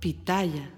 Pitaya. 0.00 0.72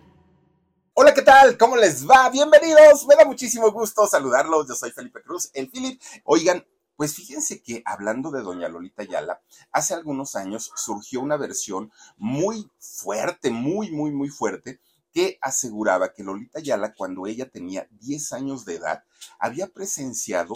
Hola, 0.94 1.12
¿qué 1.12 1.20
tal? 1.20 1.58
¿Cómo 1.58 1.76
les 1.76 2.08
va? 2.08 2.30
Bienvenidos. 2.30 3.06
Me 3.06 3.16
da 3.16 3.26
muchísimo 3.26 3.70
gusto 3.70 4.06
saludarlos. 4.06 4.66
Yo 4.66 4.74
soy 4.74 4.92
Felipe 4.92 5.22
Cruz, 5.22 5.50
el 5.52 5.70
Philip. 5.70 6.00
Oigan, 6.24 6.64
pues 6.96 7.14
fíjense 7.14 7.62
que 7.62 7.82
hablando 7.84 8.30
de 8.30 8.40
doña 8.40 8.70
Lolita 8.70 9.04
Yala, 9.04 9.42
hace 9.72 9.92
algunos 9.92 10.36
años 10.36 10.72
surgió 10.74 11.20
una 11.20 11.36
versión 11.36 11.92
muy 12.16 12.70
fuerte, 12.78 13.50
muy, 13.50 13.90
muy, 13.90 14.10
muy 14.10 14.30
fuerte, 14.30 14.80
que 15.12 15.38
aseguraba 15.42 16.14
que 16.14 16.24
Lolita 16.24 16.60
Yala, 16.60 16.94
cuando 16.94 17.26
ella 17.26 17.50
tenía 17.50 17.86
10 17.90 18.32
años 18.32 18.64
de 18.64 18.76
edad, 18.76 19.04
había 19.38 19.66
presenciado 19.66 20.54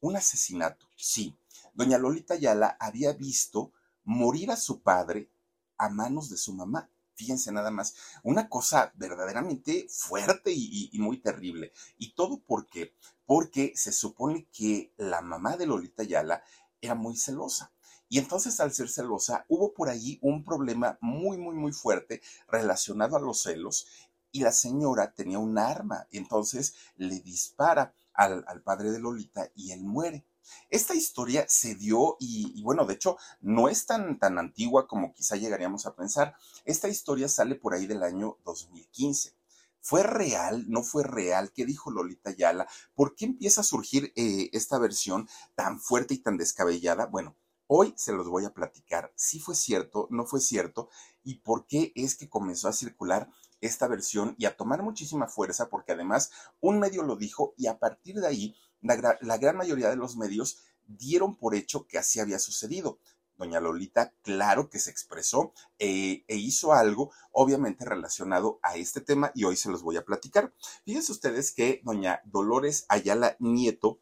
un 0.00 0.16
asesinato. 0.16 0.88
Sí, 0.96 1.36
doña 1.74 1.98
Lolita 1.98 2.34
Yala 2.34 2.78
había 2.80 3.12
visto 3.12 3.72
morir 4.04 4.50
a 4.52 4.56
su 4.56 4.80
padre 4.80 5.28
a 5.76 5.90
manos 5.90 6.30
de 6.30 6.38
su 6.38 6.54
mamá. 6.54 6.88
Fíjense 7.18 7.50
nada 7.50 7.72
más, 7.72 7.96
una 8.22 8.48
cosa 8.48 8.92
verdaderamente 8.94 9.88
fuerte 9.90 10.52
y, 10.54 10.88
muy 11.00 11.20
terrible. 11.20 11.72
¿Y 11.98 12.14
todo 12.14 12.38
por 12.38 12.68
qué? 12.68 12.94
Porque 13.26 13.72
se 13.74 13.90
supone 13.90 14.46
que 14.52 14.92
la 14.96 15.20
mamá 15.20 15.56
de 15.56 15.66
Lolita 15.66 16.04
Yala 16.04 16.44
era 16.80 16.94
muy 16.94 17.16
celosa. 17.16 17.72
Y 18.08 18.20
entonces 18.20 18.60
al 18.60 18.72
ser 18.72 18.88
celosa 18.88 19.44
hubo 19.48 19.74
por 19.74 19.88
allí 19.88 20.20
un 20.22 20.44
problema 20.44 20.96
muy, 21.00 21.38
muy, 21.38 21.56
muy 21.56 21.72
fuerte 21.72 22.22
relacionado 22.46 23.16
a 23.16 23.20
los 23.20 23.42
celos 23.42 23.88
y 24.30 24.40
la 24.42 24.52
señora 24.52 25.12
tenía 25.12 25.40
un 25.40 25.58
arma. 25.58 26.06
Entonces 26.12 26.76
le 26.98 27.18
dispara 27.18 27.92
al 28.12 28.62
padre 28.62 28.92
de 28.92 29.00
Lolita 29.00 29.50
y 29.56 29.72
él 29.72 29.82
muere. 29.82 30.24
Esta 30.70 30.94
historia 30.94 31.46
se 31.48 31.74
dio 31.74 32.16
y, 32.20 32.62
bueno, 32.62 32.84
de 32.84 32.94
hecho, 32.94 33.16
no 33.40 33.68
es 33.68 33.86
tan, 33.86 34.18
tan 34.18 34.38
antigua 34.38 34.86
como 34.86 35.12
quizá 35.12 35.36
llegaríamos 35.36 35.86
a 35.86 35.94
pensar. 35.94 36.34
Esta 36.64 36.88
historia 36.88 37.28
sale 37.28 37.54
por 37.54 37.74
ahí 37.74 37.86
del 37.86 38.02
año 38.02 38.38
2015. 38.44 39.34
¿Fue 39.80 40.02
real? 40.02 40.64
¿No 40.68 40.82
fue 40.82 41.02
real? 41.04 41.52
¿Qué 41.52 41.64
dijo 41.64 41.90
Lolita 41.90 42.34
Yala? 42.36 42.68
¿Por 42.94 43.14
qué 43.14 43.24
empieza 43.24 43.62
a 43.62 43.64
surgir 43.64 44.12
eh, 44.16 44.50
esta 44.52 44.78
versión 44.78 45.28
tan 45.54 45.80
fuerte 45.80 46.14
y 46.14 46.18
tan 46.18 46.36
descabellada? 46.36 47.06
Bueno, 47.06 47.36
hoy 47.68 47.94
se 47.96 48.12
los 48.12 48.28
voy 48.28 48.44
a 48.44 48.52
platicar 48.52 49.12
si 49.14 49.38
fue 49.38 49.54
cierto, 49.54 50.08
no 50.10 50.26
fue 50.26 50.40
cierto 50.40 50.88
y 51.22 51.36
por 51.36 51.66
qué 51.66 51.92
es 51.94 52.16
que 52.16 52.28
comenzó 52.28 52.68
a 52.68 52.72
circular 52.72 53.30
esta 53.60 53.88
versión 53.88 54.34
y 54.38 54.46
a 54.46 54.56
tomar 54.56 54.82
muchísima 54.82 55.28
fuerza 55.28 55.68
porque 55.68 55.92
además 55.92 56.30
un 56.60 56.78
medio 56.78 57.02
lo 57.02 57.16
dijo 57.16 57.54
y 57.56 57.66
a 57.66 57.78
partir 57.78 58.16
de 58.20 58.26
ahí 58.26 58.56
la, 58.80 59.36
gran 59.38 59.56
mayoría 59.56 59.90
de 59.90 59.96
los 59.96 60.16
medios 60.16 60.58
dieron 60.86 61.36
por 61.36 61.54
hecho 61.54 61.86
que 61.86 61.98
así 61.98 62.20
había 62.20 62.38
sucedido. 62.38 62.98
Doña 63.36 63.60
Lolita, 63.60 64.12
claro 64.22 64.68
que 64.68 64.80
se 64.80 64.90
expresó 64.90 65.52
eh, 65.78 66.24
e 66.26 66.36
hizo 66.36 66.72
algo, 66.72 67.12
obviamente 67.30 67.84
relacionado 67.84 68.58
a 68.62 68.76
este 68.76 69.00
tema, 69.00 69.30
y 69.34 69.44
hoy 69.44 69.56
se 69.56 69.70
los 69.70 69.82
voy 69.82 69.96
a 69.96 70.04
platicar. 70.04 70.52
Fíjense 70.84 71.12
ustedes 71.12 71.52
que 71.52 71.80
doña 71.84 72.20
Dolores 72.24 72.84
Ayala 72.88 73.36
Nieto, 73.38 74.00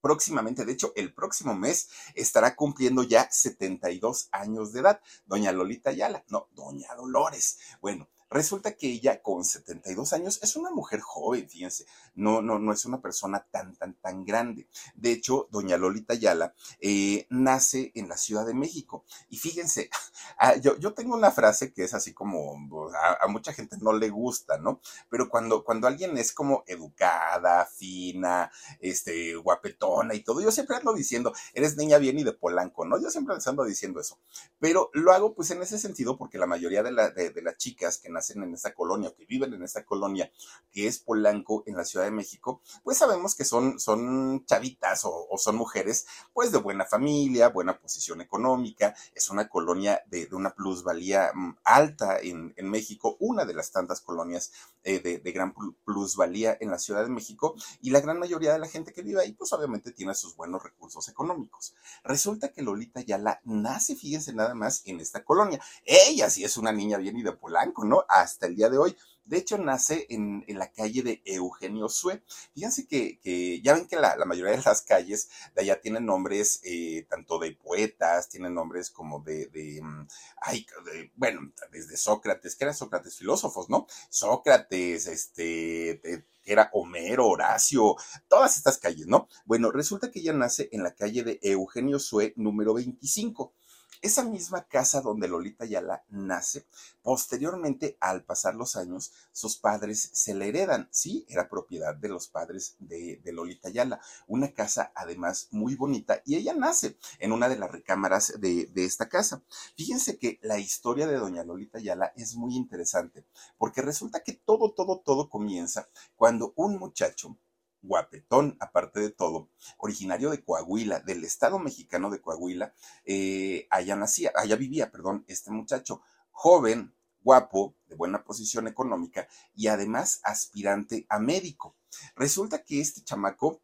próximamente, 0.00 0.64
de 0.64 0.72
hecho, 0.72 0.92
el 0.96 1.12
próximo 1.12 1.54
mes 1.54 1.90
estará 2.14 2.56
cumpliendo 2.56 3.02
ya 3.02 3.28
72 3.30 4.28
años 4.32 4.72
de 4.72 4.80
edad. 4.80 5.00
Doña 5.26 5.52
Lolita 5.52 5.90
Ayala, 5.90 6.24
no, 6.28 6.48
doña 6.52 6.94
Dolores. 6.94 7.58
Bueno, 7.82 8.08
Resulta 8.30 8.72
que 8.72 8.88
ella 8.88 9.22
con 9.22 9.42
72 9.42 10.12
años 10.12 10.38
es 10.42 10.56
una 10.56 10.70
mujer 10.70 11.00
joven, 11.00 11.48
fíjense, 11.48 11.86
no, 12.14 12.42
no, 12.42 12.58
no 12.58 12.72
es 12.72 12.84
una 12.84 13.00
persona 13.00 13.46
tan, 13.50 13.74
tan, 13.76 13.94
tan 13.94 14.24
grande. 14.24 14.68
De 14.94 15.12
hecho, 15.12 15.48
doña 15.50 15.78
Lolita 15.78 16.12
Ayala 16.12 16.54
eh, 16.80 17.26
nace 17.30 17.90
en 17.94 18.08
la 18.08 18.18
Ciudad 18.18 18.44
de 18.44 18.52
México. 18.52 19.04
Y 19.30 19.38
fíjense, 19.38 19.88
ah, 20.38 20.56
yo, 20.56 20.76
yo 20.78 20.92
tengo 20.92 21.14
una 21.14 21.30
frase 21.30 21.72
que 21.72 21.84
es 21.84 21.94
así 21.94 22.12
como, 22.12 22.54
pues, 22.68 22.94
a, 22.94 23.26
mucha 23.28 23.54
gente 23.54 23.76
no 23.80 23.92
le 23.92 24.10
gusta, 24.10 24.58
¿no? 24.58 24.80
Pero 25.08 25.30
cuando, 25.30 25.64
cuando 25.64 25.86
alguien 25.86 26.18
es 26.18 26.32
como 26.32 26.64
educada, 26.66 27.64
fina, 27.64 28.50
este, 28.80 29.36
guapetona 29.36 30.14
y 30.14 30.22
todo, 30.22 30.42
yo 30.42 30.52
siempre 30.52 30.76
ando 30.76 30.92
diciendo, 30.92 31.32
eres 31.54 31.76
niña 31.76 31.96
bien 31.96 32.18
y 32.18 32.24
de 32.24 32.32
Polanco, 32.32 32.84
¿no? 32.84 33.00
Yo 33.00 33.10
siempre 33.10 33.36
ando 33.46 33.64
diciendo 33.64 34.00
eso. 34.00 34.18
Pero 34.58 34.90
lo 34.92 35.12
hago 35.12 35.34
pues 35.34 35.50
en 35.50 35.62
ese 35.62 35.78
sentido 35.78 36.18
porque 36.18 36.36
la 36.36 36.46
mayoría 36.46 36.82
de, 36.82 36.92
la, 36.92 37.10
de 37.10 37.40
las 37.42 37.56
chicas 37.56 37.98
que 37.98 38.10
nacen 38.18 38.42
en 38.42 38.52
esta 38.52 38.74
colonia 38.74 39.08
o 39.08 39.14
que 39.14 39.24
viven 39.26 39.54
en 39.54 39.62
esta 39.62 39.84
colonia, 39.84 40.30
que 40.72 40.86
es 40.86 40.98
Polanco 40.98 41.62
en 41.66 41.76
la 41.76 41.84
Ciudad 41.84 42.04
de 42.04 42.10
México, 42.10 42.60
pues 42.82 42.98
sabemos 42.98 43.34
que 43.34 43.44
son, 43.44 43.78
son 43.78 44.44
chavitas 44.44 45.02
o, 45.04 45.28
son 45.38 45.56
mujeres 45.56 46.06
pues 46.32 46.50
de 46.50 46.58
buena 46.58 46.84
familia, 46.84 47.48
buena 47.48 47.78
posición 47.78 48.20
económica, 48.20 48.94
es 49.14 49.30
una 49.30 49.48
colonia 49.48 50.02
de, 50.06 50.28
una 50.32 50.50
plusvalía 50.50 51.30
mm, 51.32 51.58
alta 51.64 52.18
en, 52.20 52.54
México, 52.68 53.16
una 53.20 53.44
de 53.44 53.54
las 53.54 53.70
tantas 53.70 54.00
colonias 54.00 54.52
eh, 54.82 54.98
de, 54.98 55.18
de, 55.18 55.32
gran 55.32 55.54
plusvalía 55.84 56.56
en 56.60 56.70
la 56.70 56.78
Ciudad 56.78 57.02
de 57.02 57.08
México 57.08 57.54
y 57.80 57.90
la 57.90 58.00
gran 58.00 58.18
mayoría 58.18 58.52
de 58.52 58.58
la 58.58 58.68
gente 58.68 58.92
que 58.92 59.02
vive 59.02 59.22
ahí 59.22 59.32
pues 59.32 59.52
obviamente 59.52 59.92
tiene 59.92 60.14
sus 60.14 60.36
buenos 60.36 60.62
recursos 60.62 61.08
económicos. 61.08 61.74
Resulta 62.04 62.52
que 62.52 62.62
Lolita 62.62 63.00
Yala 63.00 63.40
nace, 63.44 63.96
fíjense 63.96 64.32
nada 64.32 64.54
más, 64.54 64.82
en 64.84 65.00
esta 65.00 65.24
colonia. 65.24 65.60
Ella 65.84 66.28
sí 66.30 66.44
es 66.44 66.56
una 66.56 66.72
niña 66.72 66.98
bien 66.98 67.16
y 67.16 67.22
de 67.22 67.32
Polanco, 67.32 67.84
¿no? 67.84 68.04
Hasta 68.08 68.46
el 68.46 68.56
día 68.56 68.68
de 68.68 68.78
hoy. 68.78 68.96
De 69.28 69.36
hecho, 69.36 69.58
nace 69.58 70.06
en, 70.08 70.42
la 70.48 70.72
calle 70.72 71.02
de 71.02 71.22
Eugenio 71.26 71.90
Sue. 71.90 72.22
Fíjense 72.54 72.86
que, 72.86 73.60
ya 73.62 73.74
ven 73.74 73.86
que 73.86 73.96
la, 73.96 74.16
mayoría 74.24 74.56
de 74.56 74.62
las 74.64 74.80
calles 74.80 75.28
de 75.54 75.60
allá 75.62 75.82
tienen 75.82 76.06
nombres 76.06 76.62
eh, 76.64 77.06
tanto 77.10 77.38
de 77.38 77.52
poetas, 77.52 78.30
tienen 78.30 78.54
nombres 78.54 78.90
como 78.90 79.20
de, 79.20 79.48
de, 79.48 79.82
mm, 79.82 80.08
ay, 80.40 80.66
bueno, 81.14 81.52
desde 81.70 81.98
Sócrates, 81.98 82.56
que 82.56 82.64
eran 82.64 82.74
Sócrates 82.74 83.16
filósofos, 83.16 83.68
¿no? 83.68 83.86
Sócrates, 84.08 85.06
este, 85.06 86.00
que 86.02 86.24
era 86.52 86.70
Homero, 86.72 87.28
Horacio, 87.28 87.96
todas 88.28 88.56
estas 88.56 88.78
calles, 88.78 89.06
¿no? 89.06 89.28
Bueno, 89.44 89.70
resulta 89.70 90.10
que 90.10 90.20
ella 90.20 90.32
nace 90.32 90.70
en 90.72 90.82
la 90.82 90.94
calle 90.94 91.22
de 91.22 91.38
Eugenio 91.42 91.98
Sue, 91.98 92.32
número 92.36 92.72
25. 92.72 93.52
Esa 94.00 94.22
misma 94.22 94.64
casa 94.64 95.00
donde 95.00 95.26
Lolita 95.26 95.64
Yala 95.64 96.04
nace, 96.08 96.66
posteriormente, 97.02 97.96
al 98.00 98.24
pasar 98.24 98.54
los 98.54 98.76
años, 98.76 99.12
sus 99.32 99.56
padres 99.56 100.10
se 100.12 100.34
la 100.34 100.44
heredan. 100.44 100.88
Sí, 100.92 101.26
era 101.28 101.48
propiedad 101.48 101.96
de 101.96 102.08
los 102.08 102.28
padres 102.28 102.76
de, 102.78 103.20
Lolita 103.32 103.70
Yala. 103.70 104.00
Una 104.26 104.52
casa, 104.52 104.92
además, 104.94 105.48
muy 105.50 105.74
bonita, 105.74 106.22
y 106.24 106.36
ella 106.36 106.54
nace 106.54 106.96
en 107.18 107.32
una 107.32 107.48
de 107.48 107.58
las 107.58 107.72
recámaras 107.72 108.34
de, 108.38 108.66
de 108.66 108.84
esta 108.84 109.08
casa. 109.08 109.42
Fíjense 109.76 110.18
que 110.18 110.38
la 110.42 110.58
historia 110.58 111.06
de 111.06 111.16
doña 111.16 111.42
Lolita 111.42 111.80
Yala 111.80 112.12
es 112.16 112.36
muy 112.36 112.54
interesante, 112.54 113.26
porque 113.56 113.82
resulta 113.82 114.22
que 114.22 114.32
todo, 114.32 114.72
todo, 114.72 115.00
todo 115.00 115.28
comienza 115.28 115.88
cuando 116.16 116.52
un 116.56 116.78
muchacho 116.78 117.36
guapetón, 117.82 118.56
aparte 118.60 119.00
de 119.00 119.10
todo, 119.10 119.50
originario 119.78 120.30
de 120.30 120.42
Coahuila, 120.44 121.00
del 121.00 121.24
estado 121.24 121.58
mexicano 121.58 122.10
de 122.10 122.20
Coahuila, 122.20 122.74
eh, 123.04 123.66
allá 123.70 123.96
nacía, 123.96 124.32
allá 124.34 124.56
vivía, 124.56 124.90
perdón, 124.90 125.24
este 125.28 125.50
muchacho, 125.50 126.02
joven, 126.30 126.94
guapo, 127.22 127.76
de 127.86 127.96
buena 127.96 128.24
posición 128.24 128.68
económica 128.68 129.28
y 129.54 129.66
además 129.66 130.20
aspirante 130.22 131.06
a 131.08 131.18
médico. 131.18 131.76
Resulta 132.14 132.62
que 132.62 132.80
este 132.80 133.02
chamaco 133.02 133.62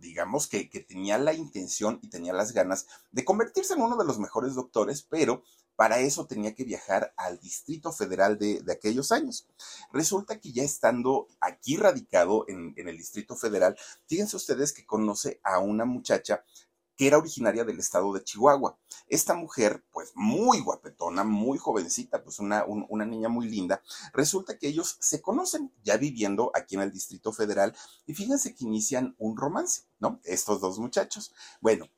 digamos 0.00 0.46
que, 0.46 0.68
que 0.68 0.80
tenía 0.80 1.18
la 1.18 1.32
intención 1.32 1.98
y 2.02 2.08
tenía 2.08 2.32
las 2.32 2.52
ganas 2.52 2.86
de 3.12 3.24
convertirse 3.24 3.74
en 3.74 3.82
uno 3.82 3.96
de 3.96 4.04
los 4.04 4.18
mejores 4.18 4.54
doctores, 4.54 5.02
pero 5.02 5.42
para 5.76 5.98
eso 5.98 6.26
tenía 6.26 6.54
que 6.54 6.64
viajar 6.64 7.12
al 7.16 7.40
Distrito 7.40 7.92
Federal 7.92 8.38
de, 8.38 8.62
aquellos 8.70 9.12
años. 9.12 9.46
Resulta 9.92 10.38
que 10.40 10.52
ya 10.52 10.62
estando 10.62 11.28
aquí 11.40 11.76
radicado 11.76 12.44
en, 12.48 12.74
en, 12.76 12.88
el 12.88 12.96
Distrito 12.96 13.36
Federal, 13.36 13.76
fíjense 14.06 14.36
ustedes 14.36 14.72
que 14.72 14.86
conoce 14.86 15.40
a 15.42 15.58
una 15.58 15.84
muchacha 15.84 16.44
que 16.96 17.06
era 17.06 17.18
originaria 17.18 17.64
del 17.64 17.78
estado 17.78 18.12
de 18.12 18.22
Chihuahua. 18.22 18.78
Esta 19.08 19.34
mujer, 19.34 19.84
pues 19.92 20.12
muy 20.14 20.60
guapetona, 20.60 21.24
muy 21.24 21.58
jovencita, 21.58 22.22
pues 22.22 22.38
una, 22.38 22.64
una, 22.64 23.04
niña 23.04 23.28
muy 23.28 23.48
linda, 23.48 23.82
resulta 24.12 24.58
que 24.58 24.68
ellos 24.68 24.96
se 25.00 25.20
conocen 25.20 25.72
ya 25.82 25.96
viviendo 25.96 26.50
aquí 26.54 26.76
en 26.76 26.82
el 26.82 26.92
Distrito 26.92 27.32
Federal 27.32 27.76
y 28.06 28.14
fíjense 28.14 28.54
que 28.54 28.64
inician 28.64 29.14
un 29.18 29.36
romance, 29.36 29.82
¿no? 29.98 30.20
Estos 30.24 30.60
dos 30.60 30.78
muchachos. 30.78 31.32
Bueno, 31.60 31.88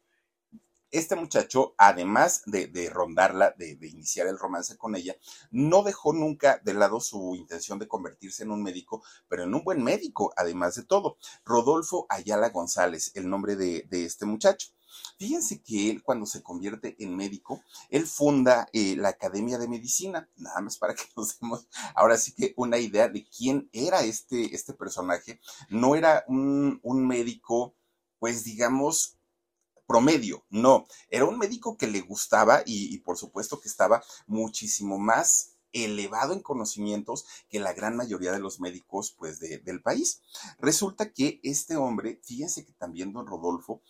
este 0.90 1.16
muchacho, 1.16 1.74
además 1.78 2.42
de, 2.46 2.90
rondarla, 2.92 3.54
de, 3.58 3.76
de, 3.76 3.88
iniciar 3.88 4.26
el 4.28 4.38
romance 4.38 4.76
con 4.76 4.94
ella, 4.96 5.16
no 5.50 5.82
dejó 5.82 6.12
nunca 6.12 6.60
de 6.64 6.74
lado 6.74 7.00
su 7.00 7.34
intención 7.34 7.78
de 7.78 7.88
convertirse 7.88 8.44
en 8.44 8.50
un 8.50 8.62
médico, 8.62 9.02
pero 9.28 9.42
en 9.42 9.54
un 9.54 9.64
buen 9.64 9.82
médico, 9.82 10.32
además 10.36 10.76
de 10.76 10.84
todo. 10.84 11.18
Rodolfo 11.44 12.06
Ayala 12.08 12.50
González, 12.50 13.12
el 13.14 13.28
nombre 13.28 13.56
de, 13.56 13.86
este 13.90 14.26
muchacho. 14.26 14.68
Fíjense 15.18 15.62
que 15.62 15.90
él 15.90 16.02
cuando 16.02 16.26
se 16.26 16.42
convierte 16.42 16.96
en 16.98 17.16
médico, 17.16 17.62
él 17.90 18.06
funda 18.06 18.68
eh, 18.72 18.96
la 18.96 19.10
Academia 19.10 19.58
de 19.58 19.68
Medicina, 19.68 20.28
nada 20.36 20.60
más 20.60 20.78
para 20.78 20.94
que 20.94 21.04
nos 21.16 21.38
demos 21.38 21.66
ahora 21.94 22.16
sí 22.16 22.32
que 22.32 22.54
una 22.56 22.78
idea 22.78 23.08
de 23.08 23.26
quién 23.26 23.68
era 23.72 24.02
este, 24.02 24.54
este 24.54 24.74
personaje. 24.74 25.40
No 25.68 25.94
era 25.94 26.24
un, 26.28 26.80
un 26.82 27.06
médico, 27.06 27.74
pues 28.18 28.44
digamos, 28.44 29.16
promedio, 29.86 30.44
no, 30.50 30.86
era 31.10 31.24
un 31.24 31.38
médico 31.38 31.76
que 31.76 31.86
le 31.86 32.00
gustaba 32.00 32.62
y, 32.66 32.98
por 32.98 33.16
supuesto 33.16 33.60
que 33.60 33.68
estaba 33.68 34.02
muchísimo 34.26 34.98
más 34.98 35.52
elevado 35.72 36.32
en 36.32 36.40
conocimientos 36.40 37.26
que 37.48 37.60
la 37.60 37.72
gran 37.72 37.96
mayoría 37.96 38.32
de 38.32 38.38
los 38.38 38.60
médicos 38.60 39.14
pues 39.16 39.38
del 39.40 39.82
país. 39.82 40.22
Resulta 40.58 41.12
que 41.12 41.38
este 41.42 41.76
hombre, 41.76 42.20
fíjense 42.24 42.64
que 42.64 42.72
también 42.72 43.12
don 43.12 43.26
Rodolfo 43.26 43.82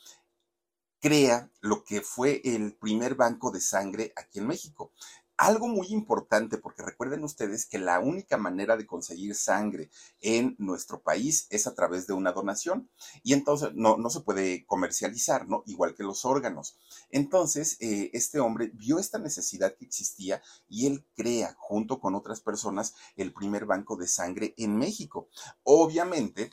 crea 1.00 1.50
lo 1.60 1.84
que 1.84 2.00
fue 2.00 2.40
el 2.44 2.74
primer 2.74 3.14
banco 3.14 3.50
de 3.50 3.60
sangre 3.60 4.12
aquí 4.16 4.38
en 4.38 4.46
México 4.46 4.92
algo 5.36 5.68
muy 5.68 5.88
importante, 5.88 6.56
porque 6.56 6.82
recuerden 6.82 7.22
ustedes 7.22 7.66
que 7.66 7.78
la 7.78 8.00
única 8.00 8.36
manera 8.36 8.76
de 8.76 8.86
conseguir 8.86 9.34
sangre 9.34 9.90
en 10.20 10.56
nuestro 10.58 11.02
país 11.02 11.46
es 11.50 11.66
a 11.66 11.74
través 11.74 12.06
de 12.06 12.14
una 12.14 12.32
donación 12.32 12.88
y 13.22 13.34
entonces 13.34 13.70
no, 13.74 13.96
no 13.98 14.08
se 14.08 14.20
puede 14.20 14.64
comercializar, 14.64 15.46
¿no? 15.48 15.62
Igual 15.66 15.94
que 15.94 16.04
los 16.04 16.24
órganos. 16.24 16.76
Entonces, 17.10 17.76
eh, 17.80 18.10
este 18.14 18.40
hombre 18.40 18.70
vio 18.74 18.98
esta 18.98 19.18
necesidad 19.18 19.74
que 19.76 19.84
existía 19.84 20.42
y 20.68 20.86
él 20.86 21.04
crea, 21.14 21.54
junto 21.58 22.00
con 22.00 22.14
otras 22.14 22.40
personas, 22.40 22.94
el 23.16 23.32
primer 23.32 23.66
banco 23.66 23.96
de 23.96 24.08
sangre 24.08 24.54
en 24.56 24.76
México. 24.76 25.28
Obviamente, 25.64 26.50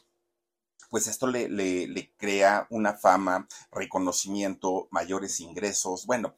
pues 0.90 1.08
esto 1.08 1.26
le, 1.26 2.14
crea 2.18 2.68
una 2.70 2.94
fama, 2.94 3.48
reconocimiento, 3.72 4.88
mayores 4.92 5.40
ingresos, 5.40 6.06
bueno, 6.06 6.36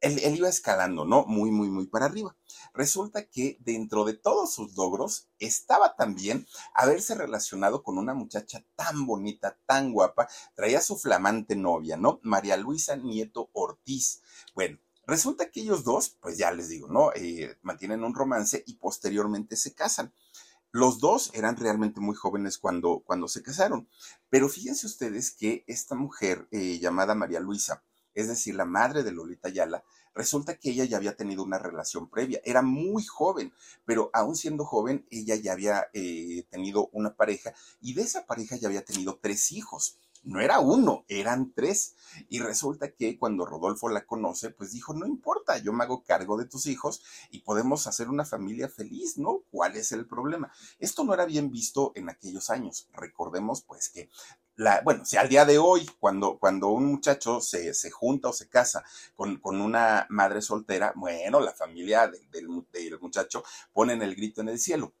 él, 0.00 0.34
iba 0.34 0.48
escalando, 0.48 1.04
¿no? 1.04 1.24
Muy, 1.26 1.50
muy, 1.50 1.68
muy 1.68 1.86
para 1.86 2.06
arriba. 2.06 2.34
Resulta 2.74 3.28
que 3.28 3.58
dentro 3.60 4.04
de 4.04 4.14
todos 4.14 4.52
sus 4.52 4.74
logros 4.76 5.28
estaba 5.38 5.94
también 5.94 6.46
haberse 6.74 7.14
relacionado 7.14 7.82
con 7.82 7.98
una 7.98 8.14
muchacha 8.14 8.64
tan 8.74 9.06
bonita, 9.06 9.58
tan 9.66 9.92
guapa, 9.92 10.28
traía 10.54 10.80
su 10.80 10.96
flamante 10.96 11.54
novia, 11.54 11.96
¿no? 11.96 12.18
María 12.22 12.56
Luisa 12.56 12.96
Nieto 12.96 13.50
Ortiz. 13.52 14.22
Bueno, 14.54 14.78
resulta 15.06 15.50
que 15.50 15.60
ellos 15.60 15.84
dos, 15.84 16.16
pues 16.20 16.36
ya 16.38 16.50
les 16.50 16.68
digo, 16.68 16.88
¿no? 16.88 17.12
Eh, 17.14 17.56
mantienen 17.62 18.02
un 18.04 18.14
romance 18.14 18.64
y 18.66 18.76
posteriormente 18.76 19.54
se 19.56 19.74
casan. 19.74 20.12
Los 20.74 21.00
dos 21.00 21.30
eran 21.34 21.58
realmente 21.58 22.00
muy 22.00 22.14
jóvenes 22.14 22.56
cuando, 22.56 23.02
cuando 23.04 23.28
se 23.28 23.42
casaron, 23.42 23.90
pero 24.30 24.48
fíjense 24.48 24.86
ustedes 24.86 25.30
que 25.30 25.64
esta 25.66 25.94
mujer 25.94 26.48
eh, 26.50 26.78
llamada 26.78 27.14
María 27.14 27.40
Luisa, 27.40 27.84
es 28.14 28.28
decir, 28.28 28.54
la 28.54 28.64
madre 28.64 29.02
de 29.02 29.12
Lolita 29.12 29.48
Ayala, 29.48 29.84
resulta 30.14 30.56
que 30.56 30.70
ella 30.70 30.86
ya 30.86 30.96
había 30.96 31.14
tenido 31.14 31.42
una 31.42 31.58
relación 31.58 32.08
previa, 32.08 32.40
era 32.42 32.62
muy 32.62 33.04
joven, 33.04 33.52
pero 33.84 34.08
aún 34.14 34.34
siendo 34.34 34.64
joven, 34.64 35.06
ella 35.10 35.36
ya 35.36 35.52
había 35.52 35.88
eh, 35.92 36.46
tenido 36.48 36.88
una 36.92 37.16
pareja 37.16 37.52
y 37.82 37.92
de 37.92 38.02
esa 38.02 38.24
pareja 38.24 38.56
ya 38.56 38.68
había 38.68 38.84
tenido 38.84 39.18
tres 39.20 39.52
hijos 39.52 39.98
no 40.22 40.40
era 40.40 40.60
uno, 40.60 41.04
eran 41.08 41.52
tres. 41.52 41.96
Y 42.28 42.40
resulta 42.40 42.92
que 42.92 43.18
cuando 43.18 43.46
Rodolfo 43.46 43.88
la 43.88 44.04
conoce, 44.04 44.50
pues 44.50 44.72
dijo, 44.72 44.94
no 44.94 45.06
importa, 45.06 45.58
yo 45.58 45.72
me 45.72 45.84
hago 45.84 46.04
cargo 46.04 46.36
de 46.36 46.46
tus 46.46 46.66
hijos 46.66 47.02
y 47.30 47.40
podemos 47.40 47.86
hacer 47.86 48.08
una 48.08 48.24
familia 48.24 48.68
feliz, 48.68 49.18
¿no? 49.18 49.42
¿Cuál 49.50 49.76
es 49.76 49.92
el 49.92 50.06
problema? 50.06 50.52
Esto 50.78 51.04
no 51.04 51.14
era 51.14 51.24
bien 51.24 51.50
visto 51.50 51.92
en 51.94 52.08
aquellos 52.08 52.50
años. 52.50 52.88
Recordemos 52.92 53.62
pues 53.62 53.88
que 53.88 54.08
la, 54.56 54.82
bueno, 54.82 55.04
si 55.04 55.16
al 55.16 55.28
día 55.28 55.44
de 55.44 55.58
hoy, 55.58 55.88
cuando, 55.98 56.38
cuando 56.38 56.68
un 56.68 56.84
muchacho 56.86 57.40
se, 57.40 57.72
se 57.72 57.90
junta 57.90 58.28
o 58.28 58.32
se 58.32 58.48
casa 58.48 58.84
con, 59.16 59.38
con, 59.38 59.60
una 59.60 60.06
madre 60.10 60.42
soltera, 60.42 60.92
bueno, 60.94 61.40
la 61.40 61.52
familia 61.52 62.06
del, 62.06 62.30
del 62.70 63.00
muchacho 63.00 63.42
ponen 63.72 64.02
el 64.02 64.14
grito 64.14 64.42
en 64.42 64.50
el 64.50 64.58
cielo 64.58 64.92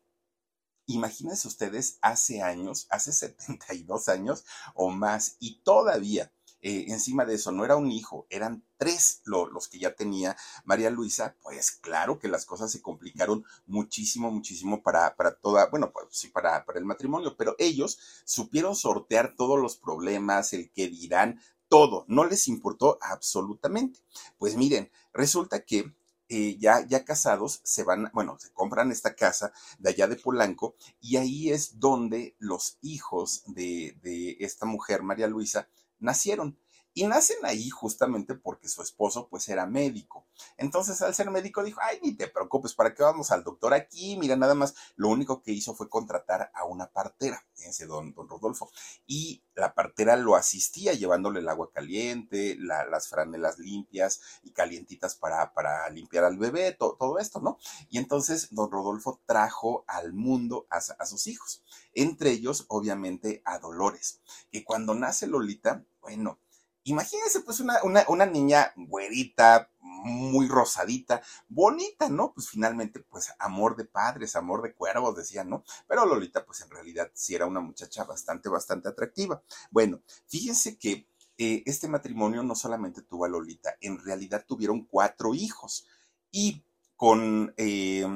Imagínense 0.86 1.48
ustedes 1.48 1.98
hace 2.02 2.42
años, 2.42 2.86
hace 2.90 3.12
72 3.12 4.08
años 4.08 4.44
o 4.74 4.90
más, 4.90 5.36
y 5.38 5.60
todavía 5.62 6.32
eh, 6.64 6.84
encima 6.88 7.24
de 7.24 7.34
eso 7.34 7.50
no 7.50 7.64
era 7.64 7.74
un 7.74 7.90
hijo, 7.90 8.26
eran 8.30 8.64
tres 8.76 9.20
los 9.24 9.66
que 9.66 9.80
ya 9.80 9.96
tenía 9.96 10.36
María 10.64 10.90
Luisa, 10.90 11.36
pues 11.42 11.72
claro 11.72 12.20
que 12.20 12.28
las 12.28 12.46
cosas 12.46 12.70
se 12.70 12.80
complicaron 12.80 13.44
muchísimo, 13.66 14.30
muchísimo 14.30 14.80
para, 14.80 15.16
para 15.16 15.34
toda, 15.34 15.66
bueno, 15.70 15.90
pues 15.92 16.06
sí, 16.10 16.28
para, 16.28 16.64
para 16.64 16.78
el 16.78 16.84
matrimonio, 16.84 17.36
pero 17.36 17.56
ellos 17.58 17.98
supieron 18.24 18.76
sortear 18.76 19.34
todos 19.36 19.58
los 19.60 19.76
problemas, 19.76 20.52
el 20.52 20.70
que 20.70 20.88
dirán, 20.88 21.40
todo, 21.68 22.04
no 22.06 22.24
les 22.24 22.46
importó 22.46 22.98
absolutamente. 23.00 23.98
Pues 24.38 24.56
miren, 24.56 24.92
resulta 25.12 25.64
que 25.64 25.92
eh, 26.28 26.56
ya, 26.58 26.86
ya 26.86 27.04
casados 27.04 27.60
se 27.64 27.84
van, 27.84 28.10
bueno, 28.12 28.36
se 28.38 28.52
compran 28.52 28.90
esta 28.90 29.14
casa 29.14 29.52
de 29.78 29.90
allá 29.90 30.08
de 30.08 30.16
Polanco 30.16 30.76
y 31.00 31.16
ahí 31.16 31.50
es 31.50 31.78
donde 31.78 32.36
los 32.38 32.78
hijos 32.82 33.42
de, 33.46 33.96
de 34.02 34.36
esta 34.40 34.66
mujer, 34.66 35.02
María 35.02 35.26
Luisa, 35.26 35.68
nacieron. 35.98 36.58
Y 36.94 37.06
nacen 37.06 37.38
ahí 37.44 37.70
justamente 37.70 38.34
porque 38.34 38.68
su 38.68 38.82
esposo 38.82 39.28
pues 39.28 39.48
era 39.48 39.66
médico. 39.66 40.26
Entonces 40.56 41.00
al 41.02 41.14
ser 41.14 41.30
médico 41.30 41.62
dijo, 41.62 41.80
ay, 41.82 41.98
ni 42.02 42.14
te 42.14 42.28
preocupes, 42.28 42.74
¿para 42.74 42.94
qué 42.94 43.02
vamos 43.02 43.30
al 43.30 43.44
doctor 43.44 43.72
aquí? 43.74 44.16
Mira, 44.16 44.36
nada 44.36 44.54
más, 44.54 44.74
lo 44.96 45.08
único 45.08 45.42
que 45.42 45.52
hizo 45.52 45.74
fue 45.74 45.88
contratar 45.88 46.50
a 46.54 46.64
una 46.64 46.88
partera, 46.88 47.44
ese 47.56 47.86
don, 47.86 48.12
don 48.12 48.28
Rodolfo. 48.28 48.70
Y 49.06 49.42
la 49.54 49.74
partera 49.74 50.16
lo 50.16 50.36
asistía 50.36 50.92
llevándole 50.92 51.40
el 51.40 51.48
agua 51.48 51.70
caliente, 51.72 52.56
las 52.58 53.08
franelas 53.08 53.58
limpias 53.58 54.20
y 54.42 54.52
calientitas 54.52 55.14
para, 55.14 55.52
para 55.52 55.88
limpiar 55.90 56.24
al 56.24 56.38
bebé, 56.38 56.72
todo 56.72 57.18
esto, 57.18 57.40
¿no? 57.40 57.58
Y 57.88 57.98
entonces 57.98 58.48
don 58.50 58.70
Rodolfo 58.70 59.20
trajo 59.26 59.84
al 59.86 60.12
mundo 60.12 60.66
a, 60.70 60.76
a 60.76 61.06
sus 61.06 61.26
hijos, 61.26 61.62
entre 61.94 62.30
ellos 62.30 62.66
obviamente 62.68 63.42
a 63.44 63.58
Dolores, 63.58 64.20
que 64.50 64.64
cuando 64.64 64.94
nace 64.94 65.26
Lolita, 65.26 65.84
bueno, 66.00 66.38
Imagínense, 66.84 67.40
pues, 67.40 67.60
una, 67.60 67.82
una, 67.84 68.04
una, 68.08 68.26
niña 68.26 68.72
güerita, 68.76 69.70
muy 69.80 70.48
rosadita, 70.48 71.22
bonita, 71.48 72.08
¿no? 72.08 72.32
Pues 72.32 72.48
finalmente, 72.48 73.00
pues, 73.00 73.32
amor 73.38 73.76
de 73.76 73.84
padres, 73.84 74.34
amor 74.34 74.62
de 74.62 74.74
cuervos, 74.74 75.16
decían, 75.16 75.48
¿no? 75.48 75.64
Pero 75.86 76.06
Lolita, 76.06 76.44
pues, 76.44 76.60
en 76.62 76.70
realidad 76.70 77.10
sí 77.14 77.34
era 77.34 77.46
una 77.46 77.60
muchacha 77.60 78.04
bastante, 78.04 78.48
bastante 78.48 78.88
atractiva. 78.88 79.42
Bueno, 79.70 80.02
fíjense 80.26 80.76
que 80.78 81.08
eh, 81.38 81.62
este 81.66 81.88
matrimonio 81.88 82.42
no 82.42 82.54
solamente 82.54 83.02
tuvo 83.02 83.24
a 83.24 83.28
Lolita, 83.28 83.76
en 83.80 83.98
realidad 83.98 84.44
tuvieron 84.46 84.84
cuatro 84.84 85.34
hijos. 85.34 85.86
Y 86.30 86.64
con 86.96 87.52
eh, 87.56 88.06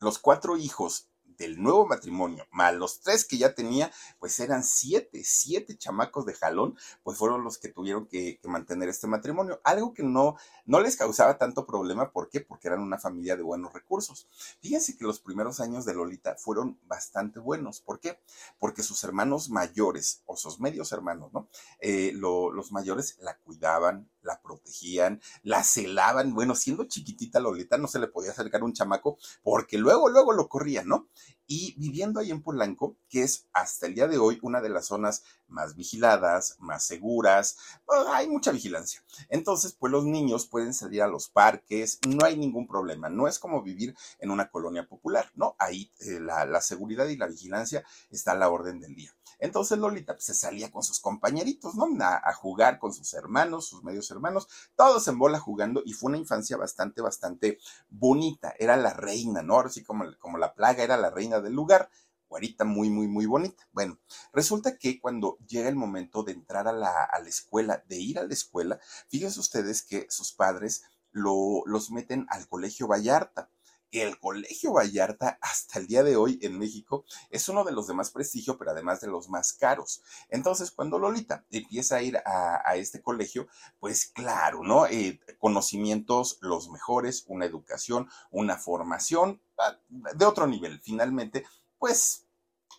los 0.00 0.18
cuatro 0.18 0.56
hijos 0.56 1.08
del 1.38 1.62
nuevo 1.62 1.86
matrimonio, 1.86 2.46
más 2.50 2.74
los 2.74 3.00
tres 3.00 3.24
que 3.24 3.38
ya 3.38 3.54
tenía, 3.54 3.90
pues 4.18 4.38
eran 4.40 4.62
siete, 4.64 5.22
siete 5.24 5.76
chamacos 5.76 6.26
de 6.26 6.34
jalón, 6.34 6.76
pues 7.02 7.18
fueron 7.18 7.44
los 7.44 7.58
que 7.58 7.68
tuvieron 7.68 8.06
que, 8.06 8.40
mantener 8.44 8.88
este 8.88 9.06
matrimonio. 9.06 9.60
Algo 9.64 9.92
que 9.92 10.02
no, 10.02 10.36
no 10.66 10.80
les 10.80 10.96
causaba 10.96 11.36
tanto 11.36 11.66
problema, 11.66 12.12
¿por 12.12 12.28
qué? 12.28 12.40
Porque 12.40 12.68
eran 12.68 12.80
una 12.80 12.98
familia 12.98 13.36
de 13.36 13.42
buenos 13.42 13.72
recursos. 13.72 14.28
Fíjense 14.60 14.96
que 14.96 15.04
los 15.04 15.20
primeros 15.20 15.60
años 15.60 15.84
de 15.84 15.94
Lolita 15.94 16.36
fueron 16.36 16.78
bastante 16.86 17.40
buenos. 17.40 17.80
¿Por 17.80 17.98
qué? 17.98 18.20
Porque 18.58 18.82
sus 18.82 19.02
hermanos 19.04 19.50
mayores, 19.50 20.22
o 20.26 20.36
sus 20.36 20.60
medios 20.60 20.92
hermanos, 20.92 21.32
¿no? 21.32 21.48
Eh, 21.80 22.12
los 22.14 22.72
mayores 22.72 23.16
la 23.20 23.36
cuidaban, 23.38 24.08
la 24.26 24.40
protegían, 24.42 25.20
la 25.42 25.64
celaban. 25.64 26.34
Bueno, 26.34 26.54
siendo 26.54 26.84
chiquitita 26.84 27.40
Lolita 27.40 27.78
no 27.78 27.88
se 27.88 27.98
le 27.98 28.08
podía 28.08 28.32
acercar 28.32 28.62
un 28.62 28.72
chamaco 28.72 29.16
porque 29.42 29.78
luego, 29.78 30.08
luego 30.08 30.32
lo 30.32 30.48
corrían, 30.48 30.88
¿no? 30.88 31.08
y 31.46 31.74
viviendo 31.78 32.20
ahí 32.20 32.30
en 32.30 32.42
Polanco, 32.42 32.96
que 33.08 33.22
es 33.22 33.46
hasta 33.52 33.86
el 33.86 33.94
día 33.94 34.08
de 34.08 34.18
hoy 34.18 34.38
una 34.42 34.60
de 34.60 34.68
las 34.68 34.86
zonas 34.86 35.22
más 35.48 35.76
vigiladas, 35.76 36.56
más 36.58 36.84
seguras, 36.84 37.56
pues, 37.84 38.00
hay 38.08 38.28
mucha 38.28 38.50
vigilancia. 38.50 39.02
Entonces, 39.28 39.72
pues 39.72 39.92
los 39.92 40.04
niños 40.04 40.46
pueden 40.46 40.74
salir 40.74 41.02
a 41.02 41.08
los 41.08 41.28
parques, 41.28 42.00
no 42.08 42.24
hay 42.24 42.36
ningún 42.36 42.66
problema, 42.66 43.08
no 43.08 43.28
es 43.28 43.38
como 43.38 43.62
vivir 43.62 43.94
en 44.18 44.30
una 44.30 44.50
colonia 44.50 44.88
popular, 44.88 45.30
¿no? 45.34 45.54
Ahí 45.58 45.90
eh, 46.00 46.18
la, 46.20 46.60
seguridad 46.60 47.06
y 47.06 47.16
la 47.16 47.28
vigilancia 47.28 47.84
está 48.10 48.32
a 48.32 48.36
la 48.36 48.48
orden 48.48 48.80
del 48.80 48.94
día. 48.94 49.15
Entonces 49.38 49.78
Lolita 49.78 50.14
pues, 50.14 50.24
se 50.24 50.34
salía 50.34 50.70
con 50.70 50.82
sus 50.82 51.00
compañeritos, 51.00 51.74
¿no? 51.74 51.86
A, 52.00 52.20
a, 52.24 52.32
jugar 52.32 52.78
con 52.78 52.92
sus 52.92 53.12
hermanos, 53.14 53.68
sus 53.68 53.82
medios 53.84 54.10
hermanos, 54.10 54.48
todos 54.76 55.06
en 55.08 55.18
bola 55.18 55.38
jugando 55.38 55.82
y 55.84 55.92
fue 55.92 56.08
una 56.08 56.18
infancia 56.18 56.56
bastante, 56.56 57.02
bastante 57.02 57.58
bonita. 57.88 58.54
Era 58.58 58.76
la 58.76 58.92
reina, 58.92 59.42
¿no? 59.42 59.54
Ahora 59.54 59.68
sí 59.68 59.82
como, 59.82 60.04
como 60.18 60.38
la 60.38 60.54
plaga 60.54 60.82
era 60.82 60.96
la 60.96 61.10
reina 61.10 61.40
del 61.40 61.54
lugar. 61.54 61.90
Guarita 62.28 62.64
muy, 62.64 62.90
muy, 62.90 63.06
muy 63.06 63.26
bonita. 63.26 63.68
Bueno, 63.72 63.98
resulta 64.32 64.78
que 64.78 65.00
cuando 65.00 65.38
llega 65.46 65.68
el 65.68 65.76
momento 65.76 66.24
de 66.24 66.32
entrar 66.32 66.66
a 66.66 66.72
la, 66.72 67.04
a 67.04 67.20
la 67.20 67.28
escuela, 67.28 67.84
de 67.88 68.00
ir 68.00 68.18
a 68.18 68.24
la 68.24 68.32
escuela, 68.32 68.80
fíjense 69.08 69.38
ustedes 69.38 69.82
que 69.82 70.06
sus 70.10 70.32
padres 70.32 70.82
lo, 71.12 71.62
los 71.66 71.90
meten 71.90 72.26
al 72.28 72.48
colegio 72.48 72.88
Vallarta 72.88 73.48
el 73.92 74.18
Colegio 74.18 74.72
Vallarta 74.72 75.38
hasta 75.40 75.78
el 75.78 75.86
día 75.86 76.02
de 76.02 76.16
hoy 76.16 76.38
en 76.42 76.58
México 76.58 77.04
es 77.30 77.48
uno 77.48 77.64
de 77.64 77.72
los 77.72 77.86
de 77.86 77.94
más 77.94 78.10
prestigio, 78.10 78.58
pero 78.58 78.70
además 78.72 79.00
de 79.00 79.08
los 79.08 79.28
más 79.28 79.52
caros. 79.52 80.02
Entonces, 80.28 80.70
cuando 80.70 80.98
Lolita 80.98 81.44
empieza 81.50 81.96
a 81.96 82.02
ir 82.02 82.16
a, 82.18 82.76
este 82.76 83.00
colegio, 83.00 83.48
pues 83.80 84.06
claro, 84.06 84.62
¿no? 84.62 84.86
Eh, 84.86 85.20
conocimientos 85.38 86.38
los 86.40 86.68
mejores, 86.68 87.24
una 87.26 87.46
educación, 87.46 88.08
una 88.30 88.56
formación 88.58 89.40
ah, 89.58 89.78
de 89.88 90.24
otro 90.24 90.46
nivel. 90.46 90.80
Finalmente, 90.80 91.44
pues 91.78 92.26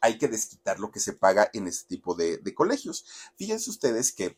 hay 0.02 0.18
que 0.18 0.28
desquitar 0.28 0.80
lo 0.80 0.92
que 0.92 1.00
se 1.00 1.14
paga 1.14 1.50
en 1.54 1.68
este 1.68 1.88
tipo 1.88 2.16
de, 2.16 2.38
de 2.38 2.54
colegios. 2.54 3.06
Fíjense 3.36 3.70
ustedes 3.70 4.14
que 4.14 4.38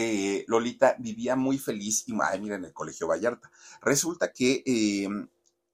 Eh, 0.00 0.44
Lolita 0.46 0.94
vivía 1.00 1.34
muy 1.34 1.58
feliz 1.58 2.04
y, 2.06 2.16
ay, 2.22 2.40
mira, 2.40 2.54
en 2.54 2.64
el 2.64 2.72
Colegio 2.72 3.08
Vallarta. 3.08 3.50
Resulta 3.82 4.32
que 4.32 4.62
em, 4.64 5.26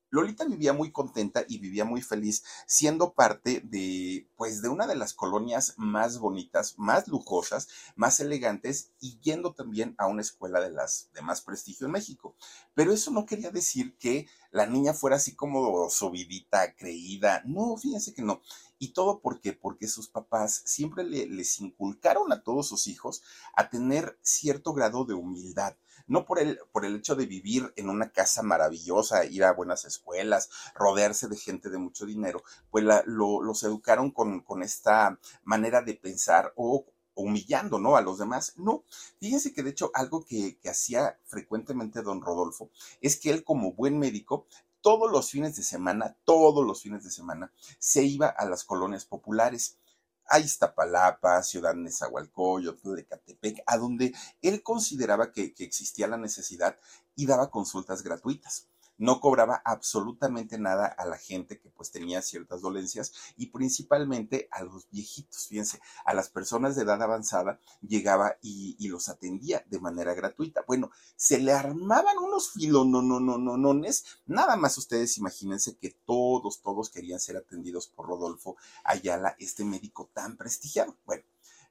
Lolita 0.08 0.46
vivía 0.46 0.72
muy 0.72 0.92
contenta 0.92 1.44
y 1.46 1.58
vivía 1.58 1.84
muy 1.84 2.00
feliz 2.00 2.42
siendo 2.66 3.12
parte 3.12 3.60
de, 3.64 4.26
pues, 4.36 4.62
de 4.62 4.70
una 4.70 4.86
de 4.86 4.94
las 4.94 5.12
colonias 5.12 5.74
más 5.76 6.18
bonitas, 6.18 6.78
más 6.78 7.06
lujosas, 7.06 7.68
más 7.96 8.18
elegantes 8.18 8.92
y 8.98 9.18
yendo 9.20 9.52
también 9.52 9.94
a 9.98 10.06
una 10.06 10.22
escuela 10.22 10.58
de 10.60 10.70
las 10.70 11.10
de 11.12 11.20
más 11.20 11.42
prestigio 11.42 11.86
en 11.86 11.92
México. 11.92 12.34
Pero 12.72 12.94
eso 12.94 13.10
no 13.10 13.26
quería 13.26 13.50
decir 13.50 13.94
que 13.98 14.26
la 14.52 14.64
niña 14.64 14.94
fuera 14.94 15.16
así 15.16 15.34
como 15.34 15.90
subidita, 15.90 16.74
creída. 16.76 17.42
No, 17.44 17.76
fíjense 17.76 18.14
que 18.14 18.22
no. 18.22 18.40
¿Y 18.78 18.92
todo 18.92 19.20
por 19.20 19.40
qué? 19.40 19.52
Porque 19.52 19.88
sus 19.88 20.08
papás 20.08 20.62
siempre 20.64 21.04
les 21.04 21.60
inculcaron 21.60 22.32
a 22.32 22.42
todos 22.42 22.68
sus 22.68 22.86
hijos 22.86 23.22
a 23.54 23.70
tener 23.70 24.18
cierto 24.22 24.72
grado 24.72 25.04
de 25.04 25.14
humildad. 25.14 25.76
No 26.06 26.26
por 26.26 26.38
el, 26.38 26.58
por 26.72 26.84
el 26.84 26.96
hecho 26.96 27.14
de 27.14 27.26
vivir 27.26 27.72
en 27.76 27.88
una 27.88 28.10
casa 28.10 28.42
maravillosa, 28.42 29.24
ir 29.24 29.44
a 29.44 29.52
buenas 29.52 29.84
escuelas, 29.84 30.50
rodearse 30.74 31.28
de 31.28 31.36
gente 31.36 31.70
de 31.70 31.78
mucho 31.78 32.04
dinero, 32.04 32.42
pues 32.70 32.84
los 33.06 33.62
educaron 33.62 34.10
con, 34.10 34.40
con 34.40 34.62
esta 34.62 35.18
manera 35.44 35.80
de 35.80 35.94
pensar 35.94 36.52
o 36.56 36.84
humillando, 37.14 37.78
¿no? 37.78 37.96
A 37.96 38.02
los 38.02 38.18
demás. 38.18 38.54
No, 38.56 38.84
fíjense 39.20 39.52
que 39.52 39.62
de 39.62 39.70
hecho 39.70 39.90
algo 39.94 40.24
que, 40.24 40.58
que, 40.58 40.68
hacía 40.68 41.18
frecuentemente 41.24 42.02
don 42.02 42.20
Rodolfo 42.20 42.70
es 43.00 43.18
que 43.18 43.30
él 43.30 43.44
como 43.44 43.72
buen 43.72 43.98
médico 43.98 44.46
todos 44.84 45.10
los 45.10 45.30
fines 45.30 45.56
de 45.56 45.62
semana, 45.62 46.14
todos 46.26 46.62
los 46.62 46.82
fines 46.82 47.02
de 47.02 47.10
semana, 47.10 47.50
se 47.78 48.04
iba 48.04 48.26
a 48.26 48.44
las 48.44 48.64
colonias 48.64 49.06
populares 49.06 49.78
a 50.26 50.40
Iztapalapa, 50.40 51.42
Ciudad 51.42 51.74
Nezahualcóyotl, 51.74 52.94
de 52.94 53.06
Catepec, 53.06 53.62
a 53.64 53.78
donde 53.78 54.12
él 54.42 54.62
consideraba 54.62 55.32
que, 55.32 55.54
que 55.54 55.64
existía 55.64 56.06
la 56.06 56.18
necesidad 56.18 56.76
y 57.16 57.24
daba 57.24 57.50
consultas 57.50 58.02
gratuitas 58.02 58.68
no 58.98 59.20
cobraba 59.20 59.60
absolutamente 59.64 60.58
nada 60.58 60.86
a 60.86 61.06
la 61.06 61.18
gente 61.18 61.58
que 61.58 61.70
pues 61.70 61.90
tenía 61.90 62.22
ciertas 62.22 62.60
dolencias 62.60 63.12
y 63.36 63.46
principalmente 63.46 64.48
a 64.50 64.62
los 64.62 64.88
viejitos, 64.90 65.48
fíjense, 65.48 65.80
a 66.04 66.14
las 66.14 66.28
personas 66.28 66.76
de 66.76 66.82
edad 66.82 67.02
avanzada 67.02 67.58
llegaba 67.80 68.36
y, 68.42 68.76
los 68.84 69.08
atendía 69.08 69.64
de 69.66 69.80
manera 69.80 70.14
gratuita. 70.14 70.62
Bueno, 70.68 70.90
se 71.16 71.38
le 71.38 71.52
armaban 71.52 72.18
unos 72.18 72.52
filononononones, 72.52 74.04
nada 74.26 74.56
más 74.56 74.78
ustedes 74.78 75.18
imagínense 75.18 75.76
que 75.76 75.96
todos, 76.04 76.60
todos 76.60 76.90
querían 76.90 77.18
ser 77.18 77.36
atendidos 77.36 77.88
por 77.88 78.06
Rodolfo 78.06 78.56
Ayala, 78.84 79.34
este 79.38 79.64
médico 79.64 80.10
tan 80.12 80.36
prestigiado. 80.36 80.96
Bueno, 81.06 81.24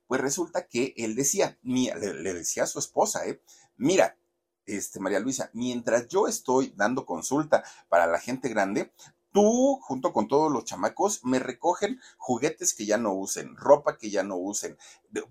pues 0.07 0.19
resulta 0.19 0.67
que 0.67 0.93
él 0.97 1.15
decía, 1.15 1.57
le, 1.63 1.95
le 1.95 2.33
decía 2.33 2.63
a 2.63 2.67
su 2.67 2.79
esposa, 2.79 3.25
¿eh? 3.25 3.41
mira, 3.77 4.17
este, 4.65 4.99
María 4.99 5.19
Luisa, 5.19 5.49
mientras 5.53 6.07
yo 6.07 6.27
estoy 6.27 6.73
dando 6.75 7.05
consulta 7.05 7.63
para 7.89 8.07
la 8.07 8.19
gente 8.19 8.49
grande, 8.49 8.91
tú, 9.33 9.79
junto 9.81 10.13
con 10.13 10.27
todos 10.27 10.51
los 10.51 10.63
chamacos, 10.63 11.25
me 11.25 11.39
recogen 11.39 11.99
juguetes 12.17 12.73
que 12.73 12.85
ya 12.85 12.97
no 12.97 13.13
usen, 13.13 13.57
ropa 13.57 13.97
que 13.97 14.09
ya 14.09 14.23
no 14.23 14.37
usen. 14.37 14.77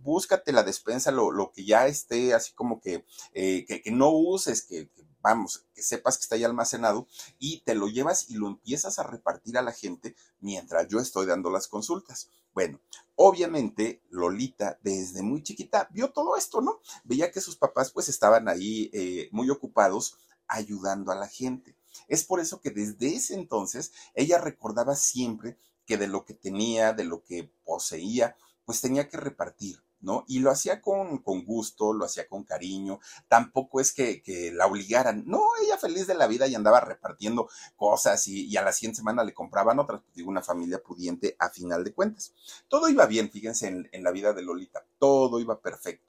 Búscate 0.00 0.52
la 0.52 0.64
despensa, 0.64 1.10
lo, 1.10 1.30
lo 1.30 1.52
que 1.52 1.64
ya 1.64 1.86
esté 1.86 2.34
así 2.34 2.52
como 2.52 2.80
que, 2.80 3.06
eh, 3.32 3.64
que, 3.64 3.90
no 3.90 4.10
uses, 4.10 4.62
que, 4.62 4.88
que, 4.88 5.04
vamos, 5.22 5.64
que 5.74 5.82
sepas 5.82 6.18
que 6.18 6.22
está 6.22 6.36
ya 6.36 6.46
almacenado 6.46 7.06
y 7.38 7.60
te 7.60 7.74
lo 7.74 7.88
llevas 7.88 8.28
y 8.28 8.34
lo 8.34 8.48
empiezas 8.48 8.98
a 8.98 9.04
repartir 9.04 9.56
a 9.56 9.62
la 9.62 9.72
gente 9.72 10.14
mientras 10.40 10.88
yo 10.88 10.98
estoy 10.98 11.26
dando 11.26 11.50
las 11.50 11.68
consultas. 11.68 12.28
Bueno, 12.52 12.80
obviamente 13.14 14.02
Lolita 14.10 14.78
desde 14.82 15.22
muy 15.22 15.42
chiquita 15.42 15.88
vio 15.90 16.12
todo 16.12 16.36
esto, 16.36 16.60
¿no? 16.60 16.80
Veía 17.04 17.30
que 17.30 17.40
sus 17.40 17.56
papás 17.56 17.90
pues 17.90 18.08
estaban 18.08 18.48
ahí 18.48 18.90
eh, 18.92 19.28
muy 19.32 19.48
ocupados 19.48 20.18
ayudando 20.48 21.12
a 21.12 21.16
la 21.16 21.28
gente. 21.28 21.76
Es 22.08 22.24
por 22.24 22.40
eso 22.40 22.60
que 22.60 22.70
desde 22.70 23.14
ese 23.14 23.34
entonces 23.34 23.92
ella 24.14 24.38
recordaba 24.38 24.96
siempre 24.96 25.56
que 25.86 25.96
de 25.96 26.08
lo 26.08 26.24
que 26.24 26.34
tenía, 26.34 26.92
de 26.92 27.04
lo 27.04 27.22
que 27.22 27.50
poseía, 27.64 28.36
pues 28.64 28.80
tenía 28.80 29.08
que 29.08 29.16
repartir. 29.16 29.82
Y 30.26 30.40
lo 30.40 30.50
hacía 30.50 30.80
con, 30.80 31.18
con, 31.18 31.44
gusto, 31.44 31.92
lo 31.92 32.04
hacía 32.04 32.26
con 32.26 32.44
cariño, 32.44 32.98
tampoco 33.28 33.80
es 33.80 33.92
que, 33.92 34.22
que, 34.22 34.50
la 34.52 34.66
obligaran, 34.66 35.24
no, 35.26 35.42
ella 35.62 35.78
feliz 35.78 36.06
de 36.06 36.14
la 36.14 36.26
vida 36.26 36.46
y 36.46 36.54
andaba 36.54 36.80
repartiendo 36.80 37.48
cosas 37.76 38.26
y, 38.26 38.56
a 38.56 38.62
la 38.62 38.72
siguiente 38.72 38.96
semana 38.96 39.24
le 39.24 39.32
compraban 39.32 39.78
otras, 39.78 40.02
pues 40.02 40.14
digo, 40.14 40.28
una 40.30 40.42
familia 40.42 40.82
pudiente 40.82 41.36
a 41.38 41.50
final 41.50 41.84
de 41.84 41.94
cuentas. 41.94 42.32
Todo 42.68 42.88
iba 42.88 43.06
bien, 43.06 43.30
fíjense, 43.30 43.68
en, 43.68 43.88
en 43.92 44.02
la 44.02 44.10
vida 44.10 44.32
de 44.32 44.42
Lolita, 44.42 44.84
todo 44.98 45.38
iba 45.38 45.60
perfecto, 45.60 46.08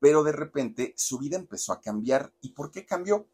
pero 0.00 0.24
de 0.24 0.32
repente 0.32 0.94
su 0.96 1.18
vida 1.18 1.36
empezó 1.36 1.72
a 1.72 1.80
cambiar. 1.80 2.32
¿Y 2.40 2.50
por 2.50 2.70
qué 2.70 2.84
cambió? 2.84 3.28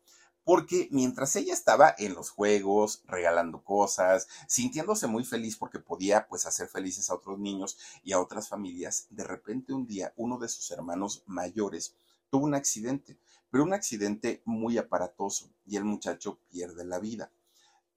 Porque 0.45 0.89
mientras 0.91 1.35
ella 1.37 1.55
estaba 1.55 1.95
en 1.99 2.15
los 2.15 2.31
juegos, 2.31 3.03
regalando 3.07 3.65
cosas, 3.65 4.29
sintiéndose 4.47 5.07
muy 5.07 5.25
feliz 5.25 5.57
porque 5.57 5.79
podía 5.79 6.29
pues 6.29 6.47
hacer 6.47 6.69
felices 6.69 7.11
a 7.11 7.15
otros 7.15 7.39
niños 7.39 7.79
y 8.03 8.13
a 8.13 8.21
otras 8.21 8.49
familias, 8.49 9.07
de 9.11 9.25
repente 9.25 9.73
un 9.73 9.87
día 9.87 10.13
uno 10.17 10.39
de 10.39 10.49
sus 10.49 10.71
hermanos 10.71 11.23
mayores 11.27 11.97
tuvo 12.31 12.45
un 12.45 12.55
accidente, 12.55 13.19
pero 13.51 13.65
un 13.65 13.73
accidente 13.73 14.43
muy 14.45 14.77
aparatoso 14.77 15.51
y 15.65 15.77
el 15.77 15.85
muchacho 15.85 16.39
pierde 16.51 16.85
la 16.85 16.99
vida. 16.99 17.31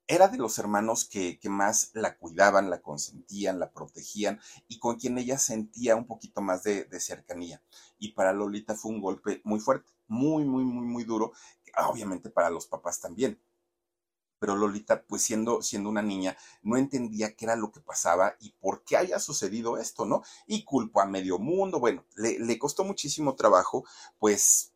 Era 0.10 0.30
de 0.30 0.38
los 0.38 0.58
hermanos 0.58 1.04
que, 1.04 1.38
más 1.50 1.92
la 1.94 2.18
cuidaban, 2.18 2.70
la 2.70 2.82
consentían, 2.82 3.60
la 3.60 3.72
protegían 3.72 4.40
y 4.70 4.80
con 4.80 4.96
quien 4.96 5.18
ella 5.18 5.38
sentía 5.38 5.98
un 5.98 6.08
poquito 6.08 6.40
más 6.40 6.64
de, 6.64 6.86
de 6.86 7.00
cercanía. 7.02 7.62
Y 8.00 8.14
para 8.14 8.32
Lolita 8.32 8.74
fue 8.74 8.92
un 8.92 9.02
golpe 9.02 9.42
muy 9.44 9.60
fuerte, 9.60 9.92
muy, 10.08 10.46
muy, 10.46 10.64
muy, 10.64 10.86
muy 10.86 11.04
duro 11.04 11.34
obviamente 11.86 12.30
para 12.30 12.50
los 12.50 12.68
papás 12.68 13.00
también. 13.00 13.40
pero 14.40 14.56
Lolita, 14.56 15.04
pues 15.04 15.24
siendo, 15.24 15.64
siendo 15.64 15.90
una 15.90 16.04
niña, 16.04 16.38
no 16.62 16.78
entendía 16.78 17.36
qué 17.36 17.46
era 17.46 17.56
lo 17.56 17.72
que 17.72 17.80
pasaba 17.80 18.36
y 18.40 18.52
por 18.52 18.84
qué 18.84 18.98
había 18.98 19.20
sucedido 19.20 19.78
esto, 19.78 20.06
¿no? 20.06 20.24
Y 20.46 20.64
culpó 20.64 21.02
a 21.02 21.08
medio 21.08 21.40
mundo, 21.40 21.80
bueno, 21.80 22.06
le, 22.16 22.38
le 22.40 22.60
costó 22.60 22.84
muchísimo 22.84 23.36
trabajo, 23.36 23.84
pues 24.20 24.74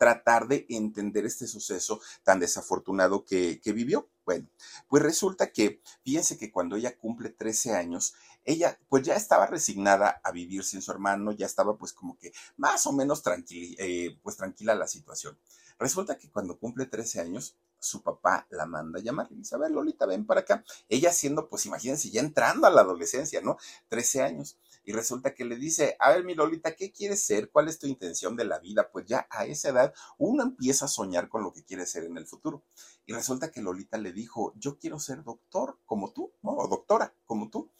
tratar 0.00 0.48
de 0.48 0.64
entender 0.70 1.26
este 1.26 1.46
suceso 1.46 2.00
tan 2.22 2.40
desafortunado 2.40 3.26
que, 3.26 3.60
que, 3.60 3.74
vivió. 3.74 4.08
Bueno, 4.24 4.48
pues 4.88 5.02
resulta 5.02 5.52
que, 5.52 5.82
fíjense 6.02 6.38
que 6.38 6.50
cuando 6.50 6.76
ella 6.76 6.96
cumple 6.96 7.28
13 7.28 7.74
años, 7.74 8.14
ella 8.44 8.78
pues 8.88 9.02
ya 9.02 9.14
estaba 9.14 9.46
resignada 9.46 10.20
a 10.24 10.32
vivir 10.32 10.64
sin 10.64 10.80
su 10.80 10.90
hermano, 10.90 11.32
ya 11.32 11.44
estaba 11.44 11.76
pues 11.76 11.92
como 11.92 12.16
que 12.16 12.32
más 12.56 12.86
o 12.86 12.92
menos 12.92 13.22
tranquila, 13.22 13.76
eh, 13.78 14.18
pues 14.22 14.38
tranquila 14.38 14.74
la 14.74 14.86
situación. 14.86 15.38
Resulta 15.80 16.18
que 16.18 16.30
cuando 16.30 16.58
cumple 16.58 16.84
13 16.84 17.20
años, 17.20 17.56
su 17.78 18.02
papá 18.02 18.46
la 18.50 18.66
manda 18.66 18.98
a 18.98 19.02
llamar. 19.02 19.28
y 19.30 19.36
dice, 19.36 19.54
a 19.54 19.58
ver, 19.58 19.70
Lolita, 19.70 20.04
ven 20.04 20.26
para 20.26 20.42
acá. 20.42 20.62
Ella 20.90 21.10
siendo, 21.10 21.48
pues 21.48 21.64
imagínense, 21.64 22.10
ya 22.10 22.20
entrando 22.20 22.66
a 22.66 22.70
la 22.70 22.82
adolescencia, 22.82 23.40
¿no? 23.40 23.56
13 23.88 24.20
años. 24.20 24.58
Y 24.84 24.92
resulta 24.92 25.34
que 25.34 25.46
le 25.46 25.56
dice, 25.56 25.96
a 25.98 26.10
ver, 26.10 26.22
mi 26.22 26.34
Lolita, 26.34 26.76
¿qué 26.76 26.92
quieres 26.92 27.22
ser? 27.22 27.50
¿Cuál 27.50 27.68
es 27.68 27.78
tu 27.78 27.86
intención 27.86 28.36
de 28.36 28.44
la 28.44 28.58
vida? 28.58 28.90
Pues 28.92 29.06
ya 29.06 29.26
a 29.30 29.46
esa 29.46 29.70
edad 29.70 29.94
uno 30.18 30.42
empieza 30.42 30.84
a 30.84 30.88
soñar 30.88 31.30
con 31.30 31.42
lo 31.42 31.52
que 31.52 31.64
quiere 31.64 31.86
ser 31.86 32.04
en 32.04 32.18
el 32.18 32.26
futuro. 32.26 32.62
Y 33.06 33.14
resulta 33.14 33.50
que 33.50 33.62
Lolita 33.62 33.96
le 33.96 34.12
dijo, 34.12 34.52
yo 34.56 34.78
quiero 34.78 34.98
ser 35.00 35.24
doctor 35.24 35.78
como 35.86 36.12
tú. 36.12 36.30
O 36.42 36.68
doctora 36.68 37.14
como 37.24 37.48
tú. 37.48 37.70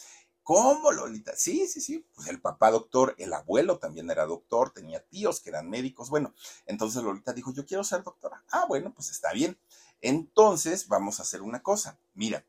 ¿Cómo, 0.42 0.90
Lolita? 0.90 1.36
Sí, 1.36 1.66
sí, 1.68 1.80
sí. 1.80 2.04
Pues 2.14 2.28
el 2.28 2.40
papá 2.40 2.70
doctor, 2.70 3.14
el 3.18 3.32
abuelo 3.32 3.78
también 3.78 4.10
era 4.10 4.26
doctor, 4.26 4.70
tenía 4.70 5.04
tíos 5.04 5.40
que 5.40 5.50
eran 5.50 5.68
médicos. 5.68 6.10
Bueno, 6.10 6.34
entonces 6.66 7.02
Lolita 7.02 7.32
dijo, 7.32 7.52
yo 7.52 7.66
quiero 7.66 7.84
ser 7.84 8.02
doctora. 8.02 8.42
Ah, 8.50 8.64
bueno, 8.68 8.92
pues 8.94 9.10
está 9.10 9.32
bien. 9.32 9.58
Entonces 10.00 10.88
vamos 10.88 11.20
a 11.20 11.22
hacer 11.22 11.42
una 11.42 11.62
cosa. 11.62 11.98
Mira, 12.14 12.44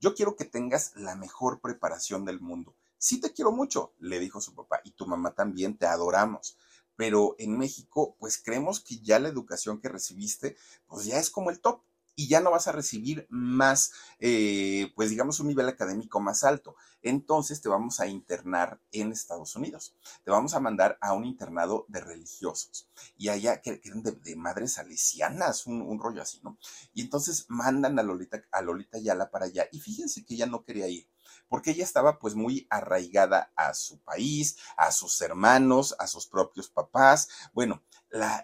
yo 0.00 0.14
quiero 0.14 0.36
que 0.36 0.44
tengas 0.44 0.92
la 0.96 1.14
mejor 1.14 1.60
preparación 1.60 2.24
del 2.24 2.40
mundo. 2.40 2.74
Sí 2.98 3.20
te 3.20 3.32
quiero 3.32 3.52
mucho, 3.52 3.92
le 3.98 4.18
dijo 4.18 4.40
su 4.40 4.54
papá, 4.54 4.80
y 4.84 4.92
tu 4.92 5.06
mamá 5.06 5.34
también, 5.34 5.76
te 5.76 5.86
adoramos. 5.86 6.56
Pero 6.96 7.34
en 7.38 7.58
México, 7.58 8.16
pues 8.18 8.38
creemos 8.38 8.80
que 8.80 8.98
ya 9.00 9.18
la 9.18 9.28
educación 9.28 9.80
que 9.80 9.88
recibiste, 9.88 10.56
pues 10.86 11.06
ya 11.06 11.18
es 11.18 11.30
como 11.30 11.50
el 11.50 11.60
top 11.60 11.82
y 12.16 12.28
ya 12.28 12.40
no 12.40 12.50
vas 12.50 12.68
a 12.68 12.72
recibir 12.72 13.26
más, 13.28 13.92
eh, 14.18 14.92
pues 14.94 15.10
digamos, 15.10 15.40
un 15.40 15.48
nivel 15.48 15.68
académico 15.68 16.20
más 16.20 16.44
alto. 16.44 16.76
Entonces 17.02 17.60
te 17.60 17.68
vamos 17.68 18.00
a 18.00 18.06
internar 18.06 18.80
en 18.92 19.12
Estados 19.12 19.54
Unidos. 19.56 19.94
Te 20.24 20.30
vamos 20.30 20.54
a 20.54 20.60
mandar 20.60 20.98
a 21.00 21.12
un 21.12 21.24
internado 21.24 21.84
de 21.88 22.00
religiosos. 22.00 22.88
Y 23.16 23.28
allá, 23.28 23.60
que, 23.60 23.80
eran 23.84 24.02
de, 24.02 24.36
madres 24.36 24.74
salesianas, 24.74 25.66
un, 25.66 25.98
rollo 25.98 26.22
así, 26.22 26.40
¿no? 26.42 26.58
Y 26.92 27.02
entonces 27.02 27.46
mandan 27.48 27.98
a 27.98 28.02
Lolita, 28.02 28.42
a 28.50 28.62
Lolita 28.62 28.98
Yala 28.98 29.30
para 29.30 29.46
allá. 29.46 29.66
Y 29.72 29.80
fíjense 29.80 30.24
que 30.24 30.34
ella 30.34 30.46
no 30.46 30.64
quería 30.64 30.88
ir 30.88 31.08
porque 31.48 31.72
ella 31.72 31.84
estaba 31.84 32.18
pues 32.18 32.34
muy 32.34 32.66
arraigada 32.70 33.52
a 33.56 33.74
su 33.74 34.00
país, 34.00 34.56
a 34.76 34.90
sus 34.92 35.20
hermanos, 35.20 35.94
a 35.98 36.06
sus 36.06 36.26
propios 36.26 36.68
papás. 36.68 37.28
Bueno, 37.52 37.82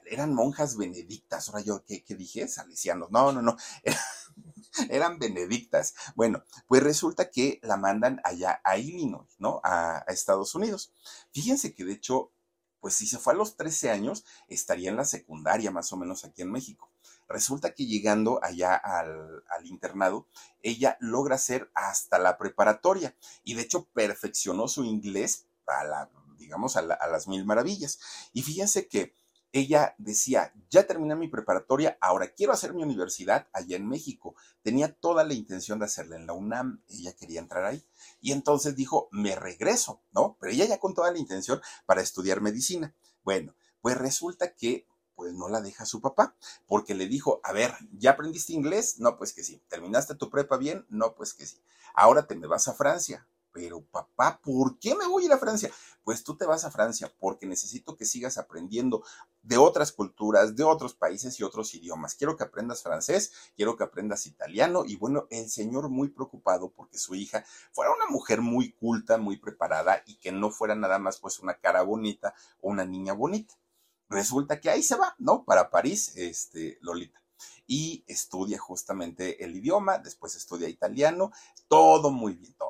eran 0.07 0.35
monjas 0.35 0.77
benedictas, 0.77 1.49
ahora 1.49 1.62
yo, 1.62 1.85
¿qué, 1.85 2.03
dije? 2.09 2.49
Salesianos, 2.49 3.11
no, 3.11 3.33
no, 3.33 3.41
no, 3.41 3.57
eran 4.91 5.19
benedictas. 5.19 5.95
Bueno, 6.17 6.45
pues 6.67 6.83
resulta 6.83 7.31
que 7.31 7.61
la 7.62 7.77
mandan 7.77 8.21
allá 8.25 8.61
a 8.65 8.79
Illinois, 8.79 9.29
¿no? 9.39 9.61
A, 9.62 10.05
Estados 10.09 10.55
Unidos. 10.55 10.93
Fíjense 11.33 11.75
que 11.75 11.85
de 11.85 11.93
hecho, 11.93 12.33
pues 12.81 12.95
si 12.95 13.07
se 13.07 13.19
fue 13.19 13.33
a 13.33 13.37
los 13.37 13.57
13 13.57 13.91
años, 13.91 14.25
estaría 14.49 14.91
en 14.91 14.97
la 14.97 15.05
secundaria 15.05 15.71
más 15.71 15.93
o 15.93 15.97
menos 15.97 16.25
aquí 16.25 16.43
en 16.43 16.50
México. 16.50 16.91
Resulta 17.29 17.73
que 17.73 17.87
llegando 17.87 18.41
allá 18.43 18.75
al, 18.75 19.45
al, 19.50 19.67
internado, 19.67 20.27
ella 20.62 20.97
logra 20.99 21.37
hacer 21.37 21.71
hasta 21.75 22.19
la 22.19 22.37
preparatoria 22.39 23.15
y 23.45 23.55
de 23.55 23.62
hecho 23.62 23.85
perfeccionó 23.93 24.67
su 24.67 24.83
inglés 24.85 25.47
a 25.69 25.85
la, 25.85 26.11
digamos, 26.39 26.77
a, 26.77 26.81
a 26.81 27.07
las 27.07 27.29
mil 27.29 27.45
maravillas. 27.45 28.00
Y 28.33 28.43
fíjense 28.43 28.89
que 28.89 29.15
ella 29.52 29.95
decía, 29.99 30.52
ya 30.71 30.87
terminé 30.87 31.16
mi 31.16 31.28
preparatoria, 31.28 31.99
ahora 32.00 32.28
quiero 32.28 32.52
hacer 32.52 32.73
mi 32.73 32.83
universidad 32.83 33.49
allá 33.52 33.76
en 33.76 33.88
México. 33.88 34.35
Tenía 34.62 34.92
toda 34.92 35.25
la 35.25 35.35
intención 35.35 35.78
de 35.78 35.87
hacerla 35.87 36.16
en 36.16 36.26
la 36.26 36.35
UNAM, 36.35 36.83
ella 36.88 37.14
quería 37.14 37.40
entrar 37.40 37.64
ahí. 37.64 37.85
Y 38.21 38.33
entonces 38.33 38.76
dijo, 38.76 39.09
me 39.11 39.35
regreso, 39.35 40.02
¿no? 40.12 40.37
Pero 40.40 40.52
ella 40.52 40.66
ya 40.66 40.78
con 40.78 40.95
toda 40.95 41.11
la 41.11 41.19
intención 41.19 41.61
para 41.87 42.00
estudiar 42.00 42.40
medicina. 42.40 42.95
Bueno, 43.25 43.54
pues 43.80 43.97
resulta 43.97 44.54
que 44.54 44.87
pues 45.16 45.35
no 45.35 45.50
la 45.50 45.61
deja 45.61 45.85
su 45.85 46.00
papá, 46.00 46.35
porque 46.66 46.95
le 46.95 47.07
dijo, 47.07 47.42
a 47.45 47.52
ver, 47.52 47.75
¿ya 47.92 48.12
aprendiste 48.12 48.54
inglés? 48.54 49.00
No, 49.00 49.19
pues 49.19 49.34
que 49.34 49.45
sí. 49.45 49.60
¿Terminaste 49.69 50.15
tu 50.15 50.30
prepa 50.30 50.56
bien? 50.56 50.86
No, 50.89 51.15
pues 51.15 51.34
que 51.34 51.45
sí. 51.45 51.60
Ahora 51.93 52.26
te 52.26 52.36
me 52.36 52.47
vas 52.47 52.69
a 52.69 52.73
Francia 52.73 53.26
pero 53.52 53.82
papá, 53.82 54.41
¿por 54.43 54.78
qué 54.78 54.95
me 54.95 55.06
voy 55.06 55.25
a 55.25 55.26
ir 55.26 55.32
a 55.32 55.39
Francia? 55.39 55.71
Pues 56.04 56.23
tú 56.23 56.36
te 56.36 56.47
vas 56.47 56.65
a 56.65 56.71
Francia 56.71 57.13
porque 57.19 57.47
necesito 57.47 57.97
que 57.97 58.04
sigas 58.04 58.39
aprendiendo 58.39 59.02
de 59.43 59.57
otras 59.57 59.93
culturas, 59.93 60.57
de 60.57 60.65
otros 60.65 60.95
países 60.95 61.39
y 61.41 61.43
otros 61.43 61.75
idiomas. 61.75 62.15
Quiero 62.15 62.37
que 62.37 62.45
aprendas 62.45 62.83
francés, 62.83 63.33
quiero 63.57 63.76
que 63.76 63.85
aprendas 63.85 64.26
italiano 64.26 64.85
y 64.87 64.97
bueno, 64.97 65.26
el 65.31 65.49
señor 65.49 65.89
muy 65.89 66.09
preocupado 66.09 66.71
porque 66.71 66.99
su 66.99 67.15
hija 67.15 67.45
fuera 67.73 67.93
una 67.93 68.07
mujer 68.07 68.41
muy 68.41 68.73
culta, 68.73 69.19
muy 69.19 69.37
preparada 69.37 70.03
y 70.07 70.17
que 70.17 70.33
no 70.33 70.50
fuera 70.50 70.75
nada 70.75 70.99
más 70.99 71.19
pues 71.19 71.39
una 71.39 71.55
cara 71.55 71.83
bonita 71.83 72.35
o 72.61 72.71
una 72.71 72.85
niña 72.85 73.13
bonita. 73.13 73.55
Resulta 74.09 74.61
que 74.61 74.71
ahí 74.71 74.83
se 74.83 74.97
va, 74.97 75.15
¿no? 75.19 75.45
Para 75.45 75.71
París, 75.71 76.13
este, 76.17 76.79
Lolita 76.81 77.21
y 77.67 78.03
estudia 78.09 78.59
justamente 78.59 79.45
el 79.45 79.57
idioma, 79.57 79.99
después 79.99 80.35
estudia 80.35 80.69
italiano, 80.69 81.31
todo 81.69 82.11
muy 82.11 82.35
bien, 82.35 82.53
todo 82.55 82.70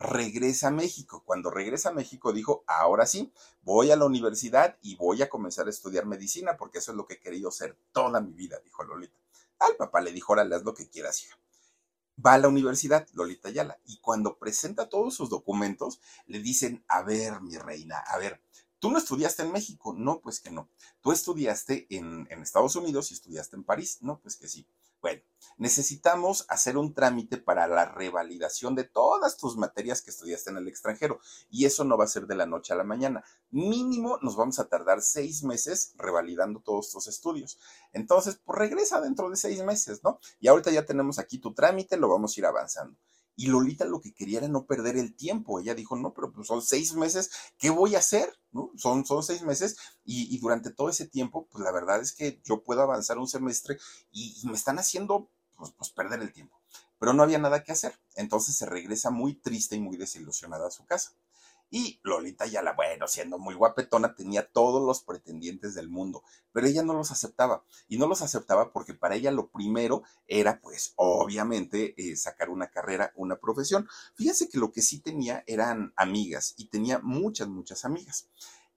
regresa 0.00 0.68
a 0.68 0.72
México. 0.72 1.22
Cuando 1.24 1.50
regresa 1.50 1.90
a 1.90 1.92
México 1.92 2.32
dijo, 2.32 2.64
ahora 2.66 3.06
sí, 3.06 3.32
voy 3.62 3.92
a 3.92 3.96
la 3.96 4.06
universidad 4.06 4.78
y 4.82 4.96
voy 4.96 5.22
a 5.22 5.28
comenzar 5.28 5.66
a 5.66 5.70
estudiar 5.70 6.06
medicina 6.06 6.56
porque 6.56 6.78
eso 6.78 6.90
es 6.90 6.96
lo 6.96 7.06
que 7.06 7.14
he 7.14 7.20
querido 7.20 7.52
ser 7.52 7.76
toda 7.92 8.20
mi 8.20 8.32
vida, 8.32 8.58
dijo 8.64 8.82
Lolita. 8.82 9.14
Al 9.60 9.76
papá 9.76 10.00
le 10.00 10.12
dijo, 10.12 10.32
órale, 10.32 10.56
haz 10.56 10.64
lo 10.64 10.74
que 10.74 10.88
quieras, 10.88 11.22
hija. 11.22 11.38
Va 12.24 12.34
a 12.34 12.38
la 12.38 12.48
universidad, 12.48 13.06
Lolita 13.12 13.50
Yala, 13.50 13.78
y 13.86 13.98
cuando 13.98 14.36
presenta 14.38 14.88
todos 14.88 15.14
sus 15.14 15.30
documentos, 15.30 16.00
le 16.26 16.40
dicen, 16.40 16.84
a 16.88 17.02
ver, 17.02 17.40
mi 17.40 17.56
reina, 17.56 17.98
a 17.98 18.18
ver, 18.18 18.42
¿Tú 18.80 18.90
no 18.90 18.96
estudiaste 18.96 19.42
en 19.42 19.52
México? 19.52 19.94
No, 19.96 20.20
pues 20.20 20.40
que 20.40 20.50
no. 20.50 20.70
¿Tú 21.02 21.12
estudiaste 21.12 21.86
en, 21.90 22.26
Estados 22.42 22.76
Unidos 22.76 23.10
y 23.10 23.14
estudiaste 23.14 23.56
en 23.56 23.62
París? 23.62 23.98
No, 24.00 24.18
pues 24.20 24.36
que 24.36 24.48
sí. 24.48 24.66
Bueno, 25.00 25.22
necesitamos 25.56 26.44
hacer 26.48 26.76
un 26.76 26.92
trámite 26.92 27.38
para 27.38 27.66
la 27.66 27.86
revalidación 27.86 28.74
de 28.74 28.84
todas 28.84 29.38
tus 29.38 29.56
materias 29.56 30.02
que 30.02 30.10
estudiaste 30.10 30.50
en 30.50 30.58
el 30.58 30.68
extranjero 30.68 31.20
y 31.48 31.64
eso 31.64 31.84
no 31.84 31.96
va 31.96 32.04
a 32.04 32.08
ser 32.08 32.26
de 32.26 32.34
la 32.34 32.44
noche 32.44 32.74
a 32.74 32.76
la 32.76 32.84
mañana. 32.84 33.24
Mínimo 33.50 34.18
nos 34.20 34.36
vamos 34.36 34.58
a 34.58 34.68
tardar 34.68 35.00
seis 35.00 35.42
meses 35.42 35.94
revalidando 35.96 36.60
todos 36.60 36.90
tus 36.90 37.06
estudios. 37.06 37.58
Entonces, 37.92 38.40
pues 38.44 38.58
regresa 38.58 39.00
dentro 39.00 39.30
de 39.30 39.36
seis 39.36 39.62
meses, 39.64 40.02
¿no? 40.04 40.20
Y 40.38 40.48
ahorita 40.48 40.70
ya 40.70 40.84
tenemos 40.84 41.18
aquí 41.18 41.38
tu 41.38 41.54
trámite, 41.54 41.96
lo 41.96 42.08
vamos 42.08 42.36
a 42.36 42.40
ir 42.40 42.46
avanzando. 42.46 42.98
Y 43.36 43.46
Lolita 43.46 43.84
lo 43.84 44.00
que 44.00 44.12
quería 44.12 44.38
era 44.38 44.48
no 44.48 44.66
perder 44.66 44.96
el 44.96 45.14
tiempo. 45.14 45.60
Ella 45.60 45.74
dijo, 45.74 45.96
no, 45.96 46.12
pero 46.12 46.32
pues 46.32 46.46
son 46.46 46.62
seis 46.62 46.94
meses, 46.94 47.30
¿qué 47.58 47.70
voy 47.70 47.94
a 47.94 47.98
hacer? 47.98 48.38
¿No? 48.52 48.70
Son, 48.76 49.06
son 49.06 49.22
seis 49.22 49.42
meses 49.42 49.76
y, 50.04 50.38
durante 50.38 50.70
todo 50.70 50.88
ese 50.90 51.06
tiempo, 51.06 51.46
pues 51.50 51.64
la 51.64 51.72
verdad 51.72 52.00
es 52.00 52.12
que 52.12 52.40
yo 52.44 52.62
puedo 52.62 52.82
avanzar 52.82 53.18
un 53.18 53.28
semestre 53.28 53.78
y, 54.10 54.38
y 54.42 54.46
me 54.46 54.54
están 54.54 54.78
haciendo 54.78 55.30
pues, 55.56 55.72
pues 55.76 55.90
perder 55.90 56.20
el 56.20 56.32
tiempo. 56.32 56.60
Pero 56.98 57.12
no 57.12 57.22
había 57.22 57.38
nada 57.38 57.62
que 57.62 57.72
hacer. 57.72 57.98
Entonces 58.14 58.56
se 58.56 58.66
regresa 58.66 59.10
muy 59.10 59.34
triste 59.34 59.76
y 59.76 59.80
muy 59.80 59.96
desilusionada 59.96 60.68
a 60.68 60.70
su 60.70 60.84
casa. 60.84 61.12
Y 61.70 62.00
Lolita 62.02 62.46
ya 62.46 62.62
la, 62.62 62.72
bueno, 62.72 63.06
siendo 63.06 63.38
muy 63.38 63.54
guapetona, 63.54 64.14
tenía 64.14 64.50
todos 64.50 64.84
los 64.84 65.02
pretendientes 65.02 65.74
del 65.74 65.88
mundo, 65.88 66.24
pero 66.52 66.66
ella 66.66 66.82
no 66.82 66.94
los 66.94 67.12
aceptaba. 67.12 67.64
Y 67.88 67.96
no 67.96 68.06
los 68.08 68.22
aceptaba 68.22 68.72
porque 68.72 68.92
para 68.92 69.14
ella 69.14 69.30
lo 69.30 69.48
primero 69.48 70.02
era, 70.26 70.60
pues, 70.60 70.94
obviamente, 70.96 71.94
eh, 71.96 72.16
sacar 72.16 72.50
una 72.50 72.70
carrera, 72.70 73.12
una 73.14 73.36
profesión. 73.36 73.88
Fíjense 74.14 74.48
que 74.48 74.58
lo 74.58 74.72
que 74.72 74.82
sí 74.82 74.98
tenía 75.00 75.44
eran 75.46 75.92
amigas 75.96 76.54
y 76.56 76.66
tenía 76.66 76.98
muchas, 76.98 77.48
muchas 77.48 77.84
amigas. 77.84 78.28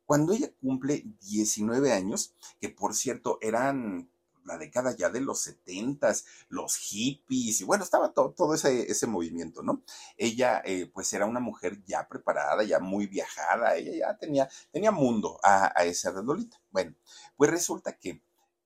Cuando 0.06 0.34
ella 0.34 0.52
cumple 0.62 1.04
19 1.22 1.94
años, 1.94 2.36
que 2.60 2.70
por 2.70 2.94
cierto 2.94 3.38
eran 3.42 4.10
la 4.46 4.58
década 4.58 4.96
ya 4.96 5.10
de 5.10 5.22
los 5.22 5.40
setentas, 5.42 6.26
los 6.50 6.78
hippies, 6.78 7.62
y 7.62 7.64
bueno, 7.64 7.84
estaba 7.84 8.14
todo, 8.14 8.32
todo 8.32 8.54
ese, 8.54 8.92
ese 8.92 9.08
movimiento, 9.08 9.64
¿no? 9.64 9.84
Ella, 10.18 10.62
eh, 10.66 10.90
pues 10.94 11.12
era 11.14 11.26
una 11.26 11.40
mujer 11.40 11.84
ya 11.86 12.08
preparada, 12.08 12.64
ya 12.64 12.80
muy 12.80 13.08
viajada, 13.08 13.76
ella 13.76 13.92
ya 14.08 14.18
tenía, 14.18 14.50
tenía 14.72 14.92
mundo 14.92 15.40
a, 15.44 15.72
a 15.80 15.86
esa 15.86 16.10
edad, 16.10 16.24
Bueno, 16.72 16.96
pues 17.38 17.50
resulta 17.52 17.98
que 17.98 18.22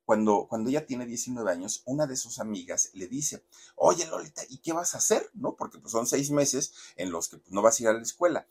cuando, 0.08 0.48
cuando 0.48 0.70
ella 0.70 0.86
tiene 0.86 1.06
19 1.06 1.52
años, 1.52 1.84
una 1.86 2.08
de 2.08 2.16
sus 2.16 2.40
amigas 2.40 2.92
le 2.94 3.08
dice, 3.08 3.44
oye 3.76 4.06
Lolita, 4.08 4.42
¿y 4.48 4.60
qué 4.60 4.72
vas 4.72 4.96
a 4.96 5.00
hacer? 5.00 5.30
¿No? 5.34 5.58
Porque 5.58 5.80
pues, 5.80 5.92
son 5.92 6.08
seis 6.08 6.32
meses 6.32 6.74
en 6.96 7.12
los 7.12 7.28
que 7.28 7.40
pues, 7.40 7.52
no 7.52 7.62
vas 7.62 7.78
a 7.78 7.84
ir 7.84 7.90
a 7.90 7.94
la 7.94 8.02
escuela. 8.02 8.48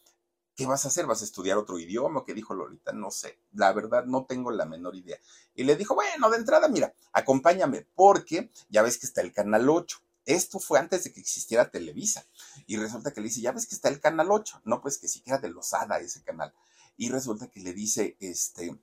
¿Qué 0.57 0.64
vas 0.64 0.85
a 0.85 0.88
hacer? 0.88 1.07
¿Vas 1.07 1.21
a 1.21 1.27
estudiar 1.27 1.59
otro 1.59 1.79
idioma? 1.79 2.25
¿Qué 2.25 2.33
dijo 2.33 2.55
Lolita? 2.55 2.92
No 2.92 3.11
sé. 3.11 3.38
La 3.53 3.73
verdad, 3.75 4.07
no 4.07 4.25
tengo 4.25 4.51
la 4.51 4.64
menor 4.64 4.97
idea. 4.97 5.19
Y 5.55 5.64
le 5.64 5.77
dijo, 5.77 5.95
bueno, 5.95 6.31
de 6.31 6.38
entrada, 6.38 6.69
mira, 6.69 6.95
acompáñame, 7.12 7.87
porque 7.95 8.51
ya 8.71 8.83
ves 8.83 8.97
que 8.97 9.07
está 9.07 9.21
el 9.21 9.33
canal 9.33 9.69
8. 9.69 9.99
Esto 10.25 10.59
fue 10.59 10.79
antes 10.79 11.05
de 11.05 11.12
que 11.12 11.21
existiera 11.21 11.71
Televisa. 11.71 12.27
Y 12.66 12.79
resulta 12.79 13.12
que 13.12 13.21
le 13.21 13.29
dice, 13.29 13.42
ya 13.42 13.53
ves 13.53 13.66
que 13.66 13.75
está 13.75 13.90
el 13.90 14.01
canal 14.01 14.31
8. 14.31 14.62
No, 14.64 14.81
pues 14.81 14.99
que 14.99 15.09
siquiera 15.09 15.38
de 15.38 15.51
Losada 15.51 15.99
ese 15.99 16.23
canal. 16.23 16.55
Y 16.97 17.11
resulta 17.11 17.49
que 17.49 17.61
le 17.61 17.75
dice, 17.75 18.16
este, 18.19 18.81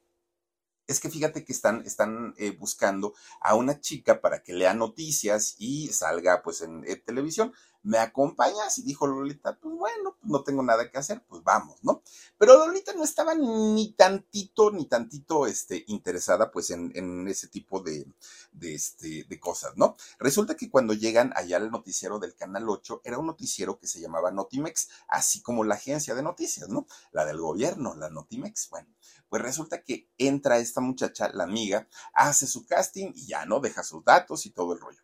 es 0.88 1.00
que 1.00 1.10
fíjate 1.10 1.46
que 1.46 1.54
están, 1.54 1.82
están 1.86 2.34
eh, 2.38 2.52
buscando 2.52 3.14
a 3.40 3.56
una 3.56 3.80
chica 3.80 4.22
para 4.22 4.44
que 4.44 4.54
lea 4.54 4.74
noticias 4.74 5.56
y 5.58 5.88
salga 5.90 6.44
pues 6.44 6.62
en, 6.62 6.84
televisión. 7.06 7.54
¿Me 7.84 7.98
acompañas? 7.98 8.78
Y 8.78 8.84
dijo 8.84 9.08
Lolita, 9.08 9.60
pues 9.60 9.76
bueno, 9.76 10.16
pues 10.18 10.32
no 10.32 10.42
tengo 10.44 10.64
nada 10.64 10.90
que 10.90 10.98
hacer, 10.98 11.22
pues 11.28 11.44
vamos, 11.44 11.84
¿no? 11.84 12.02
Pero 12.38 12.58
Lolita 12.58 12.94
no 12.94 13.04
estaba 13.04 13.36
ni 13.36 13.92
tantito, 13.92 14.72
ni 14.72 14.86
tantito 14.86 15.48
este, 15.48 15.84
interesada 15.88 16.50
pues 16.50 16.70
en, 16.70 16.94
en 16.96 17.28
ese 17.28 17.50
tipo 17.50 17.82
de, 17.82 18.08
de, 18.54 18.74
este, 18.74 19.26
de 19.26 19.40
cosas, 19.40 19.74
¿no? 19.76 19.98
Resulta 20.18 20.56
que 20.56 20.70
cuando 20.70 20.94
llegan 20.94 21.34
allá 21.36 21.58
al 21.58 21.72
noticiero 21.72 22.20
del 22.20 22.36
Canal 22.36 22.70
8, 22.70 23.02
era 23.04 23.18
un 23.18 23.28
noticiero 23.28 23.78
que 23.78 23.88
se 23.88 24.00
llamaba 24.00 24.32
Notimex, 24.32 24.88
así 25.10 25.42
como 25.42 25.66
la 25.66 25.76
agencia 25.76 26.16
de 26.16 26.24
noticias, 26.24 26.70
¿no? 26.70 26.88
La 27.12 27.26
del 27.26 27.40
gobierno, 27.40 27.96
la 27.96 28.10
Notimex, 28.10 28.70
bueno. 28.70 28.88
Pues 29.28 29.42
resulta 29.42 29.84
que 29.84 30.10
entra 30.18 30.60
esta 30.60 30.80
muchacha, 30.80 31.30
la 31.34 31.44
amiga, 31.44 31.88
hace 32.14 32.48
su 32.48 32.66
casting 32.66 33.12
y 33.16 33.26
ya 33.26 33.46
no 33.46 33.60
deja 33.60 33.84
sus 33.84 34.06
datos 34.06 34.46
y 34.46 34.52
todo 34.52 34.74
el 34.74 34.80
rollo. 34.80 35.02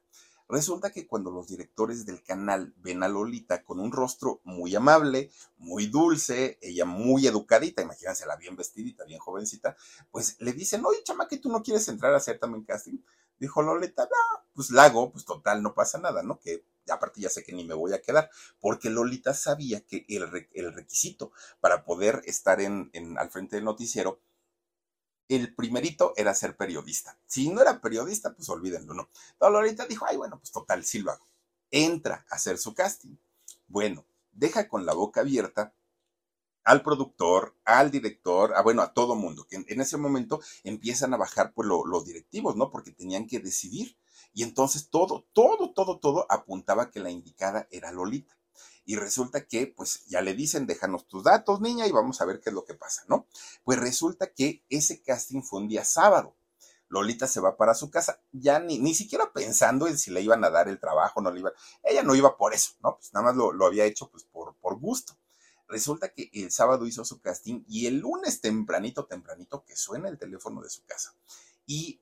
Resulta 0.49 0.91
que 0.91 1.05
cuando 1.05 1.29
los 1.29 1.47
directores 1.47 2.07
del 2.07 2.23
canal 2.23 2.73
ven 2.77 3.03
a 3.03 3.07
Lolita 3.07 3.63
con 3.63 3.79
un 3.79 3.91
rostro 3.91 4.41
muy 4.43 4.75
amable, 4.75 5.29
muy 5.57 5.85
dulce, 5.85 6.57
ella 6.63 6.85
muy 6.85 7.27
educadita, 7.27 7.83
imagínense 7.83 8.25
la 8.25 8.35
bien 8.35 8.55
vestidita, 8.55 9.05
bien 9.05 9.19
jovencita, 9.19 9.77
pues 10.09 10.37
le 10.39 10.53
dicen, 10.53 10.83
oye, 10.83 11.03
chama, 11.03 11.27
que 11.27 11.37
tú 11.37 11.49
no 11.49 11.61
quieres 11.61 11.87
entrar 11.87 12.15
a 12.15 12.17
hacer 12.17 12.39
también 12.39 12.63
casting. 12.63 12.97
Dijo 13.37 13.61
Lolita, 13.61 14.05
no, 14.05 14.43
pues 14.53 14.71
la 14.71 14.85
hago, 14.85 15.11
pues 15.11 15.23
total, 15.23 15.61
no 15.61 15.75
pasa 15.75 15.99
nada, 15.99 16.23
¿no? 16.23 16.39
Que 16.39 16.65
aparte 16.89 17.21
ya 17.21 17.29
sé 17.29 17.43
que 17.43 17.53
ni 17.53 17.63
me 17.63 17.75
voy 17.75 17.93
a 17.93 18.01
quedar, 18.01 18.31
porque 18.59 18.89
Lolita 18.89 19.35
sabía 19.35 19.81
que 19.81 20.07
el, 20.09 20.73
requisito 20.73 21.31
para 21.59 21.85
poder 21.85 22.23
estar 22.25 22.59
en, 22.59 22.89
al 23.19 23.29
frente 23.29 23.55
del 23.55 23.65
noticiero, 23.65 24.19
el 25.29 25.53
primerito 25.55 26.13
era 26.17 26.33
ser 26.33 26.57
periodista. 26.57 27.17
Si 27.25 27.49
no 27.49 27.61
era 27.61 27.79
periodista, 27.79 28.33
pues 28.35 28.49
olvídenlo, 28.49 28.93
¿no? 28.93 29.09
Lolita 29.39 29.85
dijo, 29.85 30.05
ay, 30.07 30.17
bueno, 30.17 30.37
pues 30.39 30.51
total, 30.51 30.83
sí 30.83 30.99
lo 30.99 31.11
hago. 31.11 31.25
Entra 31.71 32.25
a 32.29 32.35
hacer 32.35 32.57
su 32.57 32.73
casting. 32.73 33.15
Bueno, 33.67 34.05
deja 34.31 34.67
con 34.67 34.85
la 34.85 34.93
boca 34.93 35.21
abierta 35.21 35.73
al 36.63 36.81
productor, 36.81 37.55
al 37.63 37.91
director, 37.91 38.53
a, 38.55 38.61
bueno, 38.61 38.81
a 38.81 38.93
todo 38.93 39.15
mundo, 39.15 39.45
que 39.47 39.63
en, 39.67 39.81
ese 39.81 39.97
momento 39.97 40.41
empiezan 40.63 41.13
a 41.13 41.17
bajar 41.17 41.53
pues 41.53 41.67
los 41.67 42.05
directivos, 42.05 42.55
¿no? 42.55 42.69
Porque 42.71 42.91
tenían 42.91 43.27
que 43.27 43.39
decidir 43.39 43.97
y 44.33 44.43
entonces 44.43 44.89
todo, 44.89 45.25
todo, 45.33 45.71
todo, 45.71 45.99
todo 45.99 46.25
apuntaba 46.29 46.89
que 46.89 46.99
la 46.99 47.11
indicada 47.11 47.67
era 47.71 47.91
Lolita. 47.91 48.38
Y 48.89 48.95
resulta 48.95 49.45
que, 49.45 49.67
pues 49.67 50.03
ya 50.07 50.19
le 50.19 50.33
dicen, 50.33 50.65
déjanos 50.65 51.07
tus 51.07 51.23
datos, 51.23 51.61
niña, 51.61 51.85
y 51.85 51.91
vamos 51.91 52.21
a 52.21 52.25
ver 52.25 52.39
qué 52.39 52.49
es 52.49 52.55
lo 52.55 52.65
que 52.65 52.73
pasa, 52.73 53.03
¿no? 53.07 53.27
Pues 53.63 53.77
resulta 53.77 54.33
que 54.33 54.65
ese 54.67 55.03
casting 55.03 55.43
fue 55.43 55.59
un 55.59 55.67
día 55.67 55.85
sábado. 55.85 56.35
Lolita 56.87 57.27
se 57.27 57.39
va 57.39 57.55
para 57.55 57.75
su 57.75 57.91
casa, 57.91 58.19
ya 58.31 58.59
ni, 58.59 58.79
ni 58.79 58.95
siquiera 58.95 59.31
pensando 59.31 59.87
en 59.87 59.95
si 59.99 60.09
le 60.09 60.21
iban 60.21 60.43
a 60.43 60.49
dar 60.49 60.67
el 60.69 60.79
trabajo, 60.79 61.21
no 61.21 61.29
le 61.29 61.39
iban. 61.39 61.53
Ella 61.83 62.01
no 62.01 62.15
iba 62.15 62.35
por 62.35 62.55
eso, 62.55 62.71
¿no? 62.81 62.95
Pues 62.95 63.13
nada 63.13 63.27
más 63.27 63.35
lo, 63.35 63.51
lo 63.51 63.67
había 63.67 63.85
hecho 63.85 64.09
pues 64.09 64.23
por, 64.23 64.55
por 64.55 64.79
gusto. 64.79 65.15
Resulta 65.67 66.11
que 66.11 66.31
el 66.33 66.49
sábado 66.49 66.87
hizo 66.87 67.05
su 67.05 67.21
casting 67.21 67.63
y 67.67 67.85
el 67.85 67.99
lunes 67.99 68.41
tempranito, 68.41 69.05
tempranito, 69.05 69.63
que 69.65 69.75
suena 69.75 70.09
el 70.09 70.17
teléfono 70.17 70.63
de 70.63 70.69
su 70.71 70.83
casa 70.85 71.13
y 71.67 72.01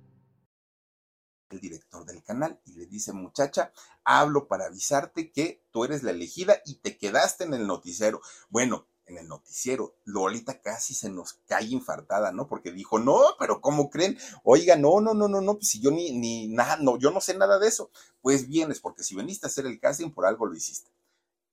el 1.51 1.61
director 1.61 2.05
del 2.05 2.23
canal 2.23 2.59
y 2.65 2.73
le 2.73 2.85
dice, 2.85 3.13
muchacha, 3.13 3.71
hablo 4.03 4.47
para 4.47 4.65
avisarte 4.65 5.31
que 5.31 5.63
tú 5.71 5.85
eres 5.85 6.03
la 6.03 6.11
elegida 6.11 6.61
y 6.65 6.75
te 6.75 6.97
quedaste 6.97 7.43
en 7.43 7.53
el 7.53 7.67
noticiero. 7.67 8.21
Bueno, 8.49 8.87
en 9.05 9.17
el 9.17 9.27
noticiero, 9.27 9.95
Lolita 10.05 10.61
casi 10.61 10.93
se 10.93 11.09
nos 11.09 11.33
cae 11.47 11.65
infartada, 11.65 12.31
¿no? 12.31 12.47
Porque 12.47 12.71
dijo, 12.71 12.99
no, 12.99 13.19
pero 13.37 13.61
¿cómo 13.61 13.89
creen? 13.89 14.17
Oiga, 14.43 14.75
no, 14.75 15.01
no, 15.01 15.13
no, 15.13 15.27
no, 15.27 15.41
no, 15.41 15.55
pues 15.55 15.69
si 15.69 15.81
yo 15.81 15.91
ni, 15.91 16.11
ni 16.11 16.47
nada, 16.47 16.77
no, 16.77 16.97
yo 16.97 17.11
no 17.11 17.21
sé 17.21 17.37
nada 17.37 17.59
de 17.59 17.67
eso. 17.67 17.91
Pues 18.21 18.47
vienes, 18.47 18.79
porque 18.79 19.03
si 19.03 19.15
veniste 19.15 19.45
a 19.45 19.49
hacer 19.49 19.65
el 19.65 19.79
casting, 19.79 20.11
por 20.11 20.25
algo 20.25 20.45
lo 20.45 20.55
hiciste. 20.55 20.89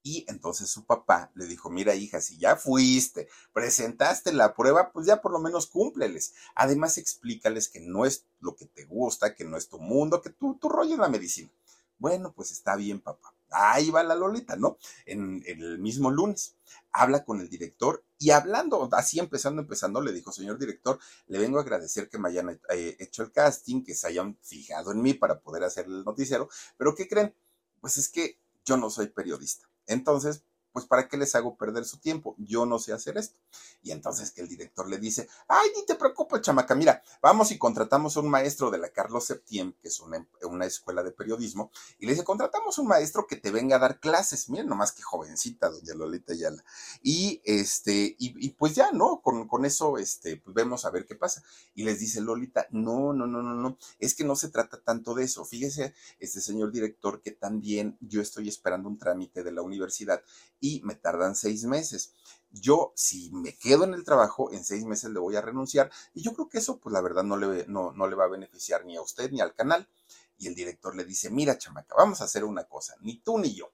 Y 0.02 0.24
entonces 0.28 0.70
su 0.70 0.84
papá 0.84 1.30
le 1.34 1.46
dijo, 1.46 1.70
mira 1.70 1.94
hija, 1.94 2.20
si 2.20 2.38
ya 2.38 2.56
fuiste, 2.56 3.28
presentaste 3.52 4.32
la 4.32 4.54
prueba, 4.54 4.92
pues 4.92 5.06
ya 5.06 5.20
por 5.20 5.32
lo 5.32 5.40
menos 5.40 5.66
cúmpleles. 5.66 6.34
Además 6.54 6.98
explícales 6.98 7.68
que 7.68 7.80
no 7.80 8.04
es 8.06 8.24
lo 8.40 8.56
que 8.56 8.66
te 8.66 8.84
gusta, 8.84 9.34
que 9.34 9.44
no 9.44 9.56
es 9.56 9.68
tu 9.68 9.78
mundo, 9.78 10.22
que 10.22 10.30
tu, 10.30 10.54
tu 10.56 10.68
rollo 10.68 10.94
es 10.94 10.98
la 10.98 11.08
medicina. 11.08 11.50
Bueno, 11.98 12.32
pues 12.32 12.52
está 12.52 12.76
bien 12.76 13.00
papá. 13.00 13.34
Ahí 13.50 13.90
va 13.90 14.02
la 14.02 14.14
Lolita, 14.14 14.56
¿no? 14.56 14.78
En, 15.06 15.42
el 15.46 15.78
mismo 15.78 16.10
lunes. 16.10 16.54
Habla 16.92 17.24
con 17.24 17.40
el 17.40 17.48
director 17.48 18.04
y 18.18 18.30
hablando, 18.30 18.88
así 18.92 19.18
empezando, 19.18 19.62
empezando, 19.62 20.00
le 20.00 20.12
dijo, 20.12 20.32
señor 20.32 20.58
director, 20.58 20.98
le 21.26 21.38
vengo 21.38 21.58
a 21.58 21.62
agradecer 21.62 22.08
que 22.08 22.18
me 22.18 22.28
hayan 22.28 22.60
eh, 22.70 22.96
hecho 22.98 23.22
el 23.22 23.32
casting, 23.32 23.82
que 23.82 23.94
se 23.94 24.06
hayan 24.06 24.38
fijado 24.42 24.92
en 24.92 25.02
mí 25.02 25.14
para 25.14 25.40
poder 25.40 25.64
hacer 25.64 25.86
el 25.86 26.04
noticiero, 26.04 26.48
pero 26.76 26.94
¿qué 26.94 27.08
creen? 27.08 27.34
Pues 27.80 27.96
es 27.96 28.08
que 28.08 28.38
yo 28.64 28.76
no 28.76 28.90
soy 28.90 29.08
periodista 29.08 29.68
entonces, 29.88 30.44
pues 30.72 30.86
¿para 30.86 31.08
qué 31.08 31.16
les 31.16 31.34
hago 31.34 31.56
perder 31.56 31.84
su 31.84 31.98
tiempo? 31.98 32.34
Yo 32.38 32.66
no 32.66 32.78
sé 32.78 32.92
hacer 32.92 33.18
esto. 33.18 33.38
Y 33.82 33.90
entonces 33.92 34.30
que 34.30 34.40
el 34.40 34.48
director 34.48 34.88
le 34.88 34.98
dice, 34.98 35.28
ay, 35.48 35.68
ni 35.76 35.84
te 35.86 35.94
preocupes, 35.94 36.42
chamaca, 36.42 36.74
mira, 36.74 37.02
vamos 37.22 37.50
y 37.50 37.58
contratamos 37.58 38.16
a 38.16 38.20
un 38.20 38.28
maestro 38.28 38.70
de 38.70 38.78
la 38.78 38.90
Carlos 38.90 39.24
Septién, 39.24 39.74
que 39.80 39.88
es 39.88 40.00
una, 40.00 40.26
una, 40.42 40.66
escuela 40.66 41.02
de 41.02 41.12
periodismo, 41.12 41.70
y 41.98 42.06
le 42.06 42.12
dice, 42.12 42.24
contratamos 42.24 42.78
un 42.78 42.88
maestro 42.88 43.26
que 43.26 43.36
te 43.36 43.50
venga 43.50 43.76
a 43.76 43.78
dar 43.78 44.00
clases, 44.00 44.50
miren 44.50 44.66
nomás 44.68 44.92
que 44.92 45.02
jovencita, 45.02 45.70
doña 45.70 45.94
Lolita 45.94 46.34
Yala. 46.34 46.64
Y 47.02 47.40
este, 47.44 48.16
y, 48.18 48.50
pues 48.50 48.74
ya, 48.74 48.90
¿no? 48.92 49.20
Con, 49.20 49.46
con 49.48 49.64
eso, 49.64 49.98
este, 49.98 50.36
pues 50.36 50.54
vemos 50.54 50.84
a 50.84 50.90
ver 50.90 51.06
qué 51.06 51.14
pasa. 51.14 51.42
Y 51.74 51.84
les 51.84 52.00
dice 52.00 52.20
Lolita, 52.20 52.66
no, 52.70 53.12
no, 53.12 53.26
no, 53.26 53.42
no, 53.42 53.54
no, 53.54 53.78
es 53.98 54.14
que 54.14 54.24
no 54.24 54.36
se 54.36 54.48
trata 54.48 54.80
tanto 54.80 55.14
de 55.14 55.24
eso. 55.24 55.44
Fíjese, 55.44 55.94
este 56.18 56.40
señor 56.40 56.72
director, 56.72 57.22
que 57.22 57.30
también 57.30 57.96
yo 58.00 58.20
estoy 58.20 58.48
esperando 58.48 58.88
un 58.88 58.98
trámite 58.98 59.42
de 59.42 59.52
la 59.52 59.62
universidad 59.62 60.22
y 60.60 60.80
me 60.84 60.94
tardan 60.94 61.36
seis 61.36 61.64
meses. 61.64 62.14
Yo, 62.50 62.92
si 62.96 63.30
me 63.32 63.56
quedo 63.56 63.84
en 63.84 63.94
el 63.94 64.04
trabajo, 64.04 64.52
en 64.52 64.64
seis 64.64 64.84
meses 64.84 65.10
le 65.10 65.20
voy 65.20 65.36
a 65.36 65.40
renunciar 65.40 65.90
y 66.14 66.22
yo 66.22 66.32
creo 66.34 66.48
que 66.48 66.58
eso, 66.58 66.78
pues 66.78 66.92
la 66.92 67.00
verdad, 67.00 67.22
no 67.22 67.36
le, 67.36 67.66
no, 67.66 67.92
no 67.92 68.06
le 68.06 68.16
va 68.16 68.24
a 68.24 68.28
beneficiar 68.28 68.84
ni 68.84 68.96
a 68.96 69.02
usted 69.02 69.30
ni 69.30 69.40
al 69.40 69.54
canal. 69.54 69.88
Y 70.38 70.46
el 70.46 70.54
director 70.54 70.94
le 70.94 71.04
dice, 71.04 71.30
mira, 71.30 71.58
chamaca, 71.58 71.96
vamos 71.96 72.20
a 72.20 72.24
hacer 72.24 72.44
una 72.44 72.64
cosa, 72.64 72.94
ni 73.00 73.18
tú 73.18 73.38
ni 73.38 73.54
yo. 73.54 73.72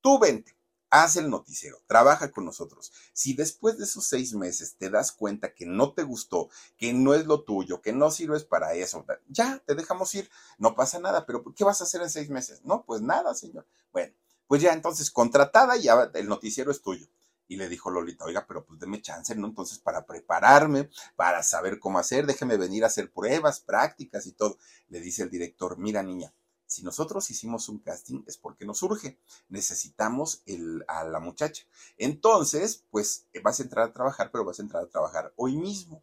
Tú 0.00 0.18
vente, 0.20 0.56
haz 0.90 1.16
el 1.16 1.28
noticiero, 1.28 1.82
trabaja 1.86 2.30
con 2.30 2.44
nosotros. 2.44 2.92
Si 3.12 3.34
después 3.34 3.78
de 3.78 3.84
esos 3.84 4.06
seis 4.06 4.34
meses 4.34 4.76
te 4.76 4.90
das 4.90 5.12
cuenta 5.12 5.54
que 5.54 5.66
no 5.66 5.92
te 5.92 6.02
gustó, 6.02 6.48
que 6.76 6.92
no 6.92 7.14
es 7.14 7.26
lo 7.26 7.42
tuyo, 7.42 7.82
que 7.82 7.92
no 7.92 8.10
sirves 8.10 8.44
para 8.44 8.74
eso, 8.74 9.04
ya 9.28 9.62
te 9.66 9.74
dejamos 9.74 10.14
ir, 10.14 10.30
no 10.58 10.74
pasa 10.74 10.98
nada, 10.98 11.26
pero 11.26 11.44
¿qué 11.54 11.64
vas 11.64 11.80
a 11.80 11.84
hacer 11.84 12.00
en 12.02 12.10
seis 12.10 12.30
meses? 12.30 12.62
No, 12.64 12.84
pues 12.84 13.02
nada, 13.02 13.34
señor. 13.34 13.66
Bueno, 13.92 14.14
pues 14.48 14.60
ya 14.62 14.72
entonces 14.72 15.12
contratada 15.12 15.76
ya 15.76 16.10
el 16.14 16.26
noticiero 16.26 16.72
es 16.72 16.82
tuyo. 16.82 17.06
Y 17.50 17.56
le 17.56 17.68
dijo 17.68 17.90
Lolita, 17.90 18.24
oiga, 18.26 18.44
pero 18.46 18.66
pues 18.66 18.78
deme 18.78 19.00
chance, 19.00 19.34
¿no? 19.34 19.46
Entonces, 19.46 19.78
para 19.78 20.04
prepararme, 20.04 20.90
para 21.16 21.42
saber 21.42 21.78
cómo 21.78 21.98
hacer, 21.98 22.26
déjeme 22.26 22.58
venir 22.58 22.84
a 22.84 22.88
hacer 22.88 23.10
pruebas, 23.10 23.60
prácticas 23.60 24.26
y 24.26 24.32
todo. 24.32 24.58
Le 24.88 25.00
dice 25.00 25.22
el 25.22 25.30
director, 25.30 25.78
mira 25.78 26.02
niña, 26.02 26.34
si 26.68 26.82
nosotros 26.82 27.30
hicimos 27.30 27.70
un 27.70 27.78
casting 27.78 28.22
es 28.26 28.36
porque 28.36 28.66
nos 28.66 28.82
urge, 28.82 29.18
necesitamos 29.48 30.42
el, 30.44 30.84
a 30.86 31.04
la 31.04 31.18
muchacha. 31.18 31.64
Entonces, 31.96 32.84
pues 32.90 33.26
vas 33.42 33.58
a 33.58 33.62
entrar 33.62 33.88
a 33.88 33.92
trabajar, 33.94 34.30
pero 34.30 34.44
vas 34.44 34.58
a 34.58 34.62
entrar 34.62 34.84
a 34.84 34.88
trabajar 34.88 35.32
hoy 35.36 35.56
mismo. 35.56 36.02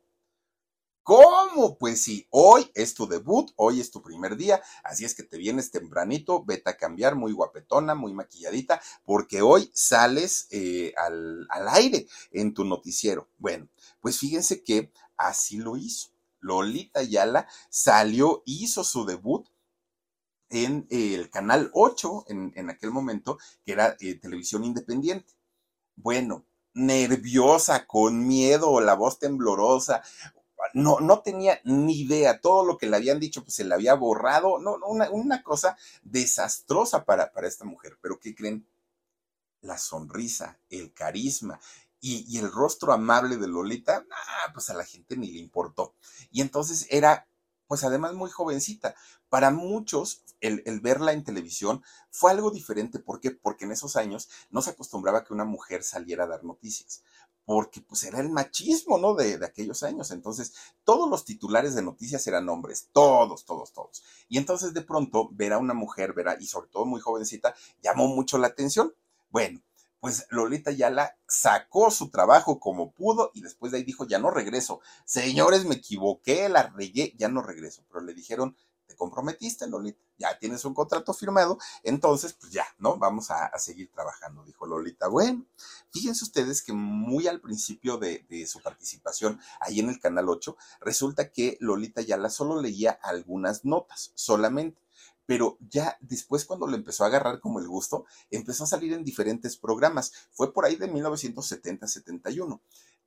¿Cómo? 1.06 1.78
Pues 1.78 2.02
sí, 2.02 2.26
hoy 2.32 2.72
es 2.74 2.96
tu 2.96 3.08
debut, 3.08 3.52
hoy 3.58 3.80
es 3.80 3.92
tu 3.92 4.02
primer 4.02 4.38
día, 4.38 4.60
así 4.84 5.06
es 5.06 5.14
que 5.14 5.22
te 5.22 5.38
vienes 5.38 5.70
tempranito, 5.70 6.44
vete 6.44 6.72
a 6.72 6.78
cambiar, 6.78 7.16
muy 7.16 7.32
guapetona, 7.32 7.94
muy 7.94 8.12
maquilladita, 8.12 8.82
porque 9.04 9.44
hoy 9.44 9.70
sales 9.72 10.48
eh, 10.50 10.96
al, 10.98 11.46
al 11.52 11.68
aire 11.70 12.08
en 12.32 12.56
tu 12.56 12.66
noticiero. 12.66 13.30
Bueno, 13.38 13.70
pues 14.02 14.18
fíjense 14.18 14.64
que 14.64 14.92
así 15.16 15.58
lo 15.58 15.78
hizo. 15.78 16.10
Lolita 16.40 17.04
Yala 17.04 17.48
salió, 17.70 18.42
hizo 18.48 18.84
su 18.84 19.06
debut 19.06 19.48
en 20.50 20.88
el 20.90 21.30
canal 21.30 21.70
8 21.76 22.26
en, 22.30 22.70
aquel 22.72 22.90
momento, 22.90 23.38
que 23.64 23.74
era 23.74 23.96
eh, 24.00 24.16
televisión 24.16 24.64
independiente. 24.64 25.36
Bueno, 25.96 26.48
nerviosa, 26.76 27.88
con 27.88 28.28
miedo, 28.28 28.82
la 28.82 28.96
voz 28.96 29.18
temblorosa, 29.18 30.02
no, 30.76 31.00
no 31.00 31.22
tenía 31.22 31.62
ni 31.64 32.02
idea, 32.02 32.42
todo 32.42 32.66
lo 32.66 32.78
que 32.78 32.88
le 32.88 32.98
habían 32.98 33.18
dicho, 33.18 33.42
pues 33.44 33.56
se 33.56 33.64
le 33.64 33.74
había 33.74 33.94
borrado, 33.94 34.60
no, 34.60 34.76
una, 34.86 35.10
una, 35.10 35.42
cosa 35.42 35.78
desastrosa 36.04 37.06
para, 37.06 37.32
para 37.32 37.48
esta 37.48 37.64
mujer, 37.64 37.98
pero 38.02 38.20
¿qué 38.20 38.36
creen? 38.36 38.68
La 39.62 39.78
sonrisa, 39.78 40.60
el 40.70 40.94
carisma 40.94 41.62
y, 42.02 42.26
y 42.28 42.40
el 42.40 42.52
rostro 42.52 42.92
amable 42.92 43.38
de 43.38 43.48
Lolita, 43.48 44.06
pues 44.54 44.70
a 44.70 44.74
la 44.74 44.84
gente 44.84 45.16
ni 45.16 45.32
le 45.32 45.40
importó. 45.40 45.96
Y 46.30 46.42
entonces 46.42 46.88
era, 46.90 47.26
pues 47.68 47.86
además 47.86 48.14
muy 48.14 48.30
jovencita. 48.30 48.96
Para 49.30 49.52
muchos, 49.52 50.24
el, 50.42 50.62
el, 50.66 50.82
verla 50.82 51.14
en 51.14 51.24
televisión 51.24 51.84
fue 52.12 52.32
algo 52.32 52.52
diferente. 52.52 53.00
¿Por 53.00 53.22
qué? 53.22 53.32
Porque 53.32 53.64
en 53.64 53.72
esos 53.72 53.96
años 53.96 54.30
no 54.50 54.62
se 54.62 54.72
acostumbraba 54.72 55.24
que 55.24 55.34
una 55.34 55.46
mujer 55.46 55.84
saliera 55.84 56.26
a 56.26 56.28
dar 56.28 56.44
noticias 56.44 57.02
porque 57.46 57.82
pues 57.82 58.04
era 58.04 58.20
el 58.20 58.30
machismo, 58.30 58.98
¿no? 58.98 59.14
De, 59.14 59.38
de, 59.38 59.46
aquellos 59.46 59.84
años. 59.84 60.12
Entonces, 60.12 60.54
todos 60.84 61.10
los 61.10 61.26
titulares 61.26 61.76
de 61.76 61.84
noticias 61.84 62.26
eran 62.28 62.50
hombres, 62.50 62.90
todos, 62.92 63.46
todos, 63.46 63.72
todos. 63.72 64.04
Y 64.28 64.38
entonces 64.38 64.74
de 64.74 64.82
pronto 64.82 65.30
ver 65.32 65.54
a 65.54 65.58
una 65.58 65.74
mujer, 65.74 66.14
ver 66.14 66.26
y 66.40 66.48
sobre 66.48 66.70
todo 66.70 66.86
muy 66.86 67.00
jovencita, 67.00 67.56
llamó 67.82 68.08
mucho 68.08 68.38
la 68.38 68.48
atención. 68.48 68.94
Bueno, 69.30 69.62
pues 70.00 70.28
Lolita 70.30 70.72
Yala 70.72 71.18
sacó 71.28 71.90
su 71.92 72.10
trabajo 72.10 72.60
como 72.60 72.92
pudo 72.92 73.32
y 73.34 73.42
después 73.42 73.72
de 73.72 73.80
ahí 73.80 73.84
dijo, 73.84 74.08
ya 74.08 74.20
no 74.20 74.32
regreso. 74.32 74.80
Señores, 75.04 75.66
me 75.66 75.76
equivoqué, 75.76 76.50
la 76.50 76.68
regué, 76.68 77.14
ya 77.18 77.28
no 77.28 77.42
regreso. 77.42 77.84
Pero 77.90 78.04
le 78.04 78.14
dijeron, 78.14 78.56
te 78.86 78.96
comprometiste, 78.96 79.68
Lolita, 79.68 80.00
ya 80.18 80.38
tienes 80.40 80.64
un 80.66 80.74
contrato 80.74 81.14
firmado, 81.14 81.58
entonces, 81.84 82.34
pues 82.34 82.52
ya, 82.52 82.66
¿no? 82.78 82.98
Vamos 82.98 83.32
a, 83.32 83.52
seguir 83.58 83.92
trabajando, 83.92 84.44
dijo 84.44 84.66
Lolita. 84.66 85.08
Bueno, 85.08 85.46
fíjense 85.92 86.24
ustedes 86.24 86.62
que 86.62 86.74
muy 86.74 87.28
al 87.28 87.42
principio 87.42 87.98
de, 87.98 88.26
su 88.48 88.62
participación 88.62 89.40
ahí 89.60 89.80
en 89.80 89.90
el 89.90 90.00
Canal 90.00 90.30
8, 90.30 90.56
resulta 90.82 91.32
que 91.32 91.58
Lolita 91.60 92.02
Yala 92.02 92.30
solo 92.30 92.62
leía 92.62 92.92
algunas 92.92 93.66
notas, 93.66 94.12
solamente 94.16 94.86
pero 95.28 95.58
ya 95.60 95.98
después 96.02 96.46
cuando 96.46 96.68
le 96.68 96.78
empezó 96.78 97.04
a 97.04 97.08
agarrar 97.08 97.40
como 97.40 97.60
el 97.60 97.68
gusto, 97.68 98.06
empezó 98.30 98.64
a 98.64 98.68
salir 98.68 98.94
en 98.94 99.04
diferentes 99.04 99.58
programas. 99.58 100.14
Fue 100.32 100.54
por 100.54 100.66
ahí 100.66 100.76
de 100.76 100.88
1970-71. 100.88 102.60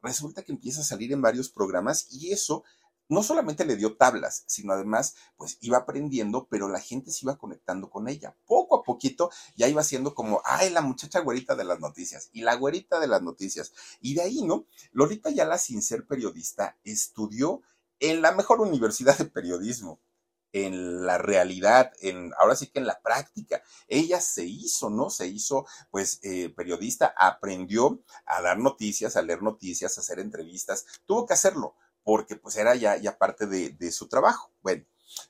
Resulta 0.02 0.42
que 0.42 0.52
empieza 0.52 0.80
a 0.80 0.84
salir 0.84 1.12
en 1.12 1.22
varios 1.22 1.48
programas 1.48 2.06
y 2.10 2.32
eso 2.32 2.64
no 3.08 3.22
solamente 3.22 3.64
le 3.64 3.76
dio 3.76 3.96
tablas, 3.96 4.44
sino 4.46 4.72
además, 4.72 5.16
pues 5.36 5.58
iba 5.60 5.78
aprendiendo, 5.78 6.46
pero 6.50 6.68
la 6.68 6.80
gente 6.80 7.10
se 7.10 7.24
iba 7.24 7.38
conectando 7.38 7.90
con 7.90 8.08
ella. 8.08 8.36
Poco 8.46 8.76
a 8.76 8.82
poquito 8.82 9.30
ya 9.56 9.68
iba 9.68 9.82
siendo 9.82 10.14
como, 10.14 10.42
ay, 10.44 10.70
la 10.70 10.82
muchacha 10.82 11.20
güerita 11.20 11.56
de 11.56 11.64
las 11.64 11.80
noticias 11.80 12.28
y 12.32 12.42
la 12.42 12.54
güerita 12.54 13.00
de 13.00 13.08
las 13.08 13.22
noticias. 13.22 13.72
Y 14.00 14.14
de 14.14 14.22
ahí, 14.22 14.42
¿no? 14.42 14.66
Lolita 14.92 15.30
Yala, 15.30 15.58
sin 15.58 15.82
ser 15.82 16.06
periodista, 16.06 16.76
estudió 16.84 17.62
en 18.00 18.22
la 18.22 18.32
mejor 18.32 18.60
universidad 18.60 19.16
de 19.18 19.24
periodismo, 19.24 20.00
en 20.52 21.04
la 21.04 21.18
realidad, 21.18 21.92
en 22.00 22.32
ahora 22.38 22.56
sí 22.56 22.68
que 22.68 22.78
en 22.78 22.86
la 22.86 23.00
práctica. 23.00 23.62
Ella 23.86 24.20
se 24.20 24.44
hizo, 24.44 24.90
¿no? 24.90 25.10
Se 25.10 25.26
hizo, 25.26 25.66
pues, 25.90 26.20
eh, 26.22 26.50
periodista, 26.50 27.14
aprendió 27.16 28.02
a 28.24 28.40
dar 28.42 28.58
noticias, 28.58 29.16
a 29.16 29.22
leer 29.22 29.42
noticias, 29.42 29.96
a 29.96 30.00
hacer 30.00 30.18
entrevistas, 30.18 30.86
tuvo 31.06 31.26
que 31.26 31.34
hacerlo 31.34 31.74
porque 32.08 32.36
pues 32.36 32.56
era 32.56 32.74
ya, 32.74 32.96
ya 32.96 33.18
parte 33.18 33.46
de, 33.46 33.68
de 33.68 33.92
su 33.92 34.08
trabajo. 34.08 34.50
Bueno, 34.62 34.82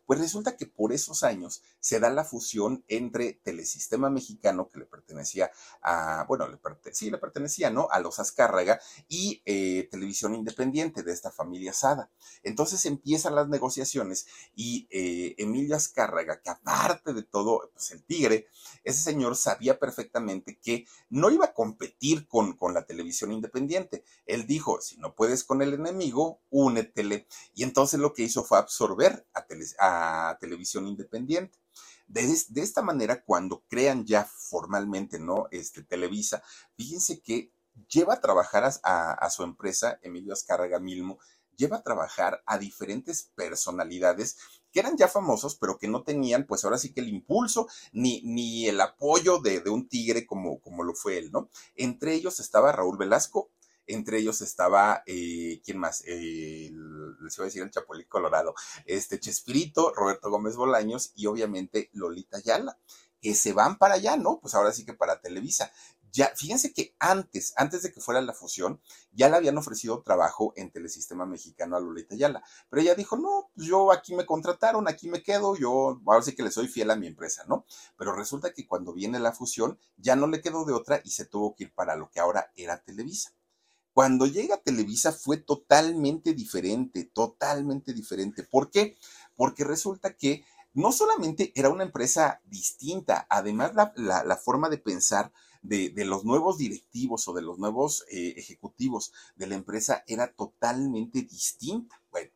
pues 0.06 0.20
resulta 0.20 0.56
que 0.56 0.66
por 0.66 0.92
esos 0.92 1.22
años 1.22 1.62
se 1.80 2.00
da 2.00 2.10
la 2.10 2.24
fusión 2.24 2.84
entre 2.88 3.34
Telesistema 3.42 4.10
Mexicano, 4.10 4.68
que 4.68 4.78
le 4.80 4.86
pertenecía 4.86 5.50
a, 5.82 6.24
bueno, 6.28 6.48
le 6.48 6.58
sí, 6.92 7.10
le 7.10 7.18
pertenecía, 7.18 7.70
¿no? 7.70 7.88
A 7.90 8.00
los 8.00 8.18
Azcárraga 8.18 8.80
y 9.08 9.42
eh, 9.44 9.88
Televisión 9.90 10.34
Independiente 10.34 11.02
de 11.02 11.12
esta 11.12 11.30
familia 11.30 11.72
Sada. 11.72 12.10
Entonces 12.42 12.84
empiezan 12.86 13.34
las 13.34 13.48
negociaciones 13.48 14.26
y 14.54 14.86
eh, 14.90 15.34
Emilio 15.38 15.76
Azcárraga, 15.76 16.40
que 16.40 16.50
aparte 16.50 17.12
de 17.12 17.22
todo, 17.22 17.70
pues 17.72 17.90
el 17.92 18.04
tigre, 18.04 18.46
ese 18.84 19.00
señor 19.00 19.36
sabía 19.36 19.78
perfectamente 19.78 20.58
que 20.62 20.86
no 21.10 21.30
iba 21.30 21.46
a 21.46 21.54
competir 21.54 22.26
con, 22.26 22.54
con 22.54 22.74
la 22.74 22.84
televisión 22.84 23.32
independiente. 23.32 24.04
Él 24.26 24.46
dijo, 24.46 24.80
si 24.80 24.96
no 24.98 25.14
puedes 25.14 25.44
con 25.44 25.62
el 25.62 25.74
enemigo, 25.74 26.40
únetele. 26.50 27.26
Y 27.54 27.62
entonces 27.62 28.00
lo 28.00 28.12
que 28.12 28.22
hizo 28.22 28.44
fue 28.44 28.58
absorber 28.58 29.26
a, 29.34 29.46
a 29.78 30.36
televisión 30.40 30.86
independiente. 30.86 31.58
De, 32.06 32.26
de, 32.48 32.62
esta 32.62 32.82
manera, 32.82 33.22
cuando 33.22 33.62
crean 33.68 34.06
ya 34.06 34.24
formalmente, 34.24 35.18
¿no? 35.18 35.46
Este, 35.50 35.82
Televisa, 35.82 36.42
fíjense 36.74 37.20
que 37.20 37.52
lleva 37.88 38.14
a 38.14 38.20
trabajar 38.20 38.64
a, 38.64 39.12
a 39.12 39.30
su 39.30 39.42
empresa, 39.42 39.98
Emilio 40.02 40.32
Azcárraga 40.32 40.80
Milmo, 40.80 41.18
lleva 41.58 41.78
a 41.78 41.82
trabajar 41.82 42.42
a 42.46 42.56
diferentes 42.56 43.30
personalidades 43.34 44.38
que 44.72 44.80
eran 44.80 44.96
ya 44.96 45.08
famosos, 45.08 45.56
pero 45.56 45.78
que 45.78 45.88
no 45.88 46.02
tenían, 46.02 46.46
pues 46.46 46.64
ahora 46.64 46.78
sí 46.78 46.92
que 46.92 47.00
el 47.00 47.08
impulso 47.08 47.68
ni, 47.92 48.22
ni 48.22 48.68
el 48.68 48.80
apoyo 48.80 49.38
de, 49.38 49.60
de, 49.60 49.70
un 49.70 49.88
tigre 49.88 50.26
como, 50.26 50.60
como 50.60 50.84
lo 50.84 50.94
fue 50.94 51.18
él, 51.18 51.30
¿no? 51.32 51.50
Entre 51.74 52.14
ellos 52.14 52.40
estaba 52.40 52.72
Raúl 52.72 52.96
Velasco, 52.96 53.50
entre 53.88 54.18
ellos 54.18 54.40
estaba, 54.40 55.02
eh, 55.06 55.60
¿quién 55.64 55.78
más? 55.78 56.04
les 56.06 57.36
iba 57.36 57.44
a 57.44 57.44
decir 57.44 57.62
el 57.62 57.70
Chapulín 57.70 58.06
Colorado, 58.08 58.54
este 58.84 59.18
Chespirito, 59.18 59.92
Roberto 59.94 60.30
Gómez 60.30 60.56
Bolaños 60.56 61.12
y 61.16 61.26
obviamente 61.26 61.90
Lolita 61.92 62.40
Yala, 62.40 62.78
que 63.20 63.34
se 63.34 63.52
van 63.52 63.78
para 63.78 63.94
allá, 63.94 64.16
¿no? 64.16 64.38
Pues 64.40 64.54
ahora 64.54 64.72
sí 64.72 64.84
que 64.84 64.94
para 64.94 65.20
Televisa. 65.20 65.72
Ya, 66.10 66.32
fíjense 66.34 66.72
que 66.72 66.94
antes, 66.98 67.52
antes 67.56 67.82
de 67.82 67.92
que 67.92 68.00
fuera 68.00 68.22
la 68.22 68.32
fusión, 68.32 68.80
ya 69.12 69.28
le 69.28 69.36
habían 69.36 69.58
ofrecido 69.58 70.02
trabajo 70.02 70.54
en 70.56 70.70
Telesistema 70.70 71.26
Mexicano 71.26 71.76
a 71.76 71.80
Lolita 71.80 72.14
Yala. 72.16 72.42
Pero 72.70 72.82
ella 72.82 72.94
dijo, 72.94 73.16
no, 73.16 73.50
pues 73.54 73.66
yo 73.66 73.92
aquí 73.92 74.14
me 74.14 74.24
contrataron, 74.24 74.88
aquí 74.88 75.08
me 75.08 75.22
quedo, 75.22 75.54
yo 75.56 76.00
ahora 76.06 76.22
sí 76.22 76.34
que 76.34 76.42
le 76.42 76.50
soy 76.50 76.68
fiel 76.68 76.90
a 76.90 76.96
mi 76.96 77.06
empresa, 77.06 77.44
¿no? 77.46 77.66
Pero 77.96 78.14
resulta 78.14 78.54
que 78.54 78.66
cuando 78.66 78.94
viene 78.94 79.18
la 79.18 79.32
fusión, 79.32 79.78
ya 79.96 80.16
no 80.16 80.26
le 80.26 80.40
quedó 80.40 80.64
de 80.64 80.72
otra 80.72 81.00
y 81.04 81.10
se 81.10 81.26
tuvo 81.26 81.54
que 81.54 81.64
ir 81.64 81.74
para 81.74 81.94
lo 81.94 82.10
que 82.10 82.20
ahora 82.20 82.52
era 82.56 82.82
Televisa. 82.82 83.37
Cuando 83.98 84.26
llega 84.26 84.54
a 84.54 84.62
Televisa 84.62 85.10
fue 85.10 85.38
totalmente 85.38 86.32
diferente, 86.32 87.02
totalmente 87.02 87.92
diferente. 87.92 88.44
¿Por 88.44 88.70
qué? 88.70 88.96
Porque 89.34 89.64
resulta 89.64 90.14
que 90.16 90.44
no 90.72 90.92
solamente 90.92 91.50
era 91.56 91.68
una 91.68 91.82
empresa 91.82 92.40
distinta, 92.44 93.26
además 93.28 93.72
la, 93.74 94.36
forma 94.36 94.68
de 94.68 94.78
pensar 94.78 95.32
de, 95.62 95.92
los 96.04 96.24
nuevos 96.24 96.58
directivos 96.58 97.26
o 97.26 97.32
de 97.32 97.42
los 97.42 97.58
nuevos 97.58 98.04
eh, 98.08 98.34
ejecutivos 98.36 99.12
de 99.34 99.48
la 99.48 99.56
empresa 99.56 100.04
era 100.06 100.32
totalmente 100.32 101.22
distinta. 101.22 102.00
Bueno, 102.12 102.30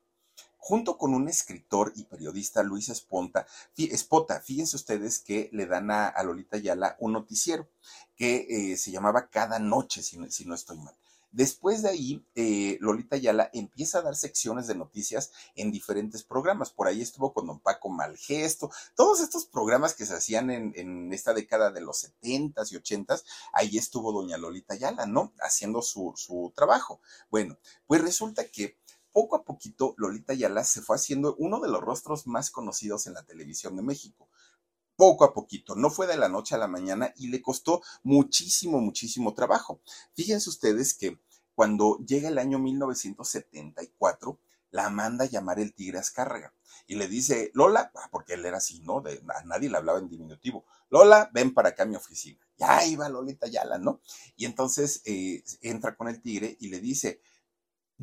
junto 0.56 0.98
con 0.98 1.14
un 1.14 1.28
escritor 1.28 1.92
y 1.94 2.06
periodista, 2.06 2.64
Luis 2.64 2.88
Esponta, 2.88 3.46
Espota, 3.76 4.40
fíjense 4.40 4.74
ustedes 4.74 5.20
que 5.20 5.48
le 5.52 5.66
dan 5.66 5.92
a, 5.92 6.12
Lolita 6.24 6.56
Yala 6.56 6.96
un 6.98 7.12
noticiero 7.12 7.68
que 8.16 8.48
eh, 8.50 8.76
se 8.76 8.90
llamaba 8.90 9.28
Cada 9.28 9.60
Noche, 9.60 10.02
si 10.02 10.16
no 10.18 10.56
estoy 10.56 10.78
mal. 10.78 10.96
Después 11.32 11.80
de 11.80 11.88
ahí, 11.88 12.26
eh, 12.34 12.76
Lolita 12.80 13.16
Ayala 13.16 13.48
empieza 13.54 13.98
a 13.98 14.02
dar 14.02 14.14
secciones 14.14 14.66
de 14.66 14.74
noticias 14.74 15.32
en 15.54 15.72
diferentes 15.72 16.22
programas. 16.22 16.70
Por 16.70 16.86
ahí 16.86 17.00
estuvo 17.00 17.32
con 17.32 17.46
don 17.46 17.58
Paco 17.58 17.88
Malgesto, 17.88 18.70
todos 18.94 19.20
estos 19.20 19.46
programas 19.46 19.94
que 19.94 20.04
se 20.04 20.14
hacían 20.14 20.50
en, 20.50 21.10
esta 21.12 21.32
década 21.32 21.70
de 21.70 21.80
los 21.80 22.04
70s 22.22 22.72
y 22.72 22.76
80s, 22.76 23.24
ahí 23.54 23.78
estuvo 23.78 24.12
doña 24.12 24.36
Lolita 24.36 24.74
Ayala, 24.74 25.06
¿no? 25.06 25.32
Haciendo 25.40 25.80
su, 25.80 26.12
su 26.16 26.52
trabajo. 26.54 27.00
Bueno, 27.30 27.56
pues 27.86 28.02
resulta 28.02 28.46
que 28.48 28.76
poco 29.10 29.36
a 29.36 29.44
poquito 29.44 29.94
Lolita 29.96 30.34
Ayala 30.34 30.64
se 30.64 30.82
fue 30.82 30.96
haciendo 30.96 31.34
uno 31.38 31.60
de 31.60 31.68
los 31.68 31.80
rostros 31.80 32.26
más 32.26 32.50
conocidos 32.50 33.06
en 33.06 33.14
la 33.14 33.22
televisión 33.22 33.74
de 33.76 33.82
México 33.82 34.28
poco 35.02 35.24
a 35.24 35.34
poquito, 35.34 35.74
no 35.74 35.90
fue 35.90 36.06
de 36.06 36.16
la 36.16 36.28
noche 36.28 36.54
a 36.54 36.58
la 36.58 36.68
mañana 36.68 37.12
y 37.16 37.26
le 37.26 37.42
costó 37.42 37.82
muchísimo, 38.04 38.80
muchísimo 38.80 39.34
trabajo. 39.34 39.80
Fíjense 40.14 40.48
ustedes 40.48 40.94
que 40.94 41.18
cuando 41.56 41.98
llega 42.06 42.28
el 42.28 42.38
año 42.38 42.60
1974, 42.60 44.38
la 44.70 44.90
manda 44.90 45.24
a 45.24 45.28
llamar 45.28 45.58
el 45.58 45.74
Tigre 45.74 45.98
Azcárraga 45.98 46.54
y 46.86 46.94
le 46.94 47.08
dice, 47.08 47.50
Lola, 47.52 47.90
ah, 47.96 48.10
porque 48.12 48.34
él 48.34 48.44
era 48.44 48.58
así, 48.58 48.78
¿no? 48.78 49.02
A 49.34 49.42
nadie 49.42 49.68
le 49.68 49.76
hablaba 49.76 49.98
en 49.98 50.08
diminutivo, 50.08 50.66
Lola, 50.88 51.28
ven 51.34 51.52
para 51.52 51.70
acá 51.70 51.82
a 51.82 51.86
mi 51.86 51.96
oficina. 51.96 52.38
Ya 52.56 52.86
iba 52.86 53.08
Lolita 53.08 53.48
Yala, 53.48 53.78
¿no? 53.78 54.02
Y 54.36 54.44
entonces 54.44 55.02
eh, 55.04 55.42
entra 55.62 55.96
con 55.96 56.06
el 56.06 56.22
Tigre 56.22 56.56
y 56.60 56.68
le 56.68 56.78
dice, 56.78 57.20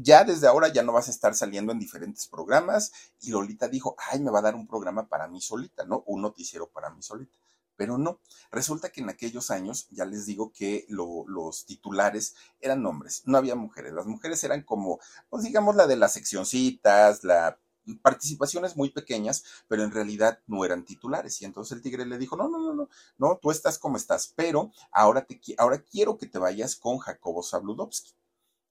ya 0.02 0.24
desde 0.24 0.48
ahora 0.48 0.70
ya 0.70 0.84
no 0.84 0.94
vas 0.94 1.08
a 1.08 1.12
estar 1.12 1.36
saliendo 1.36 1.72
en 1.72 1.80
diferentes 1.80 2.28
programas. 2.28 2.92
Y 3.22 3.32
Lolita 3.32 3.68
dijo, 3.68 3.96
ay, 4.12 4.20
me 4.20 4.32
va 4.32 4.40
a 4.40 4.44
dar 4.44 4.56
un 4.56 4.68
programa 4.68 5.08
para 5.08 5.28
mí 5.28 5.42
solita, 5.42 5.86
¿no? 5.86 6.04
Un 6.08 6.22
noticiero 6.22 6.70
para 6.70 6.90
mí 6.90 7.02
solita. 7.02 7.38
Pero 7.76 7.98
no, 7.98 8.20
resulta 8.52 8.92
que 8.92 9.02
en 9.02 9.10
aquellos 9.10 9.52
años, 9.52 9.88
ya 9.90 10.04
les 10.06 10.26
digo 10.26 10.52
que 10.52 10.86
los 10.90 11.66
titulares 11.66 12.36
eran 12.60 12.86
hombres, 12.86 13.24
no 13.26 13.38
había 13.38 13.56
mujeres. 13.56 13.94
Las 13.94 14.06
mujeres 14.06 14.44
eran 14.44 14.64
como, 14.64 15.00
pues 15.30 15.44
digamos, 15.44 15.76
la 15.78 15.88
de 15.88 15.96
las 15.96 16.12
seccioncitas, 16.14 17.24
la 17.24 17.58
participaciones 18.02 18.76
muy 18.76 18.90
pequeñas, 18.92 19.44
pero 19.68 19.84
en 19.84 19.92
realidad 19.92 20.40
no 20.48 20.66
eran 20.66 20.86
titulares. 20.86 21.42
Y 21.42 21.46
entonces 21.46 21.78
el 21.78 21.82
tigre 21.82 22.06
le 22.06 22.18
dijo, 22.18 22.36
no, 22.36 22.50
no, 22.50 22.60
no, 22.60 22.74
no, 22.74 22.90
no, 23.18 23.40
tú 23.42 23.52
estás 23.52 23.80
como 23.80 23.98
estás, 23.98 24.34
pero 24.36 24.72
ahora, 24.92 25.26
te, 25.26 25.40
ahora 25.58 25.82
quiero 25.82 26.18
que 26.18 26.28
te 26.28 26.38
vayas 26.38 26.76
con 26.76 26.98
Jacobo 26.98 27.44
Zabludovsky. 27.44 28.12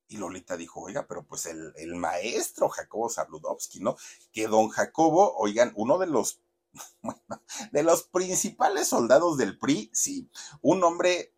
Y 0.09 0.17
Lolita 0.17 0.57
dijo, 0.57 0.81
oiga, 0.81 1.07
pero 1.07 1.25
pues 1.25 1.47
el, 1.47 1.73
el 1.77 1.95
maestro 1.95 2.69
Jacobo 2.69 3.11
Zabludovsky, 3.11 3.81
¿no? 3.81 3.97
Que 4.33 4.49
don 4.49 4.69
Jacobo, 4.69 5.37
oigan, 5.37 5.73
uno 5.77 5.99
de 5.99 6.07
los, 6.07 6.41
de 7.73 7.83
los 7.83 8.05
principales 8.05 8.89
soldados 8.89 9.37
del 9.37 9.59
PRI, 9.59 9.91
sí, 9.93 10.31
un 10.63 10.83
hombre 10.83 11.35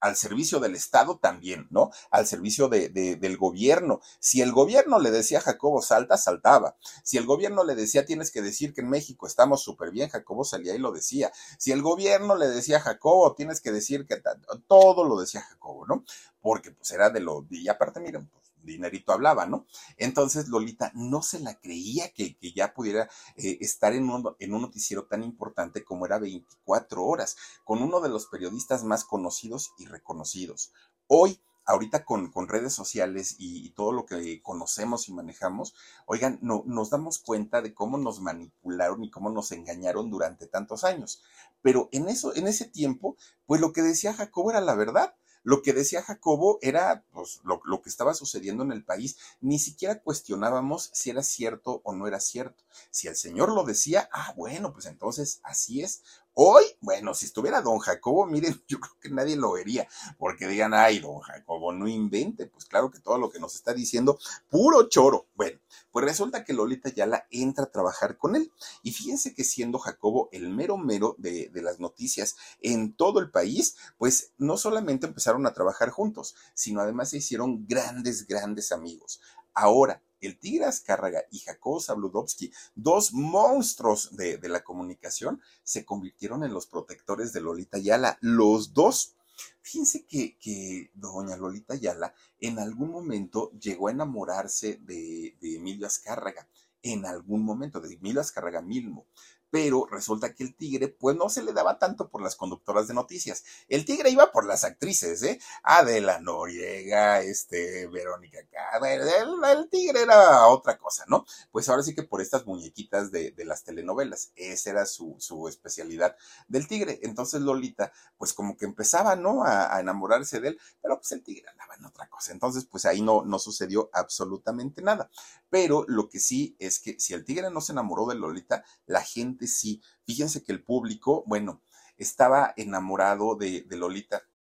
al 0.00 0.16
servicio 0.16 0.60
del 0.60 0.74
Estado 0.74 1.18
también, 1.18 1.66
¿no? 1.70 1.90
Al 2.10 2.26
servicio 2.26 2.68
de, 2.68 2.88
del 2.90 3.36
gobierno. 3.36 4.00
Si 4.18 4.42
el 4.42 4.52
gobierno 4.52 4.98
le 4.98 5.10
decía 5.10 5.38
a 5.38 5.42
Jacobo 5.42 5.82
salta, 5.82 6.16
saltaba. 6.16 6.76
Si 7.02 7.16
el 7.16 7.26
gobierno 7.26 7.64
le 7.64 7.74
decía 7.74 8.04
tienes 8.04 8.30
que 8.30 8.42
decir 8.42 8.74
que 8.74 8.82
en 8.82 8.90
México 8.90 9.26
estamos 9.26 9.62
súper 9.62 9.90
bien, 9.90 10.08
Jacobo 10.08 10.44
salía 10.44 10.74
y 10.74 10.78
lo 10.78 10.92
decía. 10.92 11.32
Si 11.58 11.72
el 11.72 11.82
gobierno 11.82 12.36
le 12.36 12.48
decía 12.48 12.78
a 12.78 12.80
Jacobo 12.80 13.34
tienes 13.34 13.60
que 13.60 13.72
decir 13.72 14.06
que 14.06 14.22
todo 14.66 15.04
lo 15.04 15.18
decía 15.18 15.42
Jacobo, 15.42 15.86
¿no? 15.86 16.04
Porque 16.40 16.70
pues 16.70 16.90
era 16.90 17.10
de 17.10 17.20
lo, 17.20 17.46
y 17.50 17.68
aparte 17.68 18.00
miren, 18.00 18.26
pues 18.28 18.45
dinerito 18.72 19.12
hablaba, 19.12 19.46
¿no? 19.46 19.66
Entonces 19.96 20.48
Lolita 20.48 20.92
no 20.94 21.22
se 21.22 21.40
la 21.40 21.58
creía 21.58 22.12
que, 22.12 22.36
ya 22.54 22.74
pudiera 22.74 23.08
eh, 23.36 23.58
estar 23.60 23.92
en 23.94 24.10
un, 24.10 24.34
en 24.38 24.54
un 24.54 24.62
noticiero 24.62 25.06
tan 25.06 25.22
importante 25.22 25.84
como 25.84 26.06
era 26.06 26.18
24 26.18 27.04
horas, 27.04 27.36
con 27.64 27.82
uno 27.82 28.00
de 28.00 28.08
los 28.08 28.26
periodistas 28.26 28.84
más 28.84 29.04
conocidos 29.04 29.72
y 29.78 29.86
reconocidos. 29.86 30.72
Hoy 31.06 31.40
ahorita 31.66 32.04
con, 32.04 32.30
con, 32.30 32.48
redes 32.48 32.72
sociales 32.72 33.34
y, 33.38 33.70
todo 33.70 33.92
lo 33.92 34.06
que 34.06 34.40
conocemos 34.40 35.08
y 35.08 35.12
manejamos, 35.12 35.74
oigan, 36.06 36.38
no, 36.40 36.62
nos 36.64 36.90
damos 36.90 37.18
cuenta 37.18 37.60
de 37.60 37.74
cómo 37.74 37.98
nos 37.98 38.20
manipularon 38.20 39.02
y 39.04 39.10
cómo 39.10 39.30
nos 39.30 39.50
engañaron 39.52 40.08
durante 40.08 40.46
tantos 40.46 40.84
años. 40.84 41.22
Pero 41.62 41.88
en 41.92 42.08
eso, 42.08 42.34
en 42.34 42.46
ese 42.46 42.66
tiempo, 42.66 43.16
pues 43.46 43.60
lo 43.60 43.72
que 43.72 43.82
decía 43.82 44.14
Jacobo 44.14 44.50
era 44.50 44.60
la 44.60 44.76
verdad. 44.76 45.14
Lo 45.46 45.62
que 45.62 45.72
decía 45.72 46.02
Jacobo 46.02 46.58
era 46.60 47.04
pues, 47.12 47.38
lo, 47.44 47.60
lo, 47.66 47.80
que 47.80 47.88
estaba 47.88 48.14
sucediendo 48.14 48.64
en 48.64 48.72
el 48.72 48.82
país. 48.84 49.16
Ni 49.40 49.60
siquiera 49.60 50.02
cuestionábamos 50.02 50.90
si 50.92 51.10
era 51.10 51.22
cierto 51.22 51.82
o 51.84 51.94
no 51.94 52.08
era 52.08 52.18
cierto. 52.18 52.64
Si 52.90 53.06
el 53.06 53.14
Señor 53.14 53.50
lo 53.54 53.62
decía, 53.62 54.08
ah, 54.12 54.34
bueno, 54.36 54.72
pues 54.72 54.86
entonces 54.86 55.38
así 55.44 55.82
es. 55.82 56.02
Hoy, 56.38 56.64
bueno, 56.82 57.14
si 57.14 57.24
estuviera 57.24 57.62
don 57.62 57.78
Jacobo, 57.78 58.26
miren, 58.26 58.62
yo 58.68 58.78
creo 58.78 58.92
que 59.00 59.08
nadie 59.08 59.36
lo 59.36 59.52
vería, 59.52 59.88
porque 60.18 60.46
digan, 60.46 60.74
ay, 60.74 60.98
don 60.98 61.20
Jacobo, 61.20 61.72
no 61.72 61.88
invente, 61.88 62.44
pues 62.44 62.66
claro 62.66 62.90
que 62.90 62.98
todo 62.98 63.16
lo 63.16 63.30
que 63.30 63.40
nos 63.40 63.54
está 63.54 63.72
diciendo, 63.72 64.18
puro 64.50 64.86
choro. 64.90 65.28
Bueno, 65.34 65.58
pues 65.90 66.04
resulta 66.04 66.44
que 66.44 66.52
Lolita 66.52 66.90
Yala 66.90 67.26
entra 67.30 67.64
a 67.64 67.70
trabajar 67.70 68.18
con 68.18 68.36
él. 68.36 68.52
Y 68.82 68.92
fíjense 68.92 69.32
que 69.32 69.44
siendo 69.44 69.78
Jacobo 69.78 70.28
el 70.30 70.50
mero 70.50 70.76
mero 70.76 71.14
de, 71.16 71.48
de 71.48 71.62
las 71.62 71.80
noticias 71.80 72.36
en 72.60 72.94
todo 72.94 73.20
el 73.20 73.30
país, 73.30 73.78
pues 73.96 74.32
no 74.36 74.58
solamente 74.58 75.06
empezaron 75.06 75.46
a 75.46 75.54
trabajar 75.54 75.88
juntos, 75.88 76.34
sino 76.52 76.82
además 76.82 77.08
se 77.08 77.16
hicieron 77.16 77.66
grandes, 77.66 78.26
grandes 78.26 78.72
amigos. 78.72 79.22
Ahora, 79.54 80.02
el 80.26 80.38
Tigre 80.38 80.66
Azcárraga 80.66 81.22
y 81.30 81.38
Jacobo 81.38 81.80
Zabludovsky, 81.80 82.52
dos 82.74 83.12
monstruos 83.12 84.16
de, 84.16 84.38
la 84.48 84.62
comunicación, 84.62 85.40
se 85.62 85.84
convirtieron 85.84 86.44
en 86.44 86.52
los 86.52 86.66
protectores 86.66 87.32
de 87.32 87.40
Lolita 87.40 87.78
Yala, 87.78 88.18
los 88.20 88.74
dos. 88.74 89.14
Fíjense 89.62 90.06
que, 90.06 90.38
que 90.38 90.90
doña 90.94 91.36
Lolita 91.36 91.74
Yala 91.74 92.14
en 92.40 92.58
algún 92.58 92.90
momento 92.90 93.50
llegó 93.58 93.88
a 93.88 93.92
enamorarse 93.92 94.78
de, 94.82 95.36
de 95.40 95.56
Emilio 95.56 95.86
Azcárraga, 95.86 96.48
en 96.82 97.04
algún 97.04 97.42
momento, 97.42 97.80
de 97.80 97.94
Emilio 97.94 98.20
Azcárraga 98.20 98.62
Milmo 98.62 99.06
pero 99.50 99.86
resulta 99.90 100.34
que 100.34 100.44
el 100.44 100.56
tigre 100.56 100.88
pues 100.88 101.16
no 101.16 101.28
se 101.28 101.42
le 101.42 101.52
daba 101.52 101.78
tanto 101.78 102.08
por 102.08 102.22
las 102.22 102.36
conductoras 102.36 102.88
de 102.88 102.94
noticias. 102.94 103.44
El 103.68 103.84
tigre 103.84 104.10
iba 104.10 104.32
por 104.32 104.46
las 104.46 104.64
actrices, 104.64 105.22
¿eh? 105.22 105.40
Adela 105.62 106.20
Noriega, 106.20 107.20
este, 107.20 107.86
Verónica 107.86 108.38
el, 108.82 109.44
el, 109.44 109.68
tigre 109.70 110.02
era 110.02 110.46
otra 110.48 110.78
cosa, 110.78 111.04
¿no? 111.08 111.24
Pues 111.50 111.68
ahora 111.68 111.82
sí 111.82 111.94
que 111.94 112.02
por 112.02 112.20
estas 112.20 112.46
muñequitas 112.46 113.10
de, 113.10 113.32
de 113.32 113.44
las 113.44 113.64
telenovelas, 113.64 114.32
esa 114.36 114.70
era 114.70 114.86
su, 114.86 115.16
su, 115.18 115.48
especialidad 115.48 116.16
del 116.48 116.66
tigre. 116.66 117.00
Entonces 117.02 117.40
Lolita, 117.40 117.92
pues 118.16 118.32
como 118.32 118.56
que 118.56 118.64
empezaba, 118.64 119.16
¿no? 119.16 119.44
A, 119.44 119.74
a, 119.74 119.80
enamorarse 119.80 120.40
de 120.40 120.48
él, 120.48 120.60
pero 120.82 120.98
pues 120.98 121.12
el 121.12 121.22
tigre 121.22 121.48
andaba 121.50 121.74
en 121.74 121.84
otra 121.84 122.08
cosa. 122.08 122.32
Entonces, 122.32 122.64
pues 122.64 122.84
ahí 122.86 123.02
no, 123.02 123.24
no 123.24 123.38
sucedió 123.38 123.90
absolutamente 123.92 124.82
nada. 124.82 125.10
Pero 125.48 125.84
lo 125.86 126.08
que 126.08 126.18
sí 126.18 126.56
es 126.58 126.80
que 126.80 126.98
si 126.98 127.14
el 127.14 127.24
tigre 127.24 127.50
no 127.50 127.60
se 127.60 127.72
enamoró 127.72 128.06
de 128.06 128.16
Lolita, 128.16 128.64
la 128.86 129.02
gente 129.02 129.45
sí. 129.46 129.82
Fíjense 130.04 130.42
que 130.42 130.52
el 130.52 130.62
público, 130.62 131.24
bueno, 131.26 131.62
estaba 131.96 132.52
enamorado 132.56 133.36
de, 133.36 133.64
Lolita 133.70 134.22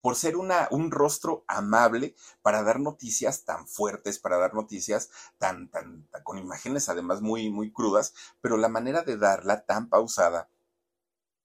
por 0.00 0.16
ser 0.16 0.36
un 0.36 0.90
rostro 0.90 1.44
amable 1.46 2.14
para 2.42 2.62
dar 2.62 2.80
noticias 2.80 3.44
tan 3.44 3.66
fuertes, 3.66 4.18
para 4.18 4.38
dar 4.38 4.54
noticias 4.54 5.10
tan, 5.38 5.68
tan, 5.68 6.08
con 6.22 6.38
imágenes 6.38 6.88
además 6.88 7.20
muy, 7.20 7.50
muy 7.50 7.70
crudas, 7.70 8.14
pero 8.40 8.56
la 8.56 8.68
manera 8.68 9.02
de 9.02 9.16
darla 9.16 9.64
tan 9.66 9.88
pausada, 9.88 10.48